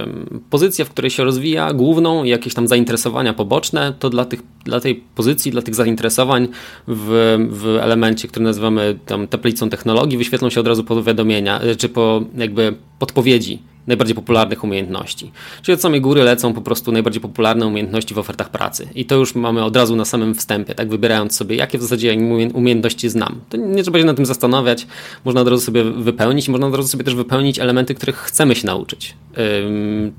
pozycję, 0.51 0.84
w 0.84 0.91
której 0.91 1.11
się 1.11 1.24
rozwija, 1.24 1.72
główną 1.72 2.24
i 2.24 2.28
jakieś 2.28 2.55
tam 2.55 2.68
zainteresowania 2.68 3.34
poboczne, 3.34 3.95
to 3.99 4.11
dla, 4.11 4.24
tych, 4.24 4.43
dla 4.64 4.80
tej 4.80 4.95
pozycji, 4.95 5.53
dla 5.53 5.62
tych 5.62 5.74
zainteresowań 5.74 6.49
w, 6.89 7.37
w 7.51 7.78
elemencie, 7.82 8.28
który 8.28 8.45
nazywamy 8.45 8.99
tam 9.07 9.28
tablicą 9.28 9.70
technologii, 9.70 10.18
wyświetlą 10.18 10.51
się 10.51 10.61
od 10.61 10.66
razu 10.66 10.84
powiadomienia, 10.84 11.61
e, 11.61 11.76
czy 11.76 11.89
po 11.89 12.22
jakby 12.37 12.74
podpowiedzi 12.99 13.62
najbardziej 13.87 14.14
popularnych 14.14 14.64
umiejętności. 14.64 15.32
Czyli 15.62 15.74
od 15.74 15.80
samej 15.80 16.01
góry 16.01 16.22
lecą 16.22 16.53
po 16.53 16.61
prostu 16.61 16.93
najbardziej 16.93 17.22
popularne 17.22 17.66
umiejętności 17.66 18.14
w 18.14 18.18
ofertach 18.18 18.51
pracy. 18.51 18.89
I 18.95 19.05
to 19.05 19.14
już 19.14 19.34
mamy 19.34 19.64
od 19.64 19.76
razu 19.76 19.97
na 19.97 20.05
samym 20.05 20.34
wstępie, 20.34 20.74
tak 20.74 20.89
wybierając 20.89 21.37
sobie, 21.37 21.57
jakie 21.57 21.78
w 21.78 21.82
zasadzie 21.82 22.16
umiejętności 22.55 23.09
znam. 23.09 23.41
To 23.49 23.57
nie 23.57 23.82
trzeba 23.82 23.99
się 23.99 24.05
nad 24.05 24.16
tym 24.16 24.26
zastanawiać, 24.26 24.87
można 25.24 25.41
od 25.41 25.49
razu 25.49 25.64
sobie 25.64 25.84
wypełnić 25.84 26.47
można 26.49 26.66
od 26.66 26.74
razu 26.74 26.89
sobie 26.89 27.05
też 27.05 27.14
wypełnić 27.14 27.59
elementy, 27.59 27.95
których 27.95 28.16
chcemy 28.16 28.55
się 28.55 28.66
nauczyć. 28.66 29.14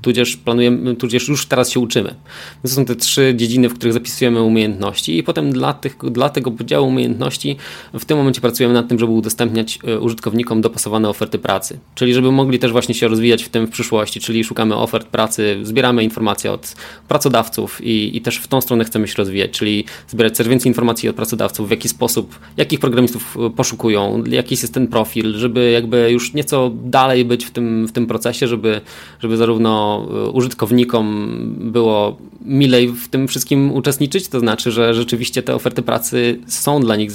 tudzież 0.02 0.36
planujemy, 0.36 0.96
tudzież 0.96 1.28
już 1.28 1.46
teraz 1.46 1.70
się 1.70 1.80
uczymy. 1.80 2.14
To 2.62 2.68
są 2.68 2.84
te 2.84 2.96
trzy 2.96 3.34
dziedziny, 3.36 3.68
w 3.68 3.74
których 3.74 3.92
zapisujemy 3.92 4.42
umiejętności 4.42 5.18
i 5.18 5.22
potem 5.22 5.52
dla, 5.52 5.72
tych, 5.72 5.96
dla 6.10 6.28
tego 6.28 6.50
podziału 6.50 6.88
umiejętności 6.88 7.56
w 7.94 8.04
tym 8.04 8.18
momencie 8.18 8.40
pracujemy 8.40 8.74
nad 8.74 8.88
tym, 8.88 8.98
żeby 8.98 9.12
udostępniać 9.12 9.78
e, 9.84 10.00
użytkownikom 10.00 10.60
dopasowane 10.60 11.08
oferty 11.08 11.38
pracy. 11.38 11.78
Czyli 11.94 12.14
żeby 12.14 12.32
mogli 12.32 12.58
też 12.58 12.72
właśnie 12.72 12.94
się 12.94 13.08
rozwijać 13.08 13.42
w 13.42 13.48
tym 13.48 13.57
tym 13.58 13.66
w 13.66 13.70
przyszłości, 13.70 14.20
czyli 14.20 14.44
szukamy 14.44 14.76
ofert 14.76 15.08
pracy, 15.08 15.58
zbieramy 15.62 16.04
informacje 16.04 16.52
od 16.52 16.74
pracodawców 17.08 17.84
i, 17.84 18.16
i 18.16 18.20
też 18.20 18.38
w 18.38 18.48
tą 18.48 18.60
stronę 18.60 18.84
chcemy 18.84 19.08
się 19.08 19.14
rozwijać, 19.16 19.50
czyli 19.50 19.84
zbierać 20.08 20.36
coraz 20.36 20.50
więcej 20.50 20.70
informacji 20.70 21.08
od 21.08 21.16
pracodawców, 21.16 21.68
w 21.68 21.70
jaki 21.70 21.88
sposób, 21.88 22.38
jakich 22.56 22.80
programistów 22.80 23.36
poszukują, 23.56 24.24
jaki 24.24 24.54
jest 24.54 24.74
ten 24.74 24.86
profil, 24.86 25.34
żeby 25.38 25.70
jakby 25.70 26.10
już 26.10 26.34
nieco 26.34 26.70
dalej 26.84 27.24
być 27.24 27.44
w 27.44 27.50
tym, 27.50 27.86
w 27.86 27.92
tym 27.92 28.06
procesie, 28.06 28.48
żeby, 28.48 28.80
żeby 29.20 29.36
zarówno 29.36 30.06
e, 30.10 30.30
użytkownikom 30.30 31.28
było 31.58 32.18
milej 32.40 32.88
w 32.88 33.08
tym 33.08 33.28
wszystkim 33.28 33.72
uczestniczyć, 33.72 34.28
to 34.28 34.40
znaczy, 34.40 34.70
że 34.70 34.94
rzeczywiście 34.94 35.42
te 35.42 35.54
oferty 35.54 35.82
pracy 35.82 36.38
są 36.46 36.80
dla 36.80 36.96
nich 36.96 37.10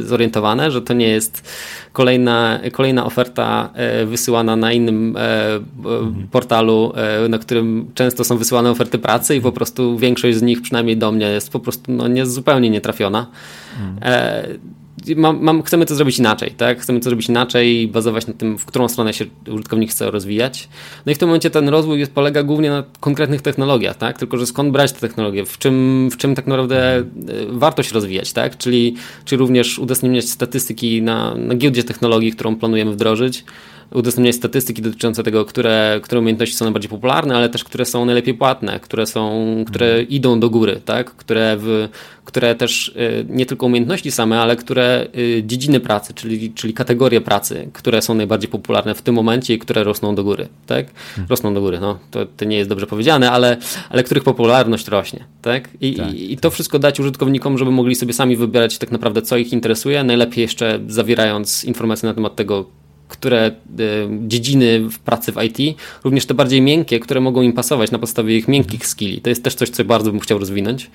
zorientowane, 0.00 0.70
że 0.70 0.82
to 0.82 0.94
nie 0.94 1.08
jest 1.08 1.48
kolejna, 1.92 2.60
kolejna 2.72 3.06
oferta 3.06 3.70
e, 3.74 4.06
wysyłana 4.06 4.56
na 4.56 4.72
innym 4.72 5.16
e. 5.16 5.60
portalu, 6.30 6.92
e, 6.94 7.28
na 7.28 7.38
którym 7.38 7.90
często 7.94 8.24
są 8.24 8.36
wysyłane 8.36 8.70
oferty 8.70 8.98
pracy 8.98 9.36
i 9.36 9.40
po 9.40 9.52
prostu 9.52 9.98
większość 9.98 10.36
z 10.36 10.42
nich, 10.42 10.62
przynajmniej 10.62 10.96
do 10.96 11.12
mnie, 11.12 11.26
jest 11.26 11.50
po 11.50 11.60
prostu 11.60 11.92
no, 11.92 12.08
nie, 12.08 12.26
zupełnie 12.26 12.70
nietrafiona. 12.70 13.26
Mhm 13.80 14.58
mam, 15.16 15.42
mam, 15.42 15.62
chcemy 15.62 15.86
to 15.86 15.94
zrobić 15.94 16.18
inaczej, 16.18 16.50
tak? 16.50 16.80
Chcemy 16.80 17.00
to 17.00 17.04
zrobić 17.04 17.28
inaczej 17.28 17.82
i 17.82 17.88
bazować 17.88 18.26
na 18.26 18.32
tym, 18.32 18.58
w 18.58 18.66
którą 18.66 18.88
stronę 18.88 19.12
się 19.12 19.24
użytkownik 19.48 19.90
chce 19.90 20.10
rozwijać. 20.10 20.68
No 21.06 21.12
i 21.12 21.14
w 21.14 21.18
tym 21.18 21.28
momencie 21.28 21.50
ten 21.50 21.68
rozwój 21.68 21.98
jest, 21.98 22.12
polega 22.12 22.42
głównie 22.42 22.70
na 22.70 22.84
konkretnych 23.00 23.42
technologiach, 23.42 23.96
tak? 23.96 24.18
Tylko, 24.18 24.38
że 24.38 24.46
skąd 24.46 24.72
brać 24.72 24.92
te 24.92 25.00
technologie? 25.00 25.44
W 25.44 25.58
czym, 25.58 26.08
w 26.12 26.16
czym 26.16 26.34
tak 26.34 26.46
naprawdę 26.46 26.96
e, 26.96 27.04
warto 27.50 27.82
się 27.82 27.94
rozwijać, 27.94 28.32
tak? 28.32 28.58
Czyli, 28.58 28.94
czy 29.24 29.36
również 29.36 29.78
udostępniać 29.78 30.28
statystyki 30.28 31.02
na, 31.02 31.34
na 31.34 31.54
giełdzie 31.54 31.84
technologii, 31.84 32.32
którą 32.32 32.56
planujemy 32.56 32.92
wdrożyć, 32.92 33.44
udostępniać 33.90 34.34
statystyki 34.34 34.82
dotyczące 34.82 35.22
tego, 35.22 35.44
które, 35.44 36.00
które 36.02 36.20
umiejętności 36.20 36.56
są 36.56 36.64
najbardziej 36.64 36.90
popularne, 36.90 37.36
ale 37.36 37.48
też 37.48 37.64
które 37.64 37.84
są 37.84 38.04
najlepiej 38.04 38.34
płatne, 38.34 38.80
które 38.80 39.06
są, 39.06 39.44
które 39.66 39.86
mhm. 39.86 40.08
idą 40.08 40.40
do 40.40 40.50
góry, 40.50 40.80
tak? 40.84 41.10
które, 41.10 41.56
w, 41.58 41.88
które 42.24 42.54
też 42.54 42.88
y, 42.88 43.26
nie 43.28 43.46
tylko 43.46 43.66
umiejętności 43.66 44.10
same, 44.10 44.40
ale 44.40 44.56
które 44.56 45.06
y, 45.18 45.42
dziedziny 45.46 45.80
pracy, 45.80 46.14
czyli, 46.14 46.52
czyli 46.52 46.74
kategorie 46.74 47.20
pracy, 47.20 47.68
które 47.72 48.02
są 48.02 48.14
najbardziej 48.14 48.50
popularne 48.50 48.94
w 48.94 49.02
tym 49.02 49.14
momencie 49.14 49.54
i 49.54 49.58
które 49.58 49.84
rosną 49.84 50.14
do 50.14 50.24
góry, 50.24 50.48
tak? 50.66 50.86
Mhm. 50.86 51.26
Rosną 51.30 51.54
do 51.54 51.60
góry, 51.60 51.80
no 51.80 51.98
to, 52.10 52.26
to 52.36 52.44
nie 52.44 52.56
jest 52.56 52.70
dobrze 52.70 52.86
powiedziane, 52.86 53.30
ale, 53.30 53.56
ale 53.90 54.04
których 54.04 54.24
popularność 54.24 54.88
rośnie, 54.88 55.24
tak? 55.42 55.68
I, 55.80 55.94
tak, 55.94 56.12
i, 56.14 56.32
i 56.32 56.36
to 56.36 56.50
wszystko 56.50 56.78
dać 56.78 57.00
użytkownikom, 57.00 57.58
żeby 57.58 57.70
mogli 57.70 57.94
sobie 57.94 58.12
sami 58.12 58.36
wybierać 58.36 58.78
tak 58.78 58.90
naprawdę, 58.90 59.22
co 59.22 59.36
ich 59.36 59.52
interesuje, 59.52 60.04
najlepiej 60.04 60.42
jeszcze 60.42 60.80
zawierając 60.88 61.64
informacje 61.64 62.08
na 62.08 62.14
temat 62.14 62.36
tego, 62.36 62.64
które 63.16 63.46
e, 63.46 63.52
dziedziny 64.28 64.80
w 64.80 64.98
pracy 64.98 65.32
w 65.32 65.42
IT, 65.42 65.78
również 66.04 66.26
te 66.26 66.34
bardziej 66.34 66.62
miękkie, 66.62 67.00
które 67.00 67.20
mogą 67.20 67.42
im 67.42 67.52
pasować 67.52 67.90
na 67.90 67.98
podstawie 67.98 68.36
ich 68.36 68.48
miękkich 68.48 68.86
skilli. 68.86 69.20
To 69.20 69.28
jest 69.28 69.44
też 69.44 69.54
coś, 69.54 69.70
co 69.70 69.84
bardzo 69.84 70.10
bym 70.10 70.20
chciał 70.20 70.38
rozwinąć, 70.38 70.90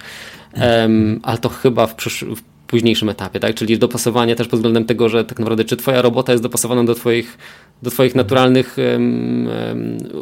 um, 0.56 1.20
ale 1.24 1.38
to 1.38 1.50
chyba 1.50 1.88
w, 1.88 1.96
w 2.36 2.42
późniejszym 2.68 3.10
etapie, 3.10 3.40
tak? 3.40 3.56
Czyli 3.56 3.80
dopasowanie 3.80 4.36
też 4.36 4.48
pod 4.48 4.60
względem 4.60 4.86
tego, 4.86 5.10
że 5.10 5.26
tak 5.26 5.40
naprawdę 5.40 5.64
czy 5.64 5.78
twoja 5.78 6.02
robota 6.02 6.32
jest 6.32 6.44
dopasowana 6.44 6.84
do 6.84 6.96
twoich, 6.96 7.38
do 7.84 7.92
twoich 7.92 8.16
naturalnych 8.16 8.78
um, 8.94 9.48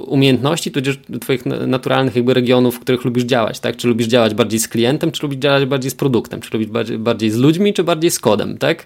umiejętności, 0.07 0.71
tudzież 0.71 0.99
do 1.09 1.19
twoich 1.19 1.45
naturalnych 1.45 2.15
jakby 2.15 2.33
regionów, 2.33 2.75
w 2.75 2.79
których 2.79 3.05
lubisz 3.05 3.23
działać, 3.23 3.59
tak? 3.59 3.77
Czy 3.77 3.87
lubisz 3.87 4.07
działać 4.07 4.33
bardziej 4.33 4.59
z 4.59 4.67
klientem, 4.67 5.11
czy 5.11 5.23
lubisz 5.23 5.39
działać 5.39 5.65
bardziej 5.65 5.91
z 5.91 5.95
produktem, 5.95 6.41
czy 6.41 6.49
lubisz 6.53 6.67
bardziej, 6.69 6.97
bardziej 6.97 7.31
z 7.31 7.37
ludźmi, 7.37 7.73
czy 7.73 7.83
bardziej 7.83 8.11
z 8.11 8.19
kodem, 8.19 8.57
tak? 8.57 8.85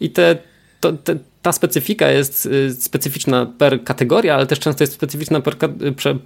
I 0.00 0.10
te 0.10 0.36
to, 0.80 0.92
te, 0.92 1.18
ta 1.42 1.52
specyfika 1.52 2.10
jest 2.10 2.46
y, 2.46 2.72
specyficzna 2.72 3.46
per 3.58 3.84
kategoria, 3.84 4.34
ale 4.34 4.46
też 4.46 4.58
często 4.58 4.82
jest 4.82 4.92
specyficzna 4.92 5.40
per, 5.40 5.56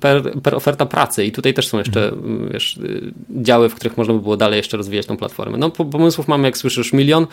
per, 0.01 0.33
per 0.43 0.55
oferta 0.55 0.87
pracy 0.87 1.25
i 1.25 1.33
tutaj 1.33 1.55
też 1.55 1.69
są 1.69 1.79
jeszcze 1.79 2.09
mhm. 2.09 2.49
wiesz, 2.53 2.77
y, 2.77 3.13
działy, 3.31 3.69
w 3.69 3.75
których 3.75 3.97
można 3.97 4.15
by 4.15 4.21
było 4.21 4.37
dalej 4.37 4.57
jeszcze 4.57 4.77
rozwijać 4.77 5.07
tą 5.07 5.17
platformę. 5.17 5.59
No 5.59 5.71
pomysłów 5.71 6.29
mamy, 6.29 6.49
jak 6.49 6.59
słyszysz, 6.59 6.93
milion. 6.93 7.27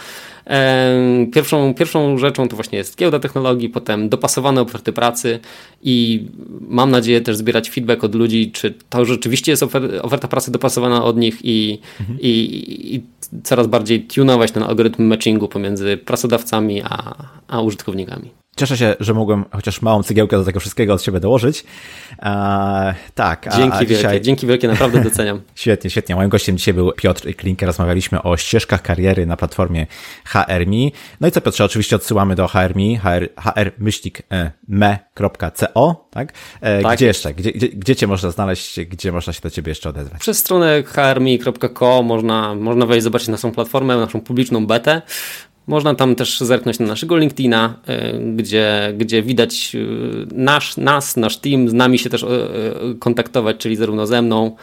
Pierwszą, 1.34 1.74
pierwszą 1.74 2.18
rzeczą 2.18 2.48
to 2.48 2.56
właśnie 2.56 2.78
jest 2.78 2.98
giełda 2.98 3.20
technologii, 3.20 3.70
potem 3.70 4.10
dopasowane 4.10 4.62
oferty 4.62 4.94
pracy 4.94 5.40
i 5.84 6.26
mam 6.62 6.92
nadzieję 6.92 7.22
też 7.22 7.38
zbierać 7.38 7.70
feedback 7.70 8.04
od 8.04 8.16
ludzi, 8.16 8.52
czy 8.52 8.74
to 8.90 9.06
rzeczywiście 9.06 9.52
jest 9.52 9.64
oferta 10.02 10.28
pracy 10.28 10.52
dopasowana 10.52 11.04
od 11.04 11.18
nich 11.18 11.40
i, 11.44 11.80
mhm. 12.00 12.20
i, 12.22 12.96
i 12.96 13.02
coraz 13.44 13.68
bardziej 13.68 14.02
tunować 14.02 14.52
ten 14.52 14.64
algorytm 14.64 15.04
matchingu 15.04 15.48
pomiędzy 15.48 15.98
pracodawcami 15.98 16.82
a, 16.82 17.16
a 17.48 17.62
użytkownikami. 17.62 17.73
Cieszę 18.56 18.78
się, 18.78 18.96
że 19.00 19.14
mogłem 19.14 19.46
chociaż 19.52 19.82
małą 19.82 20.04
cegiełkę 20.04 20.38
do 20.38 20.46
tego 20.46 20.60
wszystkiego 20.60 20.94
od 20.94 21.04
siebie 21.04 21.20
dołożyć. 21.20 21.64
Eee, 22.20 22.94
tak. 23.16 23.48
A, 23.48 23.58
dzięki 23.58 23.78
a 23.78 23.86
dzisiaj... 23.86 24.04
wielkie, 24.04 24.22
dzięki 24.22 24.48
wielkie, 24.48 24.68
naprawdę 24.68 25.04
doceniam. 25.10 25.42
świetnie, 25.56 25.90
świetnie. 25.90 26.16
Moim 26.16 26.30
gościem 26.30 26.58
dzisiaj 26.58 26.74
był 26.74 26.92
Piotr 26.92 27.36
Klinker. 27.36 27.68
Rozmawialiśmy 27.68 28.24
o 28.24 28.38
ścieżkach 28.38 28.82
kariery 28.82 29.26
na 29.26 29.38
platformie 29.38 29.88
HRMI. 30.26 30.94
No 31.22 31.28
i 31.28 31.32
co 31.32 31.42
Piotrze, 31.42 31.66
oczywiście 31.66 31.96
odsyłamy 31.96 32.36
do 32.36 32.48
HRMI, 32.48 32.98
hr, 32.98 33.30
tak? 36.12 36.34
E, 36.62 36.82
tak? 36.82 36.96
Gdzie 36.98 37.06
jeszcze? 37.06 37.34
Gdzie, 37.34 37.52
gdzie, 37.52 37.70
gdzie 37.70 37.96
Cię 37.96 38.08
można 38.08 38.32
znaleźć? 38.32 38.80
Gdzie 38.80 39.12
można 39.12 39.34
się 39.34 39.42
do 39.42 39.50
Ciebie 39.50 39.72
jeszcze 39.72 39.90
odezwać? 39.90 40.20
Przez 40.20 40.38
stronę 40.38 40.84
hrmi.co 40.84 42.04
można, 42.04 42.56
można 42.56 42.86
wejść, 42.86 43.04
zobaczyć 43.04 43.28
naszą 43.28 43.52
platformę, 43.52 43.98
naszą 43.98 44.22
publiczną 44.22 44.68
betę. 44.68 45.02
Można 45.68 45.96
tam 45.96 46.16
też 46.16 46.40
zerknąć 46.40 46.80
na 46.80 46.86
naszego 46.86 47.18
LinkedIna, 47.18 47.80
e, 47.88 48.20
gdzie, 48.20 48.94
gdzie 48.98 49.24
widać 49.24 49.76
e, 49.76 49.80
nasz, 50.36 50.78
nas, 50.78 51.18
nasz 51.18 51.38
team, 51.38 51.70
z 51.70 51.74
nami 51.74 52.00
się 52.00 52.10
też 52.10 52.24
e, 52.24 52.28
kontaktować, 53.00 53.58
czyli 53.58 53.76
zarówno 53.76 54.08
ze 54.08 54.22
mną, 54.22 54.56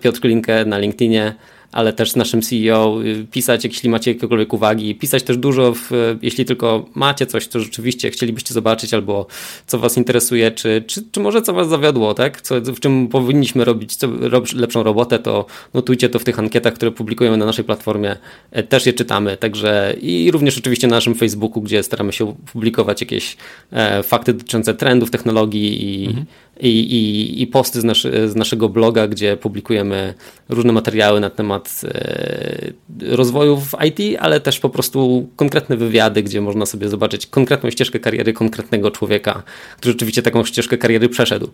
Piotr 0.00 0.20
Klinkę 0.20 0.64
na 0.64 0.78
LinkedInie, 0.78 1.34
ale 1.72 1.92
też 1.92 2.10
z 2.10 2.16
naszym 2.16 2.42
CEO, 2.42 3.02
y, 3.04 3.26
pisać, 3.30 3.64
jeśli 3.64 3.90
macie 3.90 4.12
jakiekolwiek 4.12 4.52
uwagi, 4.52 4.94
pisać 4.94 5.22
też 5.22 5.36
dużo, 5.36 5.74
w, 5.74 5.90
jeśli 6.22 6.44
tylko 6.44 6.86
macie 6.94 7.26
coś, 7.26 7.46
co 7.46 7.60
rzeczywiście 7.60 8.10
chcielibyście 8.10 8.54
zobaczyć, 8.54 8.94
albo 8.94 9.26
co 9.66 9.78
Was 9.78 9.96
interesuje, 9.96 10.50
czy, 10.50 10.84
czy, 10.86 11.02
czy 11.12 11.20
może 11.20 11.42
co 11.42 11.52
Was 11.52 11.68
zawiodło, 11.68 12.14
tak? 12.14 12.40
Co, 12.40 12.60
w 12.60 12.80
czym 12.80 13.08
powinniśmy 13.08 13.64
robić 13.64 13.96
co, 13.96 14.08
lepszą 14.54 14.82
robotę, 14.82 15.18
to 15.18 15.46
notujcie 15.74 16.08
to 16.08 16.18
w 16.18 16.24
tych 16.24 16.38
ankietach, 16.38 16.74
które 16.74 16.90
publikujemy 16.90 17.36
na 17.36 17.46
naszej 17.46 17.64
platformie, 17.64 18.16
e, 18.50 18.62
też 18.62 18.86
je 18.86 18.92
czytamy, 18.92 19.36
także 19.36 19.96
i 20.00 20.30
również 20.30 20.58
oczywiście 20.58 20.86
na 20.86 20.96
naszym 20.96 21.14
Facebooku, 21.14 21.62
gdzie 21.62 21.82
staramy 21.82 22.12
się 22.12 22.34
publikować 22.52 23.00
jakieś 23.00 23.36
e, 23.72 24.02
fakty 24.02 24.32
dotyczące 24.32 24.74
trendów, 24.74 25.10
technologii 25.10 26.02
i, 26.02 26.06
mhm 26.06 26.26
i, 26.62 26.68
i, 26.68 27.42
i 27.42 27.46
posty 27.46 27.80
z, 27.80 27.84
naszy, 27.84 28.28
z 28.28 28.36
naszego 28.36 28.68
bloga, 28.68 29.08
gdzie 29.08 29.36
publikujemy 29.36 30.14
różne 30.48 30.72
materiały 30.72 31.20
na 31.20 31.30
temat 31.30 31.80
e, 31.84 32.72
rozwoju 33.16 33.56
w 33.56 33.74
IT, 33.84 34.18
ale 34.20 34.40
też 34.40 34.60
po 34.60 34.70
prostu 34.70 35.28
konkretne 35.36 35.76
wywiady, 35.76 36.22
gdzie 36.22 36.40
można 36.40 36.66
sobie 36.66 36.88
zobaczyć 36.88 37.26
konkretną 37.26 37.70
ścieżkę 37.70 38.00
kariery 38.00 38.32
konkretnego 38.32 38.90
człowieka, 38.90 39.42
który 39.76 39.92
rzeczywiście 39.92 40.22
taką 40.22 40.44
ścieżkę 40.44 40.78
kariery 40.78 41.08
przeszedł. 41.08 41.48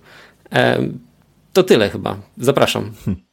E, 0.52 0.88
to 1.52 1.62
tyle 1.62 1.90
chyba. 1.90 2.16
Zapraszam. 2.38 2.92
Hmm. 3.04 3.28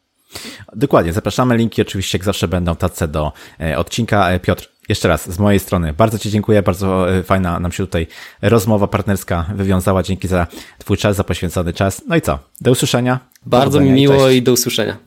Dokładnie, 0.76 1.13
zapraszamy. 1.13 1.57
Linki 1.57 1.82
oczywiście 1.82 2.17
jak 2.17 2.26
zawsze 2.26 2.47
będą 2.47 2.76
tace 2.76 3.07
do 3.07 3.32
e, 3.61 3.78
odcinka. 3.78 4.39
Piotr, 4.39 4.74
jeszcze 4.89 5.07
raz 5.07 5.31
z 5.31 5.39
mojej 5.39 5.59
strony 5.59 5.93
bardzo 5.93 6.19
Ci 6.19 6.31
dziękuję, 6.31 6.63
bardzo 6.63 7.17
e, 7.17 7.23
fajna 7.23 7.59
nam 7.59 7.71
się 7.71 7.86
tutaj 7.86 8.07
rozmowa 8.41 8.88
partnerska 8.88 9.45
wywiązała. 9.55 10.03
Dzięki 10.03 10.27
za 10.27 10.47
Twój 10.77 10.97
czas, 10.97 11.15
za 11.15 11.23
poświęcony 11.23 11.73
czas. 11.73 12.01
No 12.07 12.15
i 12.15 12.21
co? 12.21 12.39
Do 12.61 12.71
usłyszenia. 12.71 13.19
Bardzo 13.45 13.79
mi 13.79 13.91
miło 13.91 14.29
i, 14.29 14.38
i 14.38 14.41
do 14.41 14.51
usłyszenia. 14.51 14.97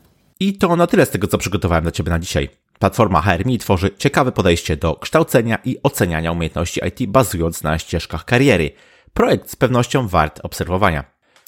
I 0.41 0.59
to 0.59 0.77
na 0.77 0.87
tyle 0.87 1.07
z 1.07 1.11
tego, 1.11 1.27
co 1.27 1.39
przygotowałem 1.39 1.83
dla 1.83 1.93
Ciebie 1.93 2.11
na 2.11 2.19
dzisiaj. 2.19 2.49
Platforma 2.79 3.23
HRMI 3.23 3.59
tworzy 3.59 3.91
ciekawe 3.99 4.33
podejście 4.33 4.77
do 4.77 4.95
kształcenia 4.95 5.59
i 5.65 5.77
oceniania 5.83 6.33
umiejętności 6.33 6.81
IT 6.87 7.11
bazując 7.11 7.63
na 7.63 7.79
ścieżkach 7.79 8.25
kariery. 8.25 8.71
Projekt 9.15 9.51
z 9.51 9.57
pewnością 9.57 10.09
wart 10.09 10.41
obserwowania. 10.43 11.05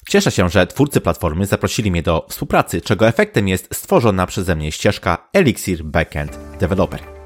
Cieszę 0.09 0.31
się, 0.31 0.49
że 0.49 0.67
twórcy 0.67 1.01
platformy 1.01 1.45
zaprosili 1.45 1.91
mnie 1.91 2.03
do 2.03 2.25
współpracy, 2.29 2.81
czego 2.81 3.07
efektem 3.07 3.47
jest 3.47 3.75
stworzona 3.75 4.27
przeze 4.27 4.55
mnie 4.55 4.71
ścieżka 4.71 5.29
Elixir 5.33 5.83
Backend 5.83 6.39
Developer. 6.59 7.20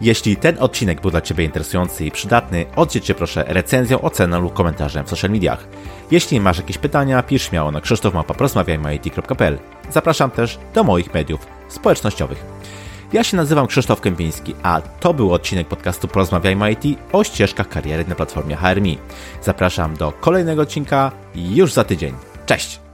Jeśli 0.00 0.36
ten 0.36 0.56
odcinek 0.58 1.00
był 1.00 1.10
dla 1.10 1.20
Ciebie 1.20 1.44
interesujący 1.44 2.04
i 2.04 2.10
przydatny, 2.10 2.66
oddziel 2.76 3.02
Cię 3.02 3.14
proszę 3.14 3.44
recenzją, 3.48 4.00
oceną 4.00 4.40
lub 4.40 4.54
komentarzem 4.54 5.06
w 5.06 5.08
social 5.08 5.30
mediach. 5.30 5.68
Jeśli 6.10 6.40
masz 6.40 6.56
jakieś 6.56 6.78
pytania, 6.78 7.22
pisz 7.22 7.48
śmiało 7.48 7.70
na 7.70 7.80
krzysztofmapa.porozmawiajmy.it.pl 7.80 9.58
Zapraszam 9.90 10.30
też 10.30 10.58
do 10.74 10.84
moich 10.84 11.14
mediów 11.14 11.46
społecznościowych. 11.68 12.44
Ja 13.12 13.24
się 13.24 13.36
nazywam 13.36 13.66
Krzysztof 13.66 14.00
Kępiński, 14.00 14.54
a 14.62 14.80
to 15.00 15.14
był 15.14 15.32
odcinek 15.32 15.68
podcastu 15.68 16.08
Porozmawiajmy 16.08 16.72
IT 16.72 16.98
o 17.12 17.24
ścieżkach 17.24 17.68
kariery 17.68 18.04
na 18.08 18.14
platformie 18.14 18.56
HRMI. 18.56 18.98
Zapraszam 19.42 19.96
do 19.96 20.12
kolejnego 20.12 20.62
odcinka 20.62 21.12
już 21.34 21.72
za 21.72 21.84
tydzień. 21.84 22.14
Cześć! 22.46 22.87